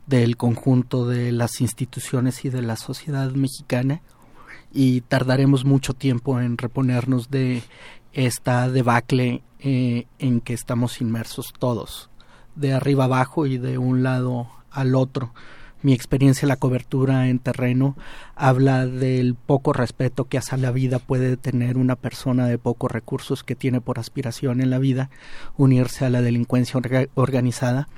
[0.07, 4.03] del conjunto de las instituciones y de la sociedad mexicana
[4.73, 7.63] y tardaremos mucho tiempo en reponernos de
[8.13, 12.11] esta debacle eh, en que estamos inmersos todos,
[12.55, 15.33] de arriba abajo y de un lado al otro
[15.83, 17.97] mi experiencia en la cobertura en terreno
[18.37, 23.45] habla del poco respeto que hacia la vida puede tener una persona de pocos recursos
[23.45, 25.11] que tiene por aspiración en la vida
[25.57, 26.81] unirse a la delincuencia
[27.15, 27.89] organizada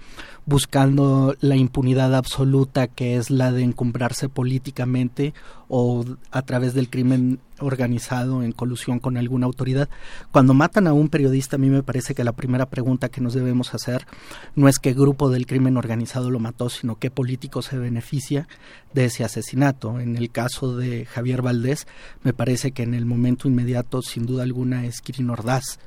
[0.45, 5.35] buscando la impunidad absoluta que es la de encumbrarse políticamente
[5.75, 9.89] o a través del crimen organizado en colusión con alguna autoridad.
[10.31, 13.33] Cuando matan a un periodista, a mí me parece que la primera pregunta que nos
[13.33, 14.07] debemos hacer
[14.55, 18.49] no es qué grupo del crimen organizado lo mató, sino qué político se beneficia
[18.93, 19.99] de ese asesinato.
[19.99, 21.87] En el caso de Javier Valdés,
[22.23, 25.79] me parece que en el momento inmediato, sin duda alguna, es Kirin Ordaz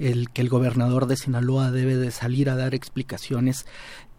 [0.00, 3.66] el que el gobernador de Sinaloa debe de salir a dar explicaciones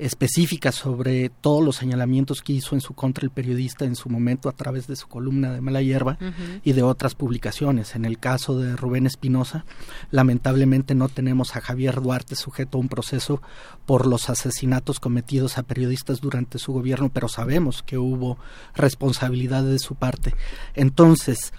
[0.02, 4.50] específicas sobre todos los señalamientos que hizo en su contra el periodista en su momento
[4.50, 6.18] a través de su columna de Mala Hierba
[6.64, 7.96] y de otras publicaciones.
[7.96, 9.64] En el caso de Rubén Espinosa,
[10.10, 13.44] lamentablemente no tenemos a Javier Duarte sujeto a un proceso
[13.86, 18.40] por los asesinatos cometidos a periodistas durante su gobierno, pero sabemos que hubo
[18.74, 20.34] responsabilidad de su parte.
[20.74, 21.54] Entonces,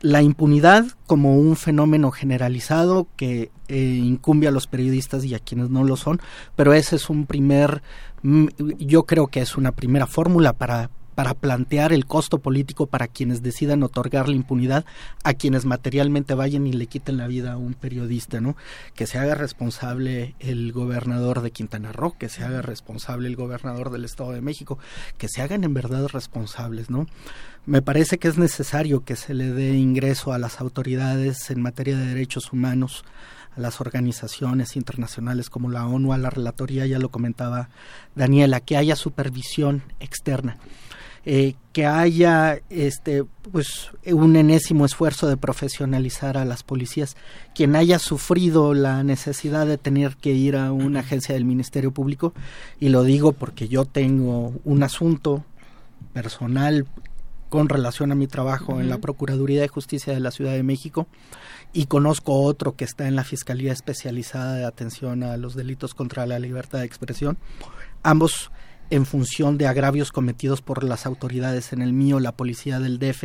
[0.00, 5.70] la impunidad como un fenómeno generalizado que eh, incumbe a los periodistas y a quienes
[5.70, 6.20] no lo son,
[6.56, 7.82] pero ese es un primer,
[8.22, 8.46] mm,
[8.78, 13.42] yo creo que es una primera fórmula para para plantear el costo político para quienes
[13.42, 14.84] decidan otorgar la impunidad
[15.22, 18.56] a quienes materialmente vayan y le quiten la vida a un periodista, ¿no?
[18.94, 23.90] Que se haga responsable el gobernador de Quintana Roo, que se haga responsable el gobernador
[23.90, 24.78] del Estado de México,
[25.18, 27.06] que se hagan en verdad responsables, ¿no?
[27.66, 31.96] Me parece que es necesario que se le dé ingreso a las autoridades en materia
[31.96, 33.04] de derechos humanos,
[33.56, 37.68] a las organizaciones internacionales como la ONU, a la relatoría, ya lo comentaba
[38.14, 40.58] Daniela, que haya supervisión externa.
[41.26, 47.16] Eh, que haya este pues un enésimo esfuerzo de profesionalizar a las policías
[47.54, 52.34] quien haya sufrido la necesidad de tener que ir a una agencia del Ministerio Público
[52.78, 55.44] y lo digo porque yo tengo un asunto
[56.12, 56.86] personal
[57.48, 61.06] con relación a mi trabajo en la Procuraduría de Justicia de la Ciudad de México
[61.72, 66.26] y conozco otro que está en la Fiscalía Especializada de Atención a los Delitos contra
[66.26, 67.38] la Libertad de Expresión.
[68.02, 68.50] Ambos
[68.90, 73.24] en función de agravios cometidos por las autoridades, en el mío la policía del DF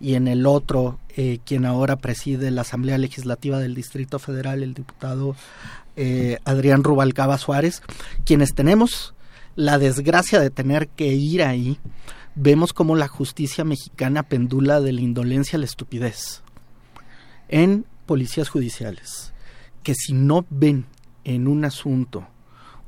[0.00, 4.74] y en el otro eh, quien ahora preside la Asamblea Legislativa del Distrito Federal, el
[4.74, 5.36] diputado
[5.96, 7.82] eh, Adrián Rubalcaba Suárez,
[8.24, 9.14] quienes tenemos
[9.54, 11.78] la desgracia de tener que ir ahí
[12.34, 16.42] vemos cómo la justicia mexicana pendula de la indolencia a la estupidez
[17.48, 19.32] en policías judiciales,
[19.82, 20.84] que si no ven
[21.24, 22.28] en un asunto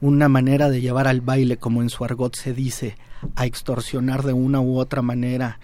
[0.00, 2.96] una manera de llevar al baile, como en su argot se dice,
[3.34, 5.58] a extorsionar de una u otra manera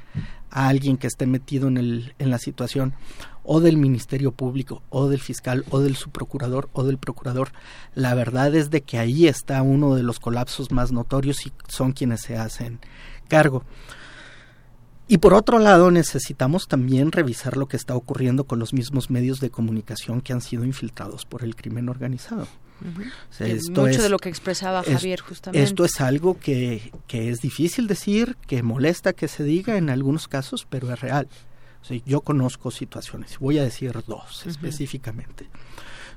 [0.51, 2.95] a alguien que esté metido en, el, en la situación,
[3.43, 7.51] o del Ministerio Público, o del fiscal, o del subprocurador, o del procurador.
[7.95, 11.93] La verdad es de que ahí está uno de los colapsos más notorios y son
[11.93, 12.81] quienes se hacen
[13.29, 13.65] cargo.
[15.07, 19.39] Y por otro lado, necesitamos también revisar lo que está ocurriendo con los mismos medios
[19.39, 22.47] de comunicación que han sido infiltrados por el crimen organizado.
[22.81, 25.63] Mucho de lo que expresaba Javier, justamente.
[25.63, 30.29] Esto es algo que, que, es difícil decir, que molesta que se diga en algunos
[30.29, 31.29] casos, pero es real.
[32.07, 35.49] yo conozco situaciones, voy a decir dos específicamente.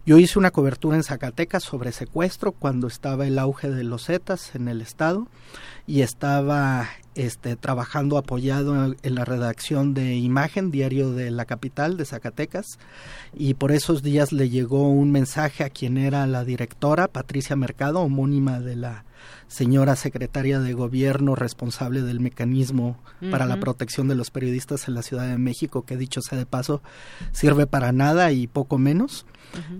[0.05, 4.55] Yo hice una cobertura en Zacatecas sobre secuestro cuando estaba el auge de los Zetas
[4.55, 5.27] en el estado
[5.85, 6.87] y estaba
[7.17, 12.77] este, trabajando apoyado en la redacción de Imagen, diario de la capital de Zacatecas,
[13.33, 18.01] y por esos días le llegó un mensaje a quien era la directora, Patricia Mercado,
[18.01, 19.03] homónima de la
[19.47, 22.97] señora secretaria de gobierno responsable del mecanismo
[23.31, 26.45] para la protección de los periodistas en la Ciudad de México, que dicho sea de
[26.45, 26.81] paso,
[27.31, 29.25] sirve para nada y poco menos.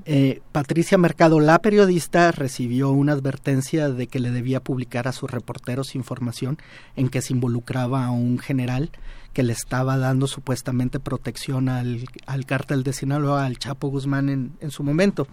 [0.05, 5.29] Eh, Patricia Mercado, la periodista, recibió una advertencia de que le debía publicar a sus
[5.29, 6.57] reporteros información
[6.95, 8.91] en que se involucraba a un general
[9.33, 14.53] que le estaba dando supuestamente protección al, al cártel de Sinaloa, al Chapo Guzmán en,
[14.61, 15.27] en su momento.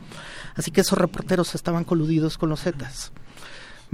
[0.55, 3.13] Así que esos reporteros estaban coludidos con los Zetas.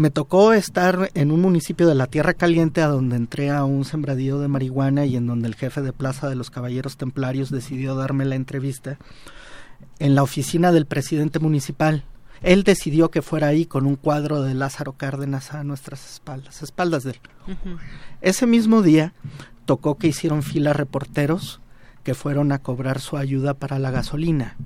[0.01, 3.85] Me tocó estar en un municipio de la Tierra Caliente a donde entré a un
[3.85, 7.94] sembradío de marihuana y en donde el jefe de plaza de los Caballeros Templarios decidió
[7.94, 8.97] darme la entrevista
[9.98, 12.05] en la oficina del presidente municipal.
[12.40, 17.05] Él decidió que fuera ahí con un cuadro de Lázaro Cárdenas a nuestras espaldas, espaldas
[17.05, 17.20] de él.
[18.22, 19.12] Ese mismo día
[19.66, 21.60] tocó que hicieron fila reporteros
[22.05, 24.56] que fueron a cobrar su ayuda para la gasolina.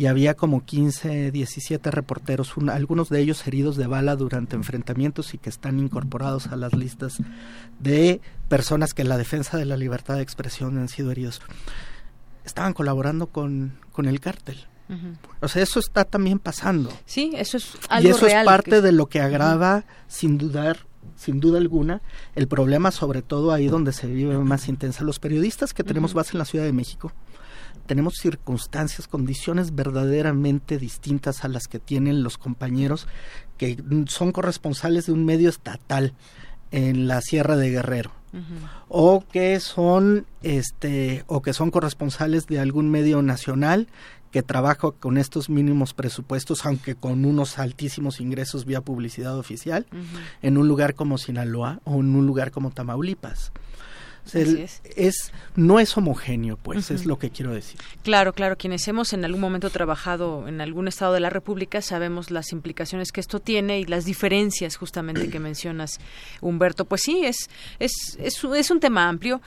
[0.00, 5.34] Y había como 15, 17 reporteros, un- algunos de ellos heridos de bala durante enfrentamientos
[5.34, 7.18] y que están incorporados a las listas
[7.80, 11.42] de personas que en la defensa de la libertad de expresión han sido heridos.
[12.46, 14.64] Estaban colaborando con, con el cártel.
[15.42, 16.90] O sea, eso está también pasando.
[17.04, 20.38] Sí, eso es algo Y eso real es parte que- de lo que agrava, sin
[20.38, 22.00] dudar, sin duda alguna,
[22.34, 25.04] el problema, sobre todo ahí donde se vive más intensa.
[25.04, 26.16] Los periodistas que tenemos Ujú.
[26.20, 27.12] base en la Ciudad de México,
[27.90, 33.08] tenemos circunstancias, condiciones verdaderamente distintas a las que tienen los compañeros
[33.58, 36.14] que son corresponsales de un medio estatal
[36.70, 38.12] en la Sierra de Guerrero.
[38.86, 43.88] O que son este o que son corresponsales de algún medio nacional
[44.30, 49.84] que trabaja con estos mínimos presupuestos aunque con unos altísimos ingresos vía publicidad oficial
[50.42, 53.50] en un lugar como Sinaloa o en un lugar como Tamaulipas.
[54.24, 54.80] O sea, es.
[54.96, 57.80] es no es homogéneo, pues es lo que quiero decir.
[58.02, 62.30] Claro, claro, quienes hemos en algún momento trabajado en algún estado de la República sabemos
[62.30, 65.98] las implicaciones que esto tiene y las diferencias justamente que mencionas,
[66.40, 66.84] Humberto.
[66.84, 67.48] Pues sí, es,
[67.78, 69.40] es, es un tema amplio.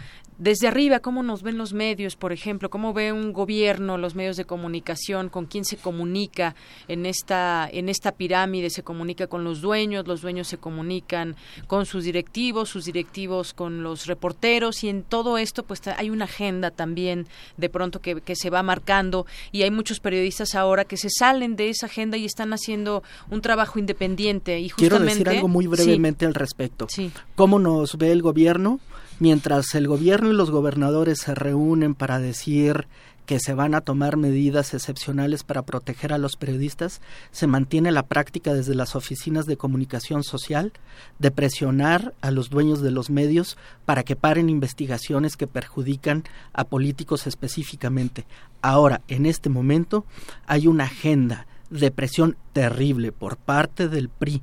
[0.44, 2.70] Desde arriba, ¿cómo nos ven los medios, por ejemplo?
[2.70, 5.30] ¿Cómo ve un gobierno, los medios de comunicación?
[5.30, 6.54] ¿Con quién se comunica
[6.90, 8.70] en esta, en esta pirámide?
[8.70, 11.38] Se comunica con los dueños, los dueños se comunican
[11.68, 16.26] con sus directivos, sus directivos con los reporteros y en todo esto pues hay una
[16.26, 17.26] agenda también
[17.56, 21.56] de pronto que, que se va marcando y hay muchos periodistas ahora que se salen
[21.56, 23.02] de esa agenda y están haciendo
[23.32, 25.70] un trabajo independiente y Quiero justamente decir algo muy Sí.
[25.70, 26.88] brevemente al respecto.
[26.90, 27.12] Sí.
[27.36, 28.82] ¿Cómo nos ve el gobierno?
[29.24, 32.90] Mientras el gobierno y los gobernadores se reúnen para decir
[33.26, 37.00] que se van a tomar medidas excepcionales para proteger a los periodistas,
[37.32, 40.74] se mantiene la práctica desde las oficinas de comunicación social
[41.20, 46.66] de presionar a los dueños de los medios para que paren investigaciones que perjudican a
[46.66, 48.26] políticos específicamente.
[48.62, 50.04] Ahora, en este momento,
[50.48, 54.42] hay una agenda de presión terrible por parte del PRI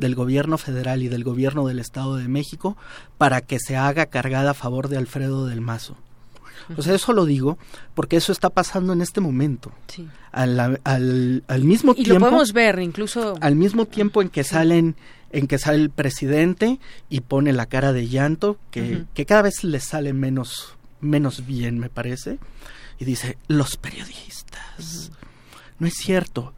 [0.00, 2.76] del gobierno federal y del gobierno del Estado de México
[3.18, 5.96] para que se haga cargada a favor de Alfredo del Mazo.
[6.76, 7.58] O sea, eso lo digo
[7.94, 9.72] porque eso está pasando en este momento.
[9.88, 10.08] Sí.
[10.32, 14.44] Al, al, al mismo Y tiempo lo podemos ver incluso al mismo tiempo en que
[14.44, 14.94] salen
[15.32, 16.78] en que sale el presidente
[17.08, 21.78] y pone la cara de llanto que, que cada vez le sale menos menos bien
[21.78, 22.38] me parece
[23.00, 25.10] y dice los periodistas
[25.80, 26.52] no es cierto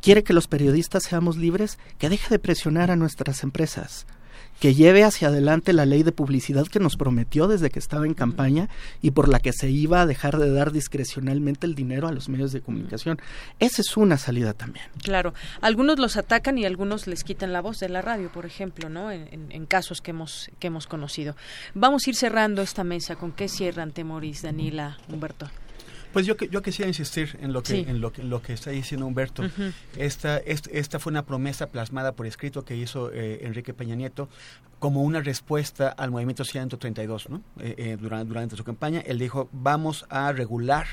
[0.00, 4.06] quiere que los periodistas seamos libres que deje de presionar a nuestras empresas
[4.60, 8.14] que lleve hacia adelante la ley de publicidad que nos prometió desde que estaba en
[8.14, 8.68] campaña
[9.00, 12.28] y por la que se iba a dejar de dar discrecionalmente el dinero a los
[12.28, 13.20] medios de comunicación.
[13.60, 14.86] Esa es una salida también.
[15.02, 18.88] Claro, algunos los atacan y algunos les quitan la voz de la radio, por ejemplo,
[18.88, 19.10] ¿no?
[19.10, 19.28] En,
[19.68, 21.36] casos que hemos que hemos conocido.
[21.74, 23.16] Vamos a ir cerrando esta mesa.
[23.16, 25.50] ¿Con qué cierran, Temoris, Daniela, Humberto?
[26.12, 27.84] Pues yo, yo quisiera insistir en lo que, Sí.
[27.86, 29.42] en lo que, lo que está diciendo Humberto.
[29.96, 34.28] Esta, est- esta fue una promesa plasmada por escrito que hizo eh, Enrique Peña Nieto
[34.78, 37.28] como una respuesta al movimiento 132.
[37.30, 37.42] ¿no?
[37.60, 40.86] Eh, eh, durante, durante su campaña, él dijo, vamos a regular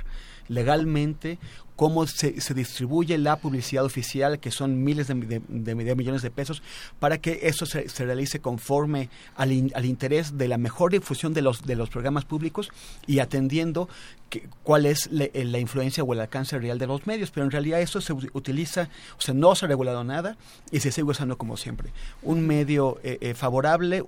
[0.48, 1.40] legalmente
[1.76, 6.22] cómo se, se distribuye la publicidad oficial, que son miles de, de- de- de millones
[6.22, 6.64] de pesos,
[7.00, 11.34] para que eso se, se realice conforme al, in- al interés de la mejor difusión
[11.34, 12.70] de los, de los programas públicos
[13.08, 13.90] y atendiendo
[14.30, 17.32] que- cuál es le- eh, la influencia o el alcance real de los medios.
[17.32, 18.88] Pero en realidad eso se utiliza,
[19.18, 20.38] o sea, no se ha regulado nada
[20.72, 21.90] y se sigue usando como siempre.
[22.22, 23.34] Un medio eh, eh,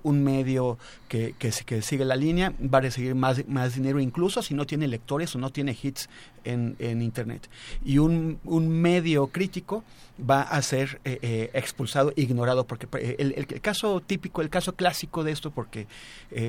[0.02, 0.78] un medio
[1.08, 4.88] que, que sigue la línea, va a recibir más, más dinero incluso si no tiene
[4.88, 6.08] lectores o no tiene hits
[6.44, 7.48] en, en Internet.
[7.84, 9.84] Y un, un medio crítico
[10.18, 15.24] va a ser eh, eh, expulsado, ignorado, porque eh, el, caso típico, el caso clásico
[15.24, 15.86] de esto, porque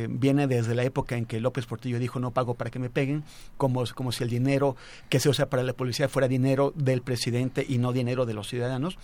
[0.10, 3.24] viene desde la época en que López Portillo dijo no pago para que me peguen,
[3.58, 4.76] como, como si el dinero
[5.10, 8.48] que se usa para la policía fuera dinero del presidente y no dinero de los
[8.48, 8.98] ciudadanos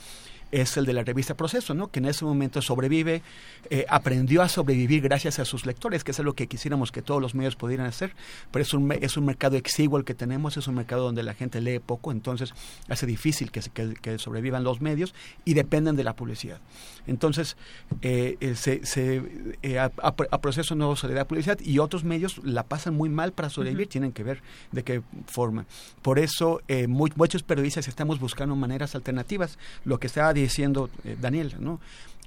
[0.52, 1.88] es el de la revista Proceso, ¿no?
[1.88, 3.22] que en ese momento sobrevive,
[3.70, 7.22] eh, aprendió a sobrevivir gracias a sus lectores, que es lo que quisiéramos que todos
[7.22, 8.14] los medios pudieran hacer,
[8.52, 11.34] pero es un, es un mercado exiguo el que tenemos, es un mercado donde la
[11.34, 12.54] gente lee poco, entonces
[12.90, 13.62] hace difícil que,
[14.02, 15.14] que, sobrevivan los medios
[15.44, 16.60] y dependen de la publicidad.
[17.08, 17.58] Entonces,
[18.02, 22.96] eh, eh, se, a, Proceso no se le da publicidad y otros medios la pasan
[22.96, 24.42] muy mal para sobrevivir, tienen que ver
[24.72, 25.66] de qué forma.
[26.02, 29.58] Por eso, muchos periodistas estamos buscando maneras alternativas.
[29.86, 31.80] Lo que estaba diciendo eh, Daniel, ¿no?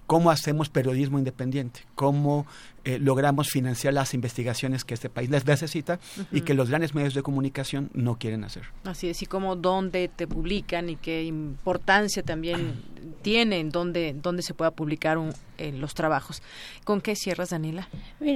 [0.07, 1.81] ¿Cómo hacemos periodismo independiente?
[1.95, 2.47] ¿Cómo
[2.89, 6.01] eh, logramos financiar las investigaciones que este país les necesita
[6.33, 8.63] y que los grandes medios de comunicación no quieren hacer?
[8.85, 12.83] Así es, y cómo dónde te publican y qué importancia también
[13.21, 16.43] tienen, dónde, dónde se pueda publicar un, los trabajos.
[16.85, 17.89] ¿Con qué cierras, Daniela?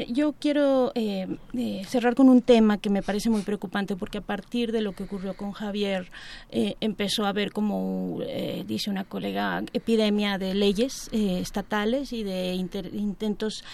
[0.09, 4.23] yo quiero eh, eh, cerrar con un tema que me parece muy preocupante porque a
[4.23, 6.11] partir de lo que ocurrió con Javier
[6.51, 8.21] eh, empezó a haber, como
[8.67, 13.65] dice una colega, epidemia de leyes estatales y de intentos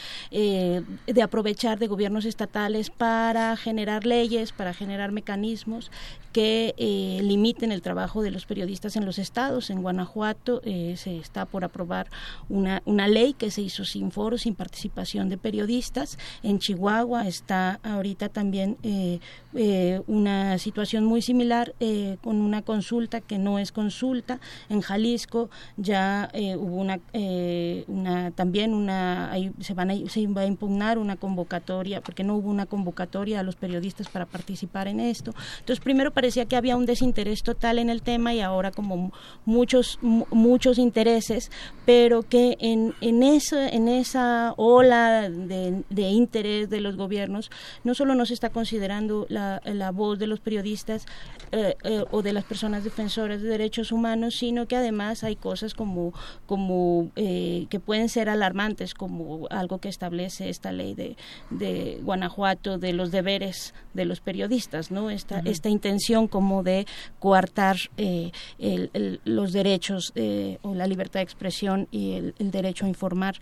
[1.07, 5.91] de aprovechar de gobiernos estatales para generar leyes, para generar mecanismos
[6.33, 6.75] que
[7.23, 9.71] limiten el trabajo de los periodistas en los estados.
[9.71, 12.09] En Guanajuato se está por aprobar
[12.49, 16.19] una, una ley que se hizo sin foro, sin participación de periodistas.
[16.43, 19.21] En Chihuahua está ahorita también eh,
[19.55, 24.41] eh, una situación muy similar eh, con una consulta que no es consulta.
[24.69, 27.01] En Jalisco ya hubo una,
[27.87, 32.51] una también una se van a, se va a impugnar una convocatoria porque no hubo
[32.51, 35.35] una convocatoria a los periodistas para participar en esto.
[35.61, 39.13] Entonces primero parecía que había un desinterés total en el tema y ahora como
[39.45, 41.53] muchos muchos intereses,
[41.87, 47.53] pero que en, en en esa ola de, interés de los gobiernos,
[47.85, 49.61] no solo no se está considerando la,
[49.93, 51.07] voz de los periodistas
[51.53, 55.75] eh, eh, o de las personas defensoras de derechos humanos, sino que además hay cosas
[55.75, 56.15] como,
[56.47, 61.17] como eh, que pueden ser alarmantes, como algo que establece esta ley de,
[61.51, 65.11] de Guanajuato de los deberes de los periodistas, ¿no?
[65.11, 66.87] Esta, esta intención como de
[67.19, 67.77] coartar
[69.25, 70.13] los derechos
[70.63, 73.37] o la libertad de expresión y el, derecho a informar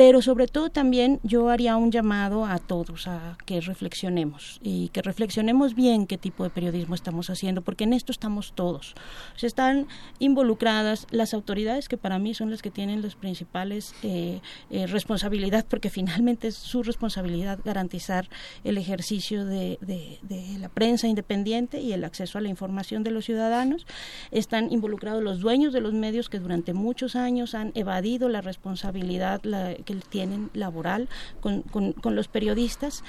[0.00, 5.02] pero sobre todo también yo haría un llamado a todos a que reflexionemos y que
[5.02, 8.94] reflexionemos bien qué tipo de periodismo estamos haciendo, porque en esto estamos todos.
[9.36, 9.88] Se están
[10.18, 14.40] involucradas las autoridades, que para mí son las que tienen las principales eh,
[14.70, 18.26] eh, responsabilidades, porque finalmente es su responsabilidad garantizar
[18.64, 23.24] el ejercicio de, de la prensa independiente y el acceso a la información de los
[23.24, 23.86] ciudadanos.
[24.30, 29.40] Están involucrados los dueños de los medios que durante muchos años han evadido la responsabilidad
[29.40, 31.08] que tienen laboral
[31.40, 31.64] con,
[32.04, 33.04] los periodistas.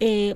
[0.00, 0.34] Eh,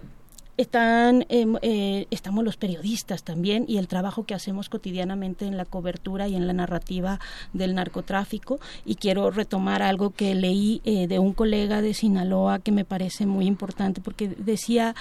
[0.57, 5.65] están em, eh, estamos los periodistas también y el trabajo que hacemos cotidianamente en la
[5.65, 7.21] cobertura y en la narrativa
[7.53, 12.73] del narcotráfico y quiero retomar algo que leí eh, de un colega de Sinaloa que
[12.73, 14.97] me parece muy importante porque decía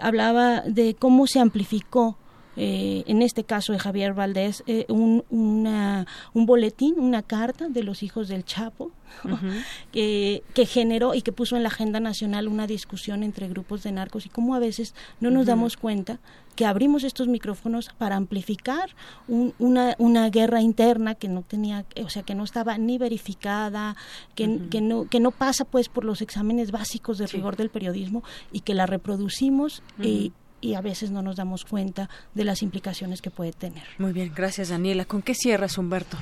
[0.00, 2.16] hablaba de cómo se amplificó
[2.56, 8.02] eh, en este caso de Javier Valdés, eh, un, un boletín, una carta de los
[8.02, 8.90] hijos del Chapo,
[9.92, 13.92] que, que, generó y que puso en la agenda nacional una discusión entre grupos de
[13.92, 16.18] narcos y cómo a veces no nos damos cuenta
[16.56, 18.90] que abrimos estos micrófonos para amplificar
[19.28, 23.94] una, una guerra interna que no tenía, o sea, que no estaba ni verificada,
[24.34, 28.24] que, que, no, que no pasa pues por los exámenes básicos de rigor del periodismo
[28.52, 30.32] y que la reproducimos y
[30.66, 33.84] y a veces no nos damos cuenta de las implicaciones que puede tener.
[33.98, 35.04] Muy bien, gracias Daniela.
[35.04, 36.16] ¿Con qué cierras, Humberto?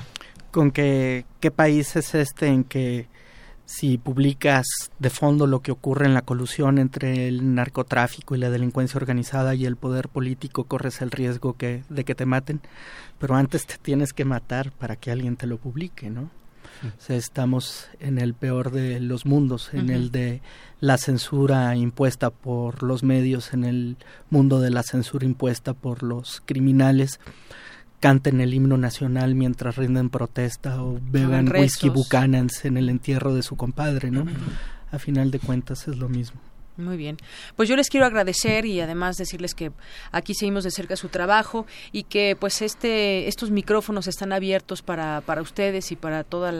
[0.51, 3.07] Con que qué país es este en que
[3.65, 4.67] si publicas
[4.99, 9.55] de fondo lo que ocurre en la colusión entre el narcotráfico y la delincuencia organizada
[9.55, 12.61] y el poder político, corres el riesgo que, de que te maten,
[13.17, 16.29] pero antes te tienes que matar para que alguien te lo publique, ¿no?
[17.07, 20.41] Estamos en el peor de los mundos, en el de
[20.79, 23.97] la censura impuesta por los medios, en el
[24.29, 27.19] mundo de la censura impuesta por los criminales
[27.99, 33.41] canten el himno nacional mientras rinden protesta o beban whisky Buchanan's en el entierro de
[33.41, 34.25] su compadre, ¿no?
[34.91, 36.39] A final de cuentas es lo mismo.
[36.77, 37.17] Muy bien.
[37.55, 39.71] Pues yo les quiero agradecer y además decirles que
[40.11, 45.21] aquí seguimos de cerca su trabajo y que pues este estos micrófonos están abiertos para,
[45.21, 46.53] para ustedes y para todos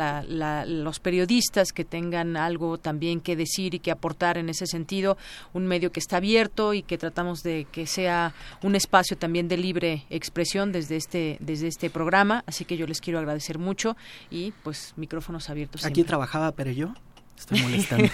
[0.68, 5.18] los periodistas que tengan algo también que decir y que aportar en ese sentido.
[5.54, 8.34] Un medio que está abierto y que tratamos de que sea
[8.64, 12.44] un espacio también de libre expresión desde este desde este programa.
[12.48, 13.98] Así que yo les quiero agradecer mucho
[14.32, 15.86] y pues micrófonos abiertos.
[15.86, 16.94] Aquí trabajaba yo
[17.38, 18.10] Estoy molestando.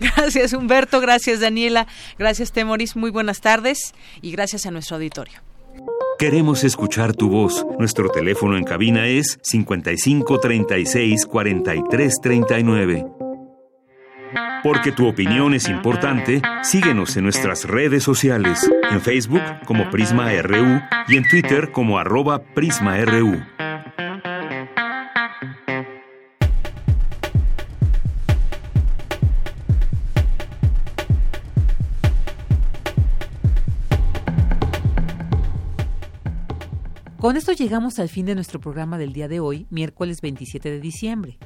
[0.00, 1.86] gracias Humberto, gracias Daniela,
[2.18, 5.40] gracias Temoris, muy buenas tardes y gracias a nuestro auditorio.
[6.18, 7.64] Queremos escuchar tu voz.
[7.78, 13.06] Nuestro teléfono en cabina es 55 36 43 39.
[14.62, 20.80] Porque tu opinión es importante, síguenos en nuestras redes sociales, en Facebook como Prisma RU
[21.08, 23.40] y en Twitter como arroba PrismaRU.
[37.20, 40.80] Con esto llegamos al fin de nuestro programa del día de hoy, miércoles 27 de
[40.80, 41.36] diciembre.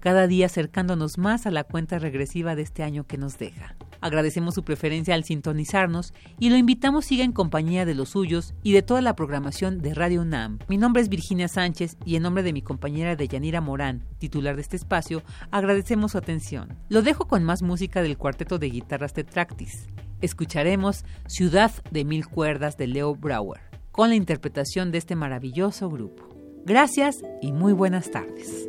[0.00, 3.76] Cada día acercándonos más a la cuenta regresiva de este año que nos deja.
[4.00, 8.72] Agradecemos su preferencia al sintonizarnos y lo invitamos siga en compañía de los suyos y
[8.72, 10.58] de toda la programación de Radio UNAM.
[10.66, 14.62] Mi nombre es Virginia Sánchez y en nombre de mi compañera Deyanira Morán, titular de
[14.62, 15.22] este espacio,
[15.52, 16.76] agradecemos su atención.
[16.88, 19.86] Lo dejo con más música del cuarteto de guitarras Tetractis.
[20.20, 26.24] Escucharemos Ciudad de Mil Cuerdas de Leo Brauer con la interpretación de este maravilloso grupo.
[26.64, 28.68] Gracias y muy buenas tardes.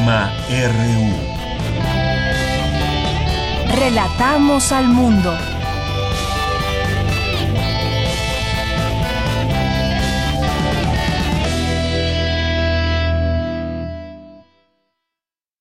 [0.00, 1.12] Prisma RU.
[3.76, 5.49] Relatamos al mundo.